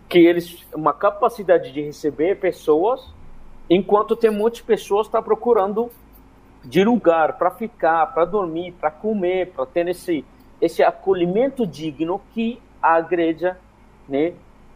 que 0.08 0.18
eles, 0.18 0.66
uma 0.74 0.92
capacidade 0.92 1.70
de 1.72 1.82
receber 1.82 2.36
pessoas, 2.36 3.12
enquanto 3.68 4.16
tem 4.16 4.30
muitas 4.30 4.60
pessoas 4.60 5.08
tá 5.08 5.20
procurando 5.20 5.90
de 6.66 6.84
lugar 6.84 7.38
para 7.38 7.50
ficar, 7.50 8.06
para 8.12 8.24
dormir, 8.24 8.72
para 8.72 8.90
comer, 8.90 9.52
para 9.52 9.64
ter 9.66 9.88
esse 9.88 10.24
esse 10.60 10.82
acolhimento 10.82 11.66
digno 11.66 12.20
que 12.32 12.58
a 12.82 12.98
igreja, 12.98 13.58
né, 14.08 14.32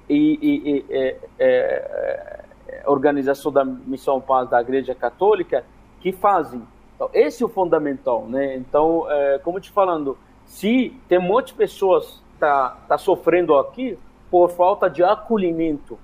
e, 0.08 0.38
e, 0.42 0.70
e 0.70 0.84
é, 0.90 1.16
é, 1.38 2.44
é, 2.68 2.82
organização 2.86 3.50
da 3.50 3.64
missão 3.64 4.20
paz 4.20 4.48
da 4.50 4.60
igreja 4.60 4.94
católica 4.94 5.64
que 6.00 6.12
fazem. 6.12 6.62
Então, 6.94 7.08
esse 7.14 7.42
é 7.42 7.46
o 7.46 7.48
fundamental, 7.48 8.26
né? 8.26 8.56
Então, 8.56 9.06
é, 9.10 9.38
como 9.38 9.58
te 9.58 9.70
falando, 9.70 10.18
se 10.44 10.94
tem 11.08 11.18
um 11.18 11.22
monte 11.22 11.48
de 11.48 11.54
pessoas 11.54 12.22
tá 12.38 12.76
tá 12.88 12.98
sofrendo 12.98 13.56
aqui 13.56 13.98
por 14.30 14.50
falta 14.50 14.88
de 14.88 15.02
acolhimento, 15.02 15.98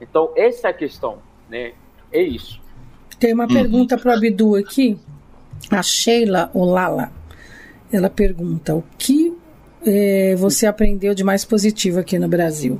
então 0.00 0.32
essa 0.34 0.68
é 0.68 0.70
a 0.70 0.74
questão, 0.74 1.18
né? 1.48 1.72
É 2.10 2.20
isso. 2.22 2.63
Tem 3.24 3.32
uma 3.32 3.48
pergunta 3.48 3.96
para 3.96 4.10
o 4.10 4.14
Abdu 4.14 4.54
aqui, 4.54 4.98
a 5.70 5.82
Sheila 5.82 6.50
Olala. 6.52 7.10
Ela 7.90 8.10
pergunta: 8.10 8.74
o 8.74 8.84
que 8.98 9.34
é, 9.82 10.34
você 10.36 10.66
aprendeu 10.66 11.14
de 11.14 11.24
mais 11.24 11.42
positivo 11.42 12.00
aqui 12.00 12.18
no 12.18 12.28
Brasil? 12.28 12.78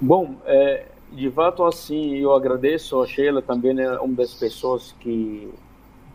Bom, 0.00 0.36
é, 0.46 0.86
de 1.10 1.28
fato, 1.32 1.64
assim, 1.64 2.14
eu 2.14 2.32
agradeço 2.32 3.02
a 3.02 3.08
Sheila 3.08 3.42
também, 3.42 3.76
é 3.80 3.98
uma 3.98 4.14
das 4.14 4.32
pessoas 4.34 4.94
que 5.00 5.52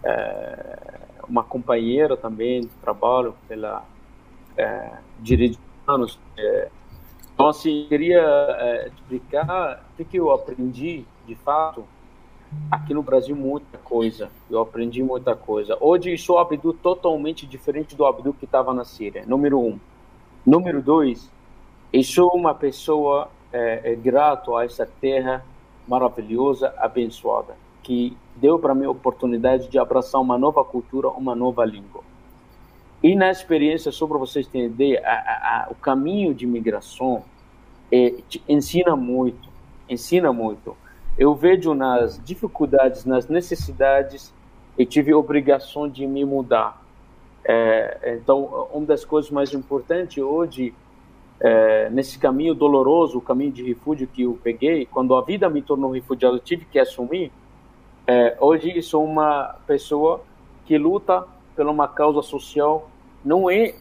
é 0.02 0.78
uma 1.28 1.44
companheira 1.44 2.16
também 2.16 2.62
de 2.62 2.70
trabalho 2.82 3.36
pela 3.50 3.84
é, 4.56 4.92
direitos 5.20 5.60
humanos. 5.86 6.18
É, 6.38 6.70
então, 7.34 7.50
assim, 7.50 7.86
queria 7.90 8.22
é, 8.22 8.88
explicar 8.88 9.86
o 10.00 10.06
que 10.06 10.18
eu 10.18 10.32
aprendi, 10.32 11.06
de 11.30 11.36
fato, 11.36 11.86
aqui 12.72 12.92
no 12.92 13.04
Brasil, 13.04 13.36
muita 13.36 13.78
coisa. 13.78 14.32
Eu 14.50 14.60
aprendi 14.60 15.04
muita 15.04 15.36
coisa. 15.36 15.78
Hoje, 15.80 16.18
sou 16.18 16.40
Abdu 16.40 16.74
totalmente 16.74 17.46
diferente 17.46 17.96
do 17.96 18.04
Abdu 18.04 18.34
que 18.34 18.46
estava 18.46 18.74
na 18.74 18.84
Síria, 18.84 19.24
número 19.28 19.60
um. 19.60 19.80
Número 20.44 20.82
dois, 20.82 21.32
eu 21.94 22.04
sou 22.04 22.32
uma 22.34 22.56
pessoa 22.56 23.30
é, 23.54 23.92
é 23.92 23.96
grato 23.96 24.56
a 24.56 24.66
essa 24.66 24.88
terra 25.00 25.46
maravilhosa, 25.88 26.74
abençoada, 26.78 27.56
que 27.84 28.18
deu 28.36 28.58
para 28.58 28.74
mim 28.74 28.86
a 28.86 28.90
oportunidade 28.90 29.68
de 29.68 29.78
abraçar 29.78 30.20
uma 30.20 30.38
nova 30.38 30.64
cultura, 30.64 31.10
uma 31.10 31.36
nova 31.36 31.64
língua. 31.64 32.04
E 33.04 33.16
na 33.16 33.30
experiência, 33.30 33.92
só 33.92 34.08
para 34.08 34.18
vocês 34.18 34.50
ideia, 34.52 35.02
a, 35.06 35.12
a, 35.12 35.66
a, 35.66 35.68
o 35.70 35.76
caminho 35.76 36.34
de 36.34 36.48
migração 36.48 37.24
é, 37.92 38.16
ensina 38.48 38.96
muito, 38.96 39.48
ensina 39.90 40.32
muito. 40.32 40.76
Eu 41.20 41.36
vejo 41.36 41.74
nas 41.74 42.18
dificuldades, 42.24 43.04
nas 43.04 43.28
necessidades, 43.28 44.34
e 44.78 44.86
tive 44.86 45.14
obrigação 45.14 45.90
de 45.90 46.08
me 46.08 46.24
mudar. 46.24 46.82
É, 47.44 48.16
então, 48.22 48.70
uma 48.72 48.86
das 48.86 49.04
coisas 49.04 49.30
mais 49.30 49.54
importantes 49.54 50.24
hoje 50.24 50.74
é, 51.42 51.90
nesse 51.90 52.18
caminho 52.18 52.56
doloroso, 52.56 53.18
o 53.18 53.22
caminho 53.22 53.52
de 53.52 53.62
refúgio 53.64 54.08
que 54.08 54.22
eu 54.22 54.40
peguei, 54.42 54.86
quando 54.86 55.14
a 55.14 55.22
vida 55.22 55.50
me 55.50 55.62
tornou 55.62 55.92
refugiado, 55.92 56.38
eu 56.38 56.40
tive 56.40 56.64
que 56.64 56.80
assumir. 56.80 57.34
É, 58.08 58.38
hoje 58.40 58.82
sou 58.82 59.04
uma 59.04 59.56
pessoa 59.68 60.22
que 60.66 60.78
luta 60.78 61.28
por 61.54 61.66
uma 61.66 61.90
causa 61.90 62.22
social, 62.22 62.90
não 63.26 63.50
é, 63.50 63.74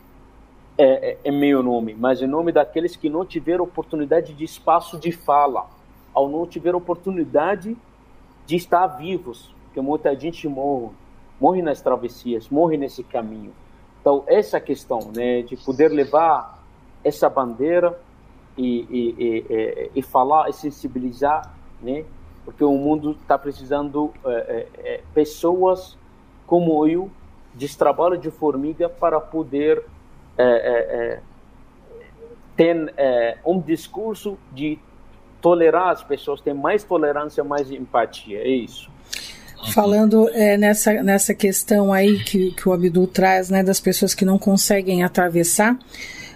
é, 0.76 1.12
é, 1.12 1.18
é 1.22 1.30
meu 1.30 1.62
nome, 1.62 1.94
mas 1.94 2.20
em 2.20 2.26
nome 2.26 2.50
daqueles 2.50 2.96
que 2.96 3.08
não 3.08 3.24
tiveram 3.24 3.62
oportunidade 3.62 4.32
de 4.34 4.44
espaço 4.44 4.98
de 4.98 5.12
fala, 5.12 5.77
ao 6.18 6.28
não 6.28 6.46
tiver 6.46 6.74
oportunidade 6.74 7.76
de 8.44 8.56
estar 8.56 8.86
vivos, 8.88 9.54
porque 9.64 9.80
muita 9.80 10.18
gente 10.18 10.48
morre, 10.48 10.90
morre 11.40 11.62
nas 11.62 11.80
travessias, 11.80 12.48
morre 12.48 12.76
nesse 12.76 13.04
caminho. 13.04 13.52
Então 14.00 14.24
essa 14.26 14.58
questão, 14.58 15.12
né, 15.14 15.42
de 15.42 15.56
poder 15.56 15.92
levar 15.92 16.60
essa 17.04 17.28
bandeira 17.28 17.96
e, 18.56 18.80
e, 18.90 19.44
e, 19.48 19.90
e 19.94 20.02
falar 20.02 20.48
e 20.48 20.52
sensibilizar, 20.52 21.54
né? 21.80 22.04
Porque 22.44 22.64
o 22.64 22.72
mundo 22.72 23.12
está 23.12 23.38
precisando 23.38 24.12
é, 24.24 24.30
é, 24.30 24.68
é, 24.78 25.02
pessoas 25.14 25.96
como 26.46 26.84
eu, 26.88 27.10
de 27.54 27.76
trabalho 27.76 28.18
de 28.18 28.30
formiga, 28.30 28.88
para 28.88 29.20
poder 29.20 29.84
é, 30.36 30.42
é, 30.42 31.12
é, 31.14 31.22
ter 32.56 32.94
um 33.44 33.60
discurso 33.60 34.36
de 34.52 34.78
tolerar 35.40 35.90
as 35.90 36.02
pessoas, 36.02 36.40
ter 36.40 36.54
mais 36.54 36.84
tolerância, 36.84 37.42
mais 37.44 37.70
empatia. 37.70 38.38
É 38.38 38.48
isso. 38.48 38.90
falando 39.72 40.28
é, 40.30 40.56
nessa, 40.56 41.02
nessa 41.02 41.34
questão 41.34 41.92
aí 41.92 42.22
que, 42.24 42.52
que 42.52 42.68
o 42.68 42.72
Abdul 42.72 43.06
traz, 43.06 43.50
né, 43.50 43.62
das 43.62 43.80
pessoas 43.80 44.14
que 44.14 44.24
não 44.24 44.38
conseguem 44.38 45.02
atravessar, 45.02 45.78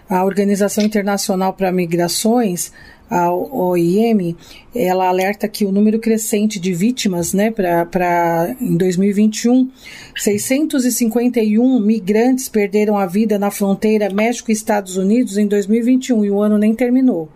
a 0.09 0.25
Organização 0.25 0.85
Internacional 0.85 1.53
para 1.55 1.73
Migrações, 1.73 2.73
a 3.09 3.31
OIM, 3.31 4.35
ela 4.75 5.07
alerta 5.07 5.47
que 5.47 5.67
o 5.67 5.73
número 5.73 5.99
crescente 5.99 6.59
de 6.59 6.73
vítimas, 6.73 7.35
né, 7.35 7.51
para 7.51 8.57
em 8.59 8.75
2021, 8.77 9.71
651 10.17 11.79
migrantes 11.81 12.49
perderam 12.49 12.97
a 12.97 13.05
vida 13.05 13.39
na 13.39 13.51
fronteira 13.51 14.09
México-Estados 14.13 14.97
Unidos 14.97 15.37
em 15.37 15.47
2021 15.47 16.25
e 16.25 16.31
o 16.31 16.41
ano 16.41 16.57
nem 16.57 16.75
terminou, 16.75 17.29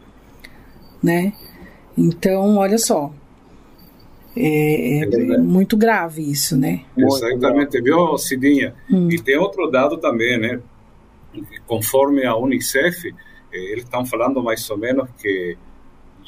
né? 1.02 1.32
Então, 1.96 2.56
olha 2.56 2.78
só, 2.78 3.12
é, 4.36 4.98
é, 4.98 5.02
é 5.04 5.38
muito 5.38 5.76
grave 5.76 6.30
isso, 6.30 6.56
né? 6.58 6.84
Exatamente, 6.96 7.80
viu, 7.80 8.18
Cidinha? 8.18 8.74
Hum. 8.90 9.10
E 9.10 9.18
tem 9.18 9.38
outro 9.38 9.70
dado 9.70 9.96
também, 9.96 10.38
né? 10.38 10.60
Conforme 11.66 12.26
a 12.26 12.36
Unicef, 12.36 13.08
eh, 13.08 13.12
eles 13.72 13.84
estão 13.84 14.04
falando 14.04 14.42
mais 14.42 14.68
ou 14.68 14.76
menos 14.76 15.08
que 15.18 15.56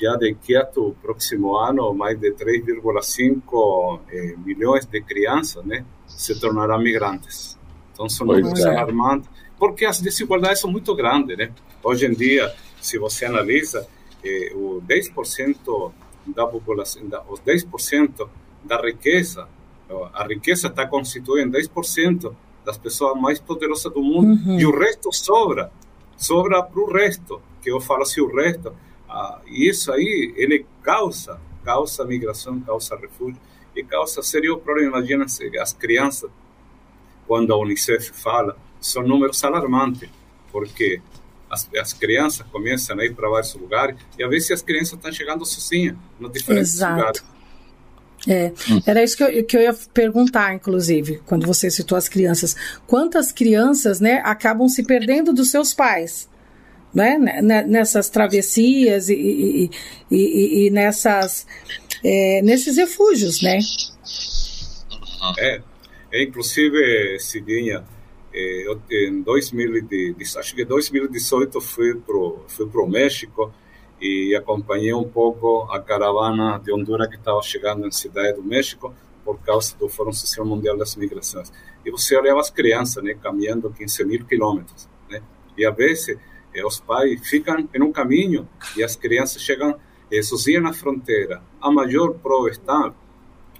já 0.00 0.14
daqui 0.16 0.56
até 0.56 0.80
o 0.80 0.92
próximo 1.02 1.56
ano, 1.56 1.92
mais 1.92 2.18
de 2.18 2.32
3,5 2.32 4.00
eh, 4.10 4.34
milhões 4.44 4.86
de 4.86 5.00
crianças 5.02 5.64
né, 5.64 5.84
se 6.06 6.38
tornarão 6.40 6.78
migrantes. 6.78 7.58
Então, 7.92 8.08
são 8.08 8.26
números 8.26 8.64
é. 8.64 8.70
alarmantes, 8.70 9.28
porque 9.58 9.84
as 9.84 10.00
desigualdades 10.00 10.60
são 10.60 10.70
muito 10.70 10.94
grandes. 10.94 11.36
Né? 11.36 11.50
Hoje 11.82 12.06
em 12.06 12.12
dia, 12.12 12.54
se 12.80 12.96
você 12.96 13.24
analisa, 13.24 13.86
eh, 14.24 14.52
o 14.54 14.82
10% 14.86 15.92
da 16.26 16.46
população, 16.46 17.06
da, 17.08 17.22
os 17.28 17.40
10% 17.40 18.28
da 18.64 18.80
riqueza, 18.80 19.48
a 20.12 20.24
riqueza 20.24 20.68
está 20.68 20.86
constituída 20.86 21.58
em 21.58 21.62
10% 21.62 22.34
das 22.64 22.76
pessoas 22.76 23.18
mais 23.18 23.40
poderosas 23.40 23.90
do 23.92 24.02
mundo, 24.02 24.38
uhum. 24.44 24.60
e 24.60 24.66
o 24.66 24.78
resto 24.78 25.10
sobra, 25.12 25.72
sobra 26.16 26.62
para 26.62 26.80
o 26.80 26.92
resto, 26.92 27.40
que 27.62 27.70
eu 27.70 27.80
falo 27.80 28.02
assim, 28.02 28.20
o 28.20 28.34
resto, 28.34 28.74
ah, 29.08 29.40
e 29.46 29.68
isso 29.68 29.90
aí, 29.90 30.34
ele 30.36 30.66
causa, 30.82 31.40
causa 31.64 32.04
migração, 32.04 32.60
causa 32.60 32.96
refúgio, 32.96 33.40
e 33.74 33.82
causa 33.82 34.22
sério 34.22 34.58
problema, 34.58 34.98
imagina-se, 34.98 35.56
as 35.58 35.72
crianças, 35.72 36.30
quando 37.26 37.52
a 37.52 37.56
Unicef 37.56 38.12
fala, 38.12 38.56
são 38.80 39.02
números 39.02 39.42
alarmantes, 39.44 40.10
porque 40.52 41.00
as, 41.50 41.68
as 41.78 41.92
crianças 41.92 42.46
começam 42.50 42.98
a 42.98 43.04
ir 43.04 43.14
para 43.14 43.28
vários 43.28 43.54
lugares 43.54 43.96
e 44.18 44.22
às 44.22 44.30
vezes 44.30 44.50
as 44.50 44.62
crianças 44.62 44.94
estão 44.94 45.12
chegando 45.12 45.44
sozinhas 45.44 45.96
nos 46.18 46.32
diferentes 46.32 46.74
Exato. 46.74 46.96
lugares. 46.96 47.24
É, 48.26 48.52
era 48.84 49.02
isso 49.02 49.16
que 49.16 49.22
eu, 49.22 49.44
que 49.44 49.56
eu 49.56 49.60
ia 49.62 49.74
perguntar, 49.94 50.52
inclusive, 50.54 51.20
quando 51.24 51.46
você 51.46 51.70
citou 51.70 51.96
as 51.96 52.08
crianças. 52.08 52.56
Quantas 52.86 53.30
crianças 53.30 54.00
né, 54.00 54.20
acabam 54.24 54.68
se 54.68 54.82
perdendo 54.82 55.32
dos 55.32 55.50
seus 55.50 55.72
pais? 55.72 56.28
Né, 56.92 57.18
nessas 57.66 58.08
travessias 58.08 59.10
e, 59.10 59.14
e, 59.14 59.70
e, 60.10 60.66
e 60.66 60.70
nessas, 60.70 61.46
é, 62.02 62.40
nesses 62.42 62.78
refúgios, 62.78 63.42
né? 63.42 63.58
É, 65.38 65.60
é 66.10 66.22
inclusive, 66.22 67.18
Cidinha, 67.20 67.84
eu, 68.32 68.80
em 68.90 69.22
2000, 69.22 69.86
acho 70.38 70.54
que 70.54 70.64
2018 70.64 71.60
fui 71.60 71.94
pro 71.94 72.44
fui 72.46 72.66
pro 72.66 72.86
México 72.86 73.52
e 74.00 74.34
acompanhei 74.36 74.92
um 74.92 75.08
pouco 75.08 75.62
a 75.70 75.80
caravana 75.80 76.58
de 76.58 76.72
Honduras 76.72 77.08
que 77.08 77.16
estava 77.16 77.42
chegando 77.42 77.86
em 77.86 77.90
Cidade 77.90 78.36
do 78.36 78.42
México 78.42 78.94
por 79.24 79.38
causa 79.40 79.76
do 79.76 79.88
Fórum 79.88 80.12
Social 80.12 80.46
Mundial 80.46 80.76
das 80.76 80.96
Migrações. 80.96 81.52
E 81.84 81.90
você 81.90 82.16
olhava 82.16 82.40
as 82.40 82.50
crianças, 82.50 83.02
né, 83.02 83.14
caminhando 83.14 83.70
15 83.70 84.04
mil 84.04 84.24
quilômetros, 84.24 84.88
né? 85.10 85.22
E 85.56 85.66
às 85.66 85.76
vezes 85.76 86.16
eh, 86.54 86.64
os 86.64 86.80
pais 86.80 87.28
ficam 87.28 87.68
em 87.74 87.82
um 87.82 87.92
caminho 87.92 88.48
e 88.76 88.82
as 88.82 88.96
crianças 88.96 89.42
chegam 89.42 89.78
eh, 90.10 90.22
sozinhas 90.22 90.62
na 90.62 90.72
fronteira. 90.72 91.42
A 91.60 91.70
maior 91.70 92.14
prova 92.14 92.48
está, 92.48 92.94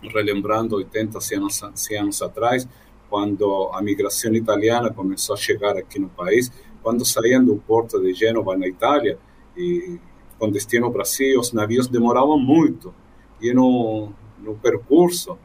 relembrando 0.03 0.77
80, 0.77 1.21
100 1.21 1.39
anos, 1.39 1.63
100 1.75 1.99
anos 1.99 2.23
atrás, 2.23 2.69
quando 3.09 3.71
a 3.73 3.81
migração 3.83 4.35
italiana 4.35 4.93
começou 4.93 5.35
a 5.35 5.39
chegar 5.39 5.77
aqui 5.77 5.99
no 5.99 6.09
país, 6.09 6.51
quando 6.83 7.05
saíam 7.05 7.45
do 7.45 7.57
porto 7.57 8.01
de 8.01 8.13
Gênova, 8.15 8.57
na 8.57 8.69
Itália, 8.69 9.19
e 9.57 9.99
com 10.39 10.51
destino 10.51 10.87
ao 10.87 10.93
Brasil, 10.93 11.39
os 11.41 11.53
navios 11.53 11.89
demoravam 11.89 12.39
muito. 12.39 12.95
E 13.41 13.53
no, 13.53 14.13
no 14.39 14.55
percurso, 14.55 15.37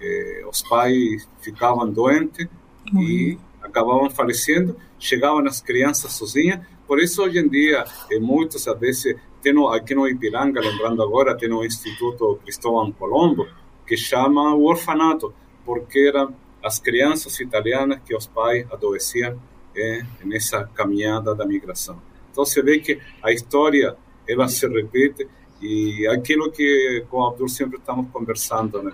eh, 0.00 0.44
os 0.48 0.62
pais 0.62 1.28
ficavam 1.40 1.90
doentes 1.90 2.46
uhum. 2.92 3.02
e 3.02 3.38
acabavam 3.62 4.10
falecendo, 4.10 4.76
chegavam 4.98 5.46
as 5.46 5.60
crianças 5.60 6.12
sozinhas. 6.12 6.60
Por 6.86 7.00
isso, 7.00 7.22
hoje 7.22 7.38
em 7.38 7.48
dia, 7.48 7.84
eh, 8.10 8.18
muitas 8.18 8.64
vezes, 8.78 9.16
tem 9.40 9.54
aqui 9.74 9.94
no 9.94 10.06
Ipiranga, 10.06 10.60
lembrando 10.60 11.02
agora, 11.02 11.36
tem 11.36 11.50
o 11.50 11.64
Instituto 11.64 12.38
Cristóvão 12.44 12.92
Colombo, 12.92 13.46
que 13.86 13.96
chama 13.96 14.54
o 14.54 14.64
orfanato, 14.64 15.34
porque 15.64 15.98
era 16.00 16.28
as 16.62 16.78
crianças 16.78 17.38
italianas 17.40 18.00
que 18.04 18.14
os 18.14 18.26
pais 18.26 18.66
adoeciam 18.70 19.40
é, 19.74 20.02
nessa 20.24 20.64
caminhada 20.74 21.34
da 21.34 21.44
migração. 21.44 22.00
Então 22.30 22.44
você 22.44 22.62
vê 22.62 22.78
que 22.78 23.00
a 23.22 23.32
história 23.32 23.96
ela 24.28 24.48
se 24.48 24.66
repete 24.66 25.28
e 25.60 26.06
aquilo 26.08 26.50
que 26.50 27.04
com 27.10 27.18
o 27.18 27.26
Abdul 27.26 27.48
sempre 27.48 27.78
estamos 27.78 28.10
conversando, 28.10 28.82
né? 28.82 28.92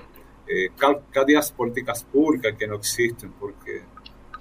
É, 0.48 0.70
cadê 1.12 1.36
as 1.36 1.50
políticas 1.50 2.02
públicas 2.02 2.54
que 2.56 2.66
não 2.66 2.76
existem? 2.76 3.30
Porque, 3.38 3.82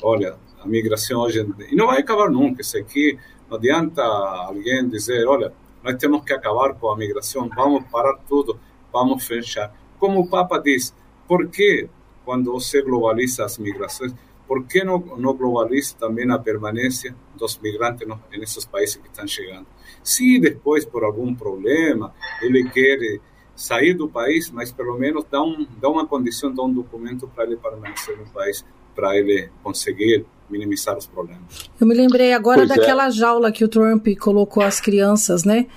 olha, 0.02 0.38
a 0.60 0.66
migração 0.66 1.20
hoje 1.20 1.46
e 1.70 1.76
não 1.76 1.88
vai 1.88 2.00
acabar 2.00 2.30
nunca. 2.30 2.62
Isso 2.62 2.78
aqui 2.78 3.20
não 3.50 3.58
adianta 3.58 4.04
alguém 4.04 4.88
dizer, 4.88 5.28
olha, 5.28 5.52
nós 5.84 5.96
temos 5.98 6.24
que 6.24 6.34
acabar 6.34 6.74
com 6.76 6.90
a 6.90 6.98
migração, 6.98 7.50
vamos 7.54 7.84
parar 7.92 8.18
tudo, 8.28 8.60
vamos 8.92 9.26
fechar. 9.26 9.74
Como 10.00 10.22
o 10.22 10.30
Papa 10.30 10.60
diz, 10.60 10.94
por 11.28 11.48
que 11.50 11.90
quando 12.28 12.52
você 12.52 12.82
globaliza 12.82 13.46
as 13.46 13.58
migrações, 13.58 14.14
por 14.46 14.68
que 14.68 14.84
não, 14.84 15.00
não 15.18 15.34
globaliza 15.34 15.96
também 15.98 16.30
a 16.30 16.38
permanência 16.38 17.16
dos 17.38 17.58
migrantes 17.58 18.06
no, 18.06 18.20
nesses 18.38 18.66
países 18.66 18.98
que 18.98 19.08
estão 19.08 19.26
chegando? 19.26 19.66
Se 20.04 20.38
depois, 20.38 20.84
por 20.84 21.06
algum 21.06 21.34
problema, 21.34 22.14
ele 22.42 22.70
quer 22.70 23.22
sair 23.56 23.94
do 23.94 24.10
país, 24.10 24.52
mas 24.52 24.74
pelo 24.74 25.00
menos 25.00 25.24
dá, 25.32 25.42
um, 25.42 25.66
dá 25.80 25.88
uma 25.88 26.06
condição, 26.06 26.54
dá 26.54 26.64
um 26.64 26.74
documento 26.74 27.30
para 27.30 27.46
ele 27.46 27.56
permanecer 27.56 28.18
no 28.18 28.26
país, 28.26 28.66
para 28.94 29.16
ele 29.16 29.50
conseguir 29.64 30.26
minimizar 30.50 30.98
os 30.98 31.08
problemas. 31.08 31.70
Eu 31.80 31.88
me 31.88 31.96
lembrei 31.96 32.34
agora 32.34 32.58
pois 32.58 32.72
é. 32.72 32.76
daquela 32.76 33.08
é. 33.08 33.12
jaula 33.12 33.54
que 33.54 33.64
o 33.64 33.70
Trump 33.70 34.06
colocou 34.20 34.62
as 34.62 34.82
crianças, 34.82 35.46
né? 35.46 35.68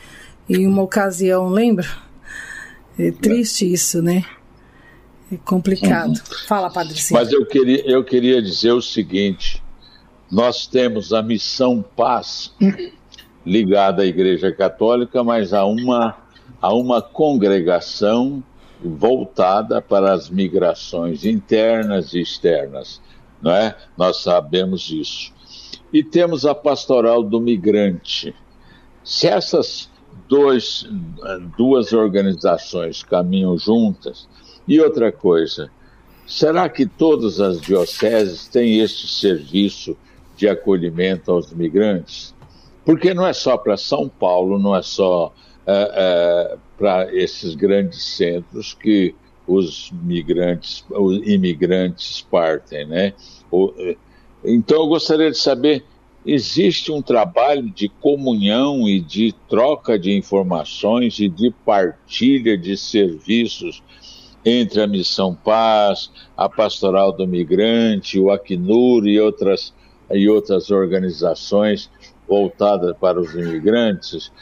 Em 0.49 0.67
uma 0.67 0.83
ocasião, 0.83 1.49
lembra? 1.49 1.87
É 2.99 3.13
triste 3.13 3.73
isso, 3.73 4.03
né? 4.03 4.25
É 5.33 5.37
complicado. 5.37 6.11
Uhum. 6.11 6.47
Fala, 6.47 6.71
Padre 6.71 6.95
Cícero. 6.95 7.21
Mas 7.21 7.33
eu 7.33 7.47
queria, 7.47 7.87
eu 7.87 8.05
queria 8.05 8.43
dizer 8.43 8.73
o 8.73 8.83
seguinte: 8.83 9.63
nós 10.31 10.67
temos 10.67 11.13
a 11.13 11.23
missão 11.23 11.83
paz 11.97 12.55
ligada 13.45 14.03
à 14.03 14.07
Igreja 14.07 14.53
Católica, 14.53 15.23
mas 15.23 15.53
a 15.53 15.65
uma, 15.65 16.17
a 16.61 16.75
uma 16.75 17.01
congregação 17.01 18.43
voltada 18.83 19.81
para 19.81 20.13
as 20.13 20.31
migrações 20.31 21.25
internas 21.25 22.15
e 22.15 22.21
externas, 22.21 23.01
não 23.43 23.53
é? 23.53 23.77
Nós 23.97 24.23
sabemos 24.23 24.91
isso. 24.91 25.33
E 25.93 26.03
temos 26.03 26.47
a 26.47 26.55
pastoral 26.55 27.23
do 27.23 27.41
migrante. 27.41 28.35
Se 29.05 29.27
essas 29.27 29.91
dois, 30.29 30.89
duas 31.57 31.93
organizações 31.93 33.03
caminham 33.03 33.59
juntas, 33.59 34.29
e 34.71 34.81
outra 34.81 35.11
coisa, 35.11 35.69
será 36.25 36.69
que 36.69 36.87
todas 36.87 37.41
as 37.41 37.61
dioceses 37.61 38.47
têm 38.47 38.79
este 38.79 39.09
serviço 39.09 39.97
de 40.37 40.49
acolhimento 40.49 41.33
aos 41.33 41.53
migrantes? 41.53 42.33
Porque 42.85 43.13
não 43.13 43.27
é 43.27 43.33
só 43.33 43.57
para 43.57 43.77
São 43.77 44.09
Paulo, 44.09 44.61
não 44.61 44.77
é 44.77 44.81
só 44.81 45.35
é, 45.67 45.91
é, 45.93 46.57
para 46.79 47.13
esses 47.13 47.57
grandes 47.57 48.01
centros 48.15 48.73
que 48.73 49.13
os 49.45 49.91
migrantes, 49.91 50.85
os 50.89 51.17
imigrantes 51.27 52.25
partem, 52.31 52.87
né? 52.87 53.13
Então 54.45 54.83
eu 54.83 54.87
gostaria 54.87 55.33
de 55.33 55.37
saber, 55.37 55.85
existe 56.25 56.93
um 56.93 57.03
trabalho 57.03 57.69
de 57.71 57.89
comunhão 57.89 58.89
e 58.89 59.01
de 59.01 59.35
troca 59.49 59.99
de 59.99 60.17
informações 60.17 61.19
e 61.19 61.29
de 61.29 61.51
partilha 61.67 62.57
de 62.57 62.77
serviços 62.77 63.83
entre 64.45 64.83
a 64.83 64.87
Missão 64.87 65.35
Paz, 65.35 66.11
a 66.37 66.49
Pastoral 66.49 67.13
do 67.13 67.27
Migrante, 67.27 68.19
o 68.19 68.31
Acnur 68.31 69.07
e 69.07 69.21
outras, 69.21 69.75
e 70.11 70.29
outras 70.29 70.71
organizações 70.71 71.91
voltadas 72.29 72.97
para 72.97 73.21
os 73.21 73.35
imigrantes, 73.35 74.33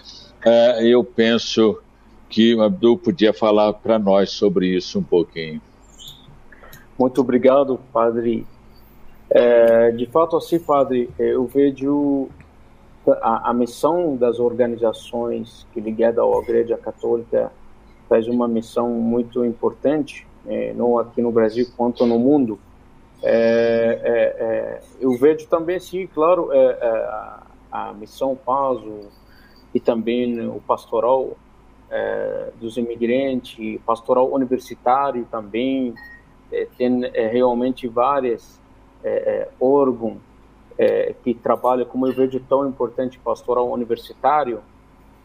é, 0.44 0.86
eu 0.86 1.02
penso 1.02 1.80
que 2.28 2.54
o 2.54 2.62
Abdul 2.62 2.98
podia 2.98 3.32
falar 3.32 3.72
para 3.72 3.98
nós 3.98 4.30
sobre 4.30 4.68
isso 4.68 4.98
um 4.98 5.02
pouquinho. 5.02 5.60
Muito 6.98 7.20
obrigado, 7.20 7.80
Padre. 7.92 8.46
É, 9.30 9.90
de 9.92 10.06
fato, 10.06 10.36
assim, 10.36 10.58
Padre, 10.58 11.08
eu 11.18 11.46
vejo 11.46 12.28
a, 13.22 13.50
a 13.50 13.54
missão 13.54 14.16
das 14.16 14.38
organizações 14.38 15.66
que 15.72 15.80
ligada 15.80 16.22
à 16.22 16.38
Igreja 16.42 16.76
Católica 16.76 17.50
faz 18.08 18.26
uma 18.26 18.48
missão 18.48 18.88
muito 18.90 19.44
importante, 19.44 20.26
é, 20.46 20.72
não 20.72 20.98
aqui 20.98 21.20
no 21.20 21.30
Brasil 21.30 21.66
quanto 21.76 22.06
no 22.06 22.18
mundo. 22.18 22.58
É, 23.22 24.00
é, 24.02 24.44
é 24.44 24.82
eu 25.00 25.12
vejo 25.16 25.46
também, 25.48 25.78
sim, 25.78 26.06
claro, 26.06 26.52
é, 26.52 26.72
a, 26.82 27.42
a, 27.70 27.92
missão 27.92 28.34
Paz 28.34 28.80
e 29.74 29.78
também 29.78 30.46
o 30.48 30.60
pastoral 30.66 31.36
dos 32.60 32.76
imigrantes, 32.76 33.80
pastoral 33.86 34.30
universitário 34.30 35.26
também, 35.30 35.94
tem 36.76 37.00
realmente 37.30 37.88
várias 37.88 38.60
órgãos 39.58 40.18
que 41.24 41.32
trabalha, 41.32 41.86
como 41.86 42.06
eu 42.06 42.12
vejo 42.12 42.40
tão 42.40 42.68
importante, 42.68 43.18
pastoral 43.18 43.70
universitário, 43.70 44.60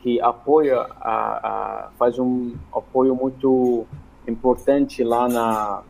que 0.04 0.20
apoia, 0.20 0.82
a, 1.00 1.86
a, 1.88 1.90
faz 1.98 2.20
um 2.20 2.54
apoio 2.76 3.16
muito 3.16 3.88
importante 4.28 5.02
lá 5.02 5.30
na, 5.30 5.82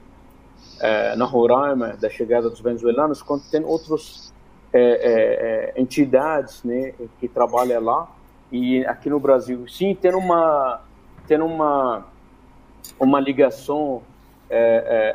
é, 0.80 1.16
na 1.16 1.26
Roraima, 1.26 1.97
da 1.99 2.11
chegada 2.11 2.47
dos 2.47 2.61
venezuelanos, 2.61 3.24
quando 3.24 3.41
tem 3.49 3.66
outras 3.66 4.32
é, 4.72 5.74
é, 5.76 5.82
entidades 5.82 6.64
né, 6.64 6.93
que 7.20 7.28
trabalham 7.28 7.84
lá, 7.84 8.07
e 8.51 8.86
aqui 8.86 9.09
no 9.09 9.20
Brasil. 9.20 9.68
Sim, 9.68 9.95
tem 9.95 10.14
uma, 10.14 10.82
tem 11.28 11.41
uma, 11.41 12.05
uma 12.99 13.20
ligação, 13.20 14.03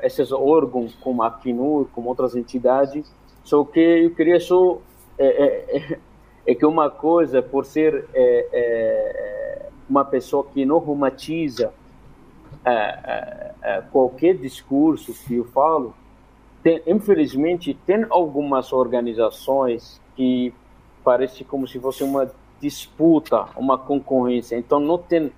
esses 0.02 0.32
órgãos, 0.32 0.96
como 0.96 1.22
a 1.22 1.28
Acnur, 1.28 1.86
com 1.94 2.02
outras 2.02 2.34
entidades, 2.34 3.06
só 3.44 3.62
que 3.62 3.78
eu 3.78 4.10
queria 4.10 4.40
só 4.40 4.78
é, 6.48 6.52
é, 6.52 6.52
é, 6.52 6.52
é 6.52 6.54
que 6.54 6.66
uma 6.66 6.90
coisa, 6.90 7.42
por 7.42 7.64
ser 7.64 8.06
é, 8.14 8.48
é 8.52 9.68
uma 9.88 10.04
pessoa 10.04 10.44
que 10.44 10.64
não 10.64 10.78
romantiza 10.78 11.72
é, 12.64 13.82
qualquer 13.92 14.36
discurso 14.36 15.14
que 15.26 15.36
eu 15.36 15.44
falo, 15.44 15.94
tem, 16.62 16.82
infelizmente 16.86 17.74
tem 17.86 18.06
algumas 18.10 18.72
organizações 18.72 20.00
que 20.16 20.52
parece 21.04 21.44
como 21.44 21.66
se 21.66 21.78
fosse 21.78 22.02
uma 22.02 22.30
disputa, 22.60 23.46
uma 23.56 23.78
concorrência. 23.78 24.56
Então 24.56 24.80
não 24.80 24.98
tem 24.98 25.32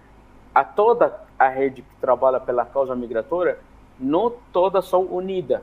a 0.54 0.64
toda 0.64 1.20
a 1.38 1.48
rede 1.48 1.82
que 1.82 1.96
trabalha 2.00 2.40
pela 2.40 2.64
causa 2.64 2.94
migratória, 2.96 3.58
não 3.98 4.32
todas 4.52 4.86
são 4.86 5.02
unidas 5.04 5.60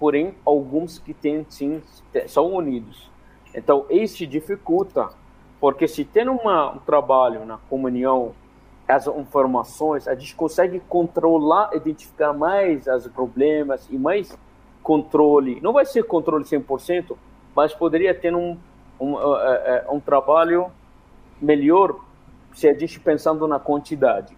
porém 0.00 0.34
alguns 0.46 0.98
que 0.98 1.12
têm 1.12 1.44
sim 1.50 1.82
são 2.26 2.54
unidos. 2.54 3.09
Então 3.54 3.86
isso 3.90 4.26
dificulta, 4.26 5.08
porque 5.60 5.86
se 5.88 6.04
tem 6.04 6.28
uma, 6.28 6.72
um 6.72 6.78
trabalho 6.78 7.44
na 7.44 7.58
comunhão, 7.68 8.32
as 8.88 9.06
informações, 9.06 10.08
a 10.08 10.14
gente 10.14 10.34
consegue 10.34 10.80
controlar, 10.80 11.70
identificar 11.74 12.32
mais 12.32 12.86
os 12.86 13.06
problemas 13.08 13.86
e 13.88 13.96
mais 13.96 14.36
controle. 14.82 15.60
Não 15.60 15.72
vai 15.72 15.84
ser 15.84 16.02
controle 16.02 16.44
100%, 16.44 17.16
mas 17.54 17.72
poderia 17.72 18.12
ter 18.14 18.34
um, 18.34 18.56
um, 18.98 19.14
uh, 19.14 19.18
uh, 19.18 19.94
um 19.94 20.00
trabalho 20.00 20.72
melhor 21.40 22.00
se 22.52 22.68
a 22.68 22.74
gente 22.76 22.98
pensando 22.98 23.46
na 23.46 23.58
quantidade. 23.58 24.36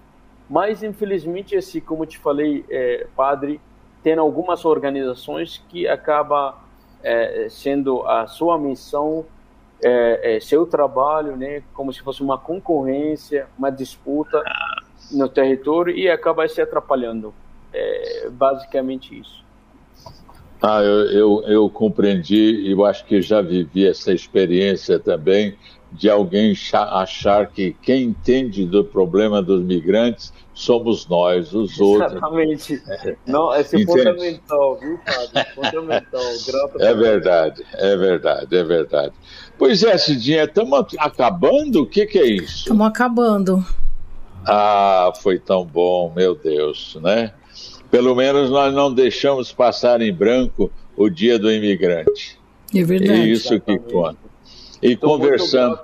Mas, 0.48 0.82
infelizmente, 0.82 1.56
assim 1.56 1.80
como 1.80 2.04
te 2.04 2.18
falei, 2.18 2.64
eh, 2.68 3.06
padre, 3.16 3.58
tem 4.02 4.18
algumas 4.18 4.64
organizações 4.66 5.64
que 5.68 5.88
acaba 5.88 6.58
é, 7.02 7.48
sendo 7.50 8.06
a 8.06 8.26
sua 8.26 8.58
missão, 8.58 9.24
é, 9.82 10.36
é, 10.36 10.40
seu 10.40 10.66
trabalho, 10.66 11.36
né, 11.36 11.62
como 11.74 11.92
se 11.92 12.00
fosse 12.00 12.22
uma 12.22 12.38
concorrência, 12.38 13.46
uma 13.58 13.70
disputa 13.70 14.42
no 15.10 15.28
território 15.28 15.94
e 15.94 16.08
acaba 16.08 16.46
se 16.48 16.60
atrapalhando. 16.60 17.34
É, 17.72 18.28
basicamente 18.30 19.18
isso. 19.18 19.42
Ah, 20.60 20.80
eu, 20.80 21.10
eu, 21.10 21.42
eu 21.46 21.70
compreendi 21.70 22.60
e 22.66 22.70
eu 22.70 22.84
acho 22.84 23.04
que 23.04 23.20
já 23.20 23.42
vivi 23.42 23.86
essa 23.86 24.12
experiência 24.12 24.98
também 24.98 25.56
de 25.92 26.08
alguém 26.08 26.54
achar 26.72 27.46
que 27.48 27.76
quem 27.82 28.04
entende 28.04 28.64
do 28.64 28.82
problema 28.82 29.42
dos 29.42 29.62
migrantes 29.62 30.32
somos 30.54 31.06
nós, 31.06 31.52
os 31.52 31.78
outros. 31.78 32.12
Exatamente. 32.12 32.82
Não, 33.26 33.54
esse 33.54 33.82
é 33.82 33.84
fundamental, 33.84 34.78
viu, 34.78 34.98
Padre? 35.04 35.50
Fundamental. 35.54 36.22
Grato 36.46 36.82
é 36.82 36.94
verdade, 36.94 37.64
é 37.74 37.96
verdade, 37.96 38.56
é 38.56 38.64
verdade. 38.64 39.12
Pois 39.58 39.82
é, 39.82 39.96
Cidinha, 39.98 40.44
estamos 40.44 40.86
acabando? 40.98 41.82
O 41.82 41.86
que, 41.86 42.06
que 42.06 42.18
é 42.18 42.26
isso? 42.26 42.58
Estamos 42.60 42.86
acabando. 42.86 43.64
Ah, 44.46 45.12
foi 45.22 45.38
tão 45.38 45.64
bom, 45.64 46.12
meu 46.14 46.34
Deus, 46.34 46.98
né? 47.02 47.32
Pelo 47.90 48.14
menos 48.14 48.50
nós 48.50 48.74
não 48.74 48.92
deixamos 48.92 49.52
passar 49.52 50.00
em 50.00 50.12
branco 50.12 50.70
o 50.96 51.10
dia 51.10 51.38
do 51.38 51.52
imigrante. 51.52 52.40
É 52.74 52.82
verdade. 52.82 53.20
É 53.20 53.26
isso 53.26 53.60
que 53.60 53.78
conta. 53.78 54.21
E 54.82 54.96
conversamos, 54.96 55.78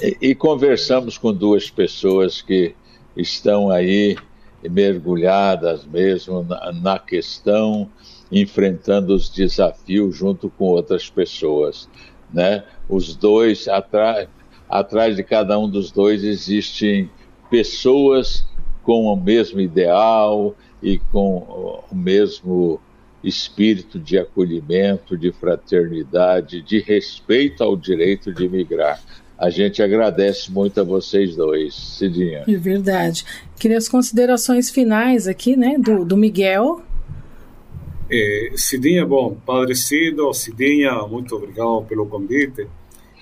e, 0.00 0.16
e 0.20 0.34
conversamos 0.34 1.16
com 1.16 1.32
duas 1.32 1.70
pessoas 1.70 2.42
que 2.42 2.74
estão 3.16 3.70
aí 3.70 4.16
mergulhadas 4.62 5.84
mesmo 5.86 6.42
na, 6.42 6.72
na 6.72 6.98
questão, 6.98 7.88
enfrentando 8.30 9.14
os 9.14 9.28
desafios 9.28 10.16
junto 10.16 10.50
com 10.50 10.66
outras 10.66 11.08
pessoas, 11.08 11.88
né? 12.32 12.64
Os 12.88 13.16
dois 13.16 13.66
atrás 13.68 14.28
atrás 14.68 15.14
de 15.14 15.22
cada 15.22 15.58
um 15.58 15.68
dos 15.68 15.90
dois 15.90 16.24
existem 16.24 17.08
pessoas 17.50 18.44
com 18.82 19.04
o 19.04 19.16
mesmo 19.16 19.60
ideal 19.60 20.54
e 20.82 20.98
com 20.98 21.82
o 21.90 21.94
mesmo 21.94 22.80
espírito 23.24 23.98
de 23.98 24.18
acolhimento, 24.18 25.16
de 25.16 25.32
fraternidade, 25.32 26.62
de 26.62 26.78
respeito 26.80 27.64
ao 27.64 27.76
direito 27.76 28.32
de 28.32 28.48
migrar. 28.48 29.00
A 29.36 29.50
gente 29.50 29.82
agradece 29.82 30.52
muito 30.52 30.80
a 30.80 30.84
vocês 30.84 31.34
dois, 31.34 31.74
Cidinha. 31.74 32.44
É 32.46 32.56
verdade. 32.56 33.24
Queria 33.58 33.78
as 33.78 33.88
considerações 33.88 34.70
finais 34.70 35.26
aqui, 35.26 35.56
né, 35.56 35.76
do, 35.78 36.04
do 36.04 36.16
Miguel. 36.16 36.82
É, 38.10 38.52
Cidinha, 38.54 39.04
bom, 39.04 39.36
Padre 39.46 39.74
Cido, 39.74 40.32
Cidinha, 40.32 40.92
muito 41.08 41.34
obrigado 41.34 41.84
pelo 41.88 42.06
convite 42.06 42.68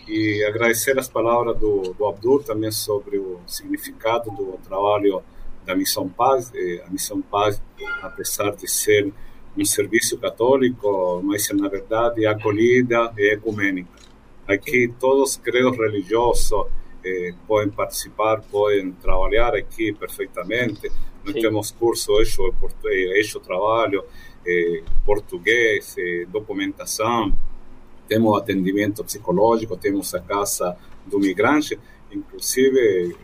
e 0.07 0.44
agradecer 0.44 0.98
as 0.98 1.09
palavras 1.09 1.57
do, 1.59 1.94
do 1.96 2.07
Abdur 2.07 2.42
também 2.42 2.70
sobre 2.70 3.18
o 3.18 3.38
significado 3.46 4.30
do 4.32 4.59
trabalho 4.66 5.22
da 5.64 5.74
Missão 5.74 6.09
Paz. 6.09 6.50
É, 6.55 6.82
a 6.86 6.90
Missão 6.90 7.22
Paz, 7.22 7.62
apesar 8.03 8.50
de 8.55 8.68
ser 8.68 9.12
um 9.57 9.64
serviço 9.64 10.18
católico, 10.18 11.20
mas 11.22 11.48
na 11.50 11.68
verdade 11.68 12.26
acolhida 12.26 13.12
e 13.18 13.32
ecumênica 13.34 14.03
Aqui 14.46 14.92
todos 14.98 15.30
os 15.30 15.36
credos 15.36 15.78
religiosos 15.78 16.66
eh, 17.05 17.32
podem 17.46 17.70
participar, 17.70 18.42
podem 18.42 18.90
trabalhar 18.92 19.55
aqui 19.55 19.92
perfeitamente. 19.92 20.90
Nós 21.24 21.34
temos 21.34 21.70
curso 21.70 22.18
eixo, 22.18 22.53
eixo 22.84 23.38
trabalho, 23.38 24.05
eh, 24.44 24.82
português, 25.07 25.94
eh, 25.96 26.26
documentação, 26.28 27.32
temos 28.09 28.36
atendimento 28.36 29.05
psicológico, 29.05 29.76
temos 29.76 30.12
a 30.12 30.20
casa 30.20 30.76
do 31.07 31.20
migrante, 31.20 31.78
inclusive 32.11 33.16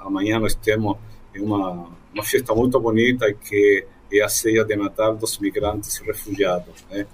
amanhã 0.00 0.40
nós 0.40 0.54
temos 0.54 0.96
uma, 1.36 1.90
uma 2.14 2.22
festa 2.24 2.54
muito 2.54 2.80
bonita 2.80 3.32
que 3.34 3.86
é 4.20 4.24
a 4.24 4.28
ceia 4.28 4.64
de 4.64 4.76
Natal 4.76 5.16
dos 5.16 5.38
migrantes 5.38 5.96
e 5.96 6.04
refugiados, 6.04 6.84
né? 6.90 7.06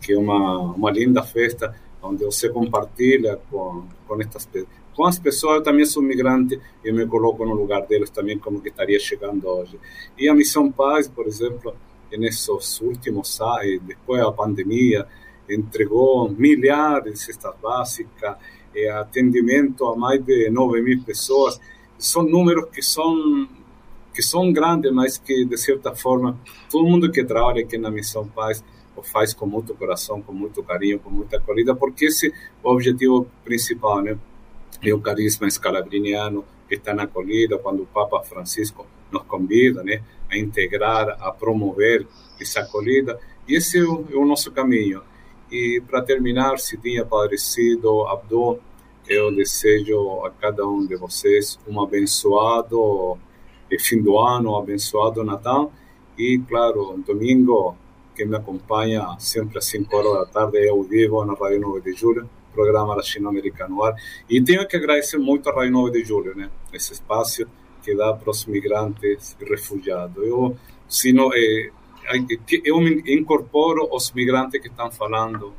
que 0.00 0.12
é 0.12 0.18
uma, 0.18 0.58
uma 0.58 0.90
linda 0.90 1.22
festa 1.22 1.74
onde 2.02 2.24
você 2.24 2.48
compartilha 2.48 3.38
com, 3.50 3.84
com 4.06 4.20
estas 4.20 4.48
com 4.94 5.04
as 5.04 5.18
pessoas, 5.18 5.56
eu 5.56 5.62
também 5.62 5.84
sou 5.84 6.02
migrante 6.02 6.58
e 6.82 6.90
me 6.90 7.06
coloco 7.06 7.44
no 7.44 7.52
lugar 7.52 7.82
deles 7.86 8.08
também 8.08 8.38
como 8.38 8.62
que 8.62 8.70
estaria 8.70 8.98
chegando 8.98 9.46
hoje. 9.46 9.78
E 10.16 10.26
a 10.26 10.34
Missão 10.34 10.72
Paz, 10.72 11.06
por 11.06 11.26
exemplo, 11.26 11.76
nesses 12.10 12.80
últimos 12.80 13.38
anos, 13.38 13.82
depois 13.82 14.22
da 14.22 14.32
pandemia, 14.32 15.06
entregou 15.50 16.30
milhares 16.30 17.12
de 17.12 17.18
cestas 17.18 17.54
básicas, 17.62 18.36
e 18.76 18.88
atendimento 18.88 19.86
a 19.86 19.96
mais 19.96 20.22
de 20.22 20.50
9 20.50 20.82
mil 20.82 21.02
pessoas. 21.02 21.58
São 21.98 22.22
números 22.22 22.68
que 22.70 22.82
são 22.82 23.48
que 24.16 24.22
são 24.22 24.50
grandes, 24.50 24.90
mas 24.90 25.18
que 25.18 25.44
de 25.44 25.58
certa 25.58 25.94
forma 25.94 26.40
todo 26.70 26.88
mundo 26.88 27.12
que 27.12 27.22
trabalha 27.22 27.62
aqui 27.62 27.76
na 27.76 27.90
Missão 27.90 28.26
Paz 28.26 28.64
o 28.96 29.02
faz 29.02 29.34
com 29.34 29.44
muito 29.44 29.74
coração, 29.74 30.22
com 30.22 30.32
muito 30.32 30.62
carinho, 30.62 30.98
com 30.98 31.10
muita 31.10 31.36
acolhida, 31.36 31.74
porque 31.74 32.06
esse 32.06 32.28
é 32.28 32.32
o 32.62 32.70
objetivo 32.70 33.26
principal, 33.44 34.00
né? 34.00 34.18
É 34.82 34.94
o 34.94 34.98
carisma 34.98 35.46
escalabriniano 35.46 36.46
que 36.66 36.76
está 36.76 36.94
na 36.94 37.02
acolhida, 37.02 37.58
quando 37.58 37.82
o 37.82 37.86
Papa 37.86 38.22
Francisco 38.22 38.86
nos 39.12 39.22
convida, 39.24 39.84
né? 39.84 40.02
a 40.30 40.38
integrar, 40.38 41.10
a 41.20 41.30
promover 41.30 42.06
essa 42.40 42.60
acolhida. 42.60 43.20
E 43.46 43.54
esse 43.54 43.78
é 43.78 43.82
o, 43.82 44.06
é 44.10 44.16
o 44.16 44.24
nosso 44.24 44.50
caminho. 44.50 45.02
E 45.52 45.82
para 45.86 46.00
terminar, 46.00 46.58
Cidinha 46.58 47.04
Padrecido, 47.04 48.06
Abdô, 48.08 48.58
eu 49.06 49.30
desejo 49.30 50.24
a 50.24 50.30
cada 50.30 50.66
um 50.66 50.86
de 50.86 50.96
vocês 50.96 51.58
um 51.68 51.82
abençoado 51.82 53.18
fim 53.78 54.02
do 54.02 54.18
ano, 54.18 54.56
abençoado 54.56 55.24
Natal. 55.24 55.72
E, 56.16 56.38
claro, 56.48 57.02
domingo, 57.06 57.76
quem 58.14 58.26
me 58.26 58.36
acompanha 58.36 59.16
sempre 59.18 59.58
às 59.58 59.66
5 59.66 59.94
horas 59.94 60.12
da 60.12 60.26
tarde, 60.26 60.68
ao 60.68 60.82
vivo 60.82 61.24
na 61.24 61.34
Rádio 61.34 61.60
9 61.60 61.80
de 61.80 61.92
Julho, 61.98 62.28
programa 62.52 62.94
latino-americano. 62.94 63.78
E 64.28 64.40
tenho 64.40 64.66
que 64.66 64.76
agradecer 64.76 65.18
muito 65.18 65.48
a 65.50 65.52
Rádio 65.52 65.72
9 65.72 65.90
de 65.90 66.04
Julho, 66.04 66.34
né? 66.34 66.50
Esse 66.72 66.94
espaço 66.94 67.46
que 67.82 67.94
dá 67.94 68.12
para 68.14 68.30
os 68.30 68.46
migrantes 68.46 69.36
e 69.40 69.44
refugiados. 69.44 70.16
Eu, 70.26 70.56
se 70.88 71.12
não, 71.12 71.30
é, 71.32 71.70
eu 72.64 72.80
me 72.80 73.02
incorporo 73.06 73.88
os 73.92 74.10
migrantes 74.12 74.60
que 74.60 74.68
estão 74.68 74.90
falando 74.90 75.52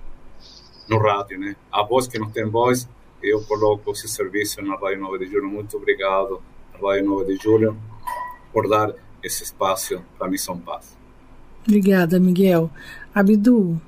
no 0.90 0.98
rádio, 0.98 1.40
né? 1.40 1.56
A 1.72 1.84
voz 1.84 2.08
que 2.08 2.18
não 2.18 2.30
tem 2.30 2.46
voz, 2.46 2.88
eu 3.22 3.42
coloco 3.44 3.92
esse 3.92 4.08
serviço 4.08 4.62
na 4.62 4.76
Rádio 4.76 5.02
9 5.02 5.26
de 5.26 5.32
Julho. 5.32 5.48
Muito 5.48 5.78
obrigado, 5.78 6.42
Rádio 6.82 7.06
9 7.06 7.34
de 7.34 7.44
Julho, 7.44 7.78
por 8.52 8.68
dar 8.70 8.94
esse 9.24 9.44
espaço 9.44 10.02
para 10.18 10.28
a 10.28 10.30
Missão 10.30 10.58
Paz. 10.58 10.98
Obrigada, 11.68 12.20
Miguel. 12.20 12.70
Abdu. 13.14 13.80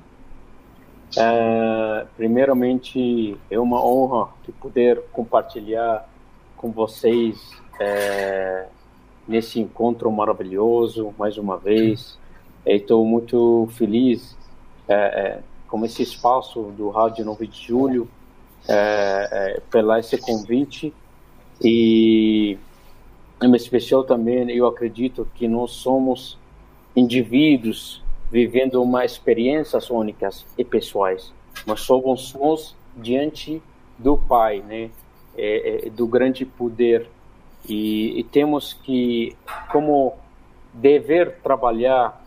É, 1.16 2.06
primeiramente, 2.16 3.36
é 3.50 3.58
uma 3.58 3.84
honra 3.84 4.30
de 4.44 4.52
poder 4.52 5.02
compartilhar 5.12 6.08
com 6.56 6.70
vocês 6.70 7.36
é, 7.80 8.66
nesse 9.26 9.58
encontro 9.58 10.10
maravilhoso, 10.12 11.14
mais 11.18 11.38
uma 11.38 11.56
vez. 11.56 12.18
Estou 12.66 13.04
muito 13.04 13.68
feliz 13.72 14.36
é, 14.86 14.94
é, 14.94 15.40
com 15.66 15.84
esse 15.84 16.02
espaço 16.02 16.72
do 16.76 16.90
Rádio 16.90 17.24
9 17.24 17.46
de 17.46 17.66
Julho, 17.66 18.08
é, 18.68 19.28
é, 19.56 19.60
pela 19.70 19.98
esse 19.98 20.18
convite 20.18 20.92
e 21.62 22.58
em 23.42 23.54
especial 23.56 24.04
também 24.04 24.50
eu 24.50 24.66
acredito 24.66 25.26
que 25.34 25.48
nós 25.48 25.72
somos 25.72 26.38
indivíduos 26.94 28.02
vivendo 28.30 28.82
uma 28.82 29.04
experiências 29.04 29.90
únicas 29.90 30.46
e 30.56 30.64
pessoais. 30.64 31.32
Mas 31.66 31.80
somos 31.80 32.34
nós 32.34 32.76
diante 32.96 33.62
do 33.98 34.16
Pai 34.16 34.60
né? 34.60 34.90
É, 35.36 35.86
é, 35.86 35.90
do 35.90 36.06
grande 36.06 36.44
poder. 36.44 37.08
E, 37.68 38.18
e 38.18 38.24
temos 38.24 38.72
que 38.72 39.36
como 39.70 40.14
dever 40.72 41.38
trabalhar 41.42 42.24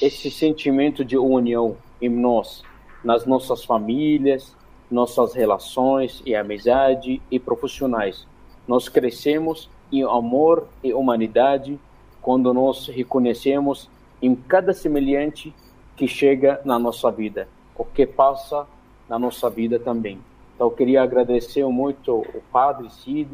esse 0.00 0.30
sentimento 0.30 1.04
de 1.04 1.16
união 1.16 1.76
em 2.00 2.08
nós 2.08 2.62
nas 3.02 3.26
nossas 3.26 3.64
famílias 3.64 4.54
nossas 4.90 5.34
relações 5.34 6.22
e 6.24 6.34
amizade 6.34 7.20
e 7.30 7.38
profissionais. 7.38 8.26
Nós 8.66 8.88
crescemos 8.88 9.68
em 10.00 10.04
amor 10.04 10.66
e 10.82 10.92
humanidade 10.92 11.78
quando 12.20 12.52
nós 12.54 12.88
reconhecemos 12.88 13.88
em 14.20 14.34
cada 14.34 14.72
semelhante 14.72 15.54
que 15.96 16.08
chega 16.08 16.60
na 16.64 16.78
nossa 16.78 17.10
vida, 17.10 17.48
o 17.76 17.84
que 17.84 18.06
passa 18.06 18.66
na 19.08 19.18
nossa 19.18 19.50
vida 19.50 19.78
também. 19.78 20.18
Então, 20.54 20.68
eu 20.68 20.70
queria 20.70 21.02
agradecer 21.02 21.64
muito 21.66 22.14
o 22.14 22.42
Padre 22.52 22.88
Cid 22.90 23.28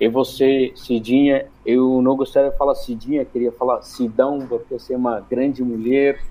e 0.00 0.08
você, 0.08 0.72
Cidinha. 0.76 1.46
Eu 1.64 2.00
não 2.02 2.16
gostaria 2.16 2.50
de 2.50 2.56
falar 2.56 2.74
Cidinha, 2.74 3.24
queria 3.24 3.50
falar 3.50 3.82
Sidão, 3.82 4.46
porque 4.48 4.78
você 4.78 4.94
é 4.94 4.96
uma 4.96 5.20
grande 5.20 5.62
mulher. 5.62 6.22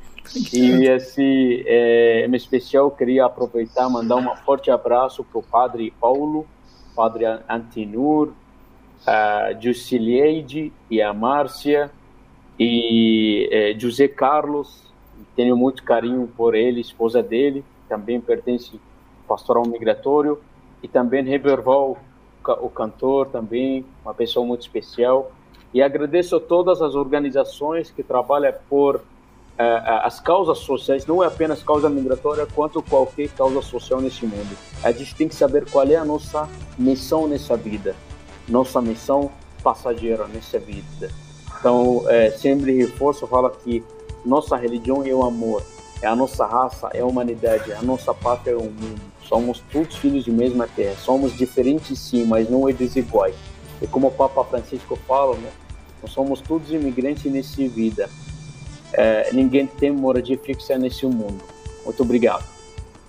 E 0.53 0.85
esse, 0.87 1.63
é, 1.65 2.25
em 2.25 2.35
especial, 2.35 2.91
queria 2.91 3.25
aproveitar 3.25 3.89
mandar 3.89 4.17
um 4.17 4.35
forte 4.37 4.69
abraço 4.69 5.23
para 5.23 5.39
o 5.39 5.43
Padre 5.43 5.93
Paulo, 5.99 6.45
Padre 6.95 7.25
Antinur, 7.49 8.31
a 9.05 9.53
Jusilieide 9.59 10.71
e 10.89 11.01
a 11.01 11.13
Márcia 11.13 11.91
e 12.59 13.47
é, 13.51 13.77
José 13.77 14.07
Carlos, 14.07 14.81
tenho 15.35 15.55
muito 15.55 15.83
carinho 15.83 16.27
por 16.35 16.55
ele, 16.55 16.81
esposa 16.81 17.21
dele, 17.21 17.63
também 17.87 18.19
pertence 18.19 18.71
ao 18.73 19.37
pastoral 19.37 19.67
migratório, 19.67 20.39
e 20.81 20.87
também 20.87 21.31
Heberval, 21.31 21.97
o 22.61 22.69
cantor, 22.69 23.27
também 23.27 23.85
uma 24.03 24.13
pessoa 24.13 24.45
muito 24.45 24.61
especial. 24.61 25.31
E 25.73 25.81
agradeço 25.81 26.35
a 26.37 26.39
todas 26.39 26.81
as 26.81 26.95
organizações 26.95 27.91
que 27.91 28.01
trabalham 28.01 28.53
por 28.69 28.95
uh, 28.95 29.03
as 30.03 30.19
causas 30.19 30.59
sociais, 30.59 31.05
não 31.05 31.23
é 31.23 31.27
apenas 31.27 31.61
causa 31.61 31.89
migratória, 31.89 32.47
quanto 32.55 32.81
qualquer 32.81 33.29
causa 33.29 33.61
social 33.61 34.01
nesse 34.01 34.25
mundo. 34.25 34.57
A 34.83 34.91
gente 34.91 35.13
tem 35.13 35.27
que 35.27 35.35
saber 35.35 35.69
qual 35.69 35.85
é 35.85 35.95
a 35.95 36.05
nossa 36.05 36.49
missão 36.79 37.27
nessa 37.27 37.55
vida 37.57 37.95
nossa 38.47 38.81
missão 38.81 39.31
passageira 39.63 40.27
nessa 40.27 40.59
vida. 40.59 41.11
Então, 41.59 42.03
é, 42.07 42.31
sempre 42.31 42.75
reforço, 42.77 43.27
fala 43.27 43.49
que 43.49 43.83
nossa 44.25 44.55
religião 44.55 45.03
é 45.05 45.13
o 45.13 45.23
amor, 45.23 45.63
é 46.01 46.07
a 46.07 46.15
nossa 46.15 46.45
raça, 46.45 46.89
é 46.93 47.01
a 47.01 47.05
humanidade, 47.05 47.71
a 47.73 47.81
nossa 47.81 48.13
pátria 48.13 48.53
é 48.53 48.55
o 48.55 48.63
mundo. 48.63 49.01
Somos 49.23 49.61
todos 49.71 49.95
filhos 49.97 50.23
de 50.23 50.31
mesma 50.31 50.67
terra, 50.67 50.95
somos 50.97 51.35
diferentes 51.35 51.99
sim, 51.99 52.25
mas 52.25 52.49
não 52.49 52.67
é 52.69 52.73
desiguais. 52.73 53.35
E 53.81 53.87
como 53.87 54.07
o 54.07 54.11
Papa 54.11 54.43
Francisco 54.43 54.97
fala, 55.07 55.35
né, 55.35 55.49
nós 56.01 56.11
somos 56.11 56.41
todos 56.41 56.71
imigrantes 56.71 57.31
nessa 57.31 57.67
vida. 57.67 58.09
É, 58.93 59.31
ninguém 59.33 59.67
tem 59.67 59.91
moradia 59.91 60.37
fixa 60.37 60.77
nesse 60.77 61.05
mundo. 61.05 61.43
Muito 61.83 62.03
obrigado. 62.03 62.45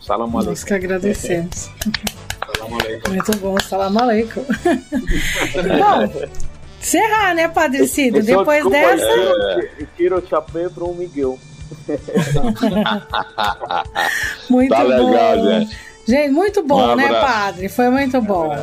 Salam. 0.00 0.28
Nós 0.28 0.64
que 0.64 0.74
agradecemos. 0.74 1.70
Muito 3.08 3.36
bom, 3.38 3.56
salam 3.60 3.98
aleikum. 3.98 4.44
bom, 5.78 6.08
encerrar, 6.80 7.34
né, 7.34 7.48
Padre 7.48 7.86
Cido? 7.86 8.22
Depois 8.22 8.64
desculpa, 8.64 8.78
dessa. 8.78 9.06
Eu 9.78 9.86
tiro 9.96 10.18
o 10.18 10.26
chapéu 10.26 10.70
para 10.70 10.84
o 10.84 10.94
Miguel. 10.94 11.38
muito 14.48 14.70
tá 14.70 14.84
bom. 14.84 14.88
Legal, 14.88 15.44
gente. 15.44 15.76
gente. 16.06 16.30
muito 16.30 16.62
bom, 16.62 16.92
um 16.92 16.96
né, 16.96 17.08
Padre? 17.08 17.68
Foi 17.68 17.90
muito 17.90 18.22
bom. 18.22 18.56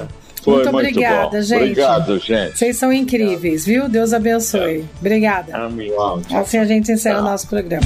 Foi 0.43 0.55
muito, 0.55 0.71
muito 0.71 0.87
obrigada, 0.87 1.37
bom. 1.37 1.41
gente. 1.41 1.61
Obrigado, 1.61 2.17
gente. 2.19 2.57
Vocês 2.57 2.77
são 2.77 2.91
incríveis, 2.93 3.65
viu? 3.65 3.89
Deus 3.89 4.13
abençoe. 4.13 4.85
Obrigada. 4.99 5.57
Amém. 5.57 5.91
Assim 6.33 6.59
a 6.59 6.65
gente 6.65 6.91
encerra 6.91 7.19
o 7.19 7.23
nosso 7.23 7.47
programa. 7.47 7.85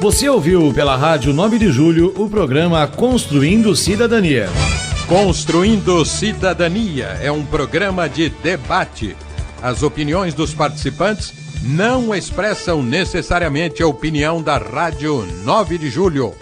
Você 0.00 0.30
ouviu 0.30 0.72
pela 0.72 0.96
Rádio 0.96 1.30
9 1.30 1.58
de 1.58 1.70
Julho 1.70 2.14
o 2.16 2.26
programa 2.26 2.86
Construindo 2.86 3.76
Cidadania. 3.76 4.48
Construindo 5.06 6.02
Cidadania 6.06 7.18
é 7.20 7.30
um 7.30 7.44
programa 7.44 8.08
de 8.08 8.30
debate. 8.30 9.14
As 9.60 9.82
opiniões 9.82 10.32
dos 10.32 10.54
participantes 10.54 11.34
não 11.62 12.14
expressam 12.14 12.82
necessariamente 12.82 13.82
a 13.82 13.86
opinião 13.86 14.42
da 14.42 14.56
Rádio 14.56 15.26
9 15.44 15.76
de 15.76 15.90
Julho. 15.90 16.34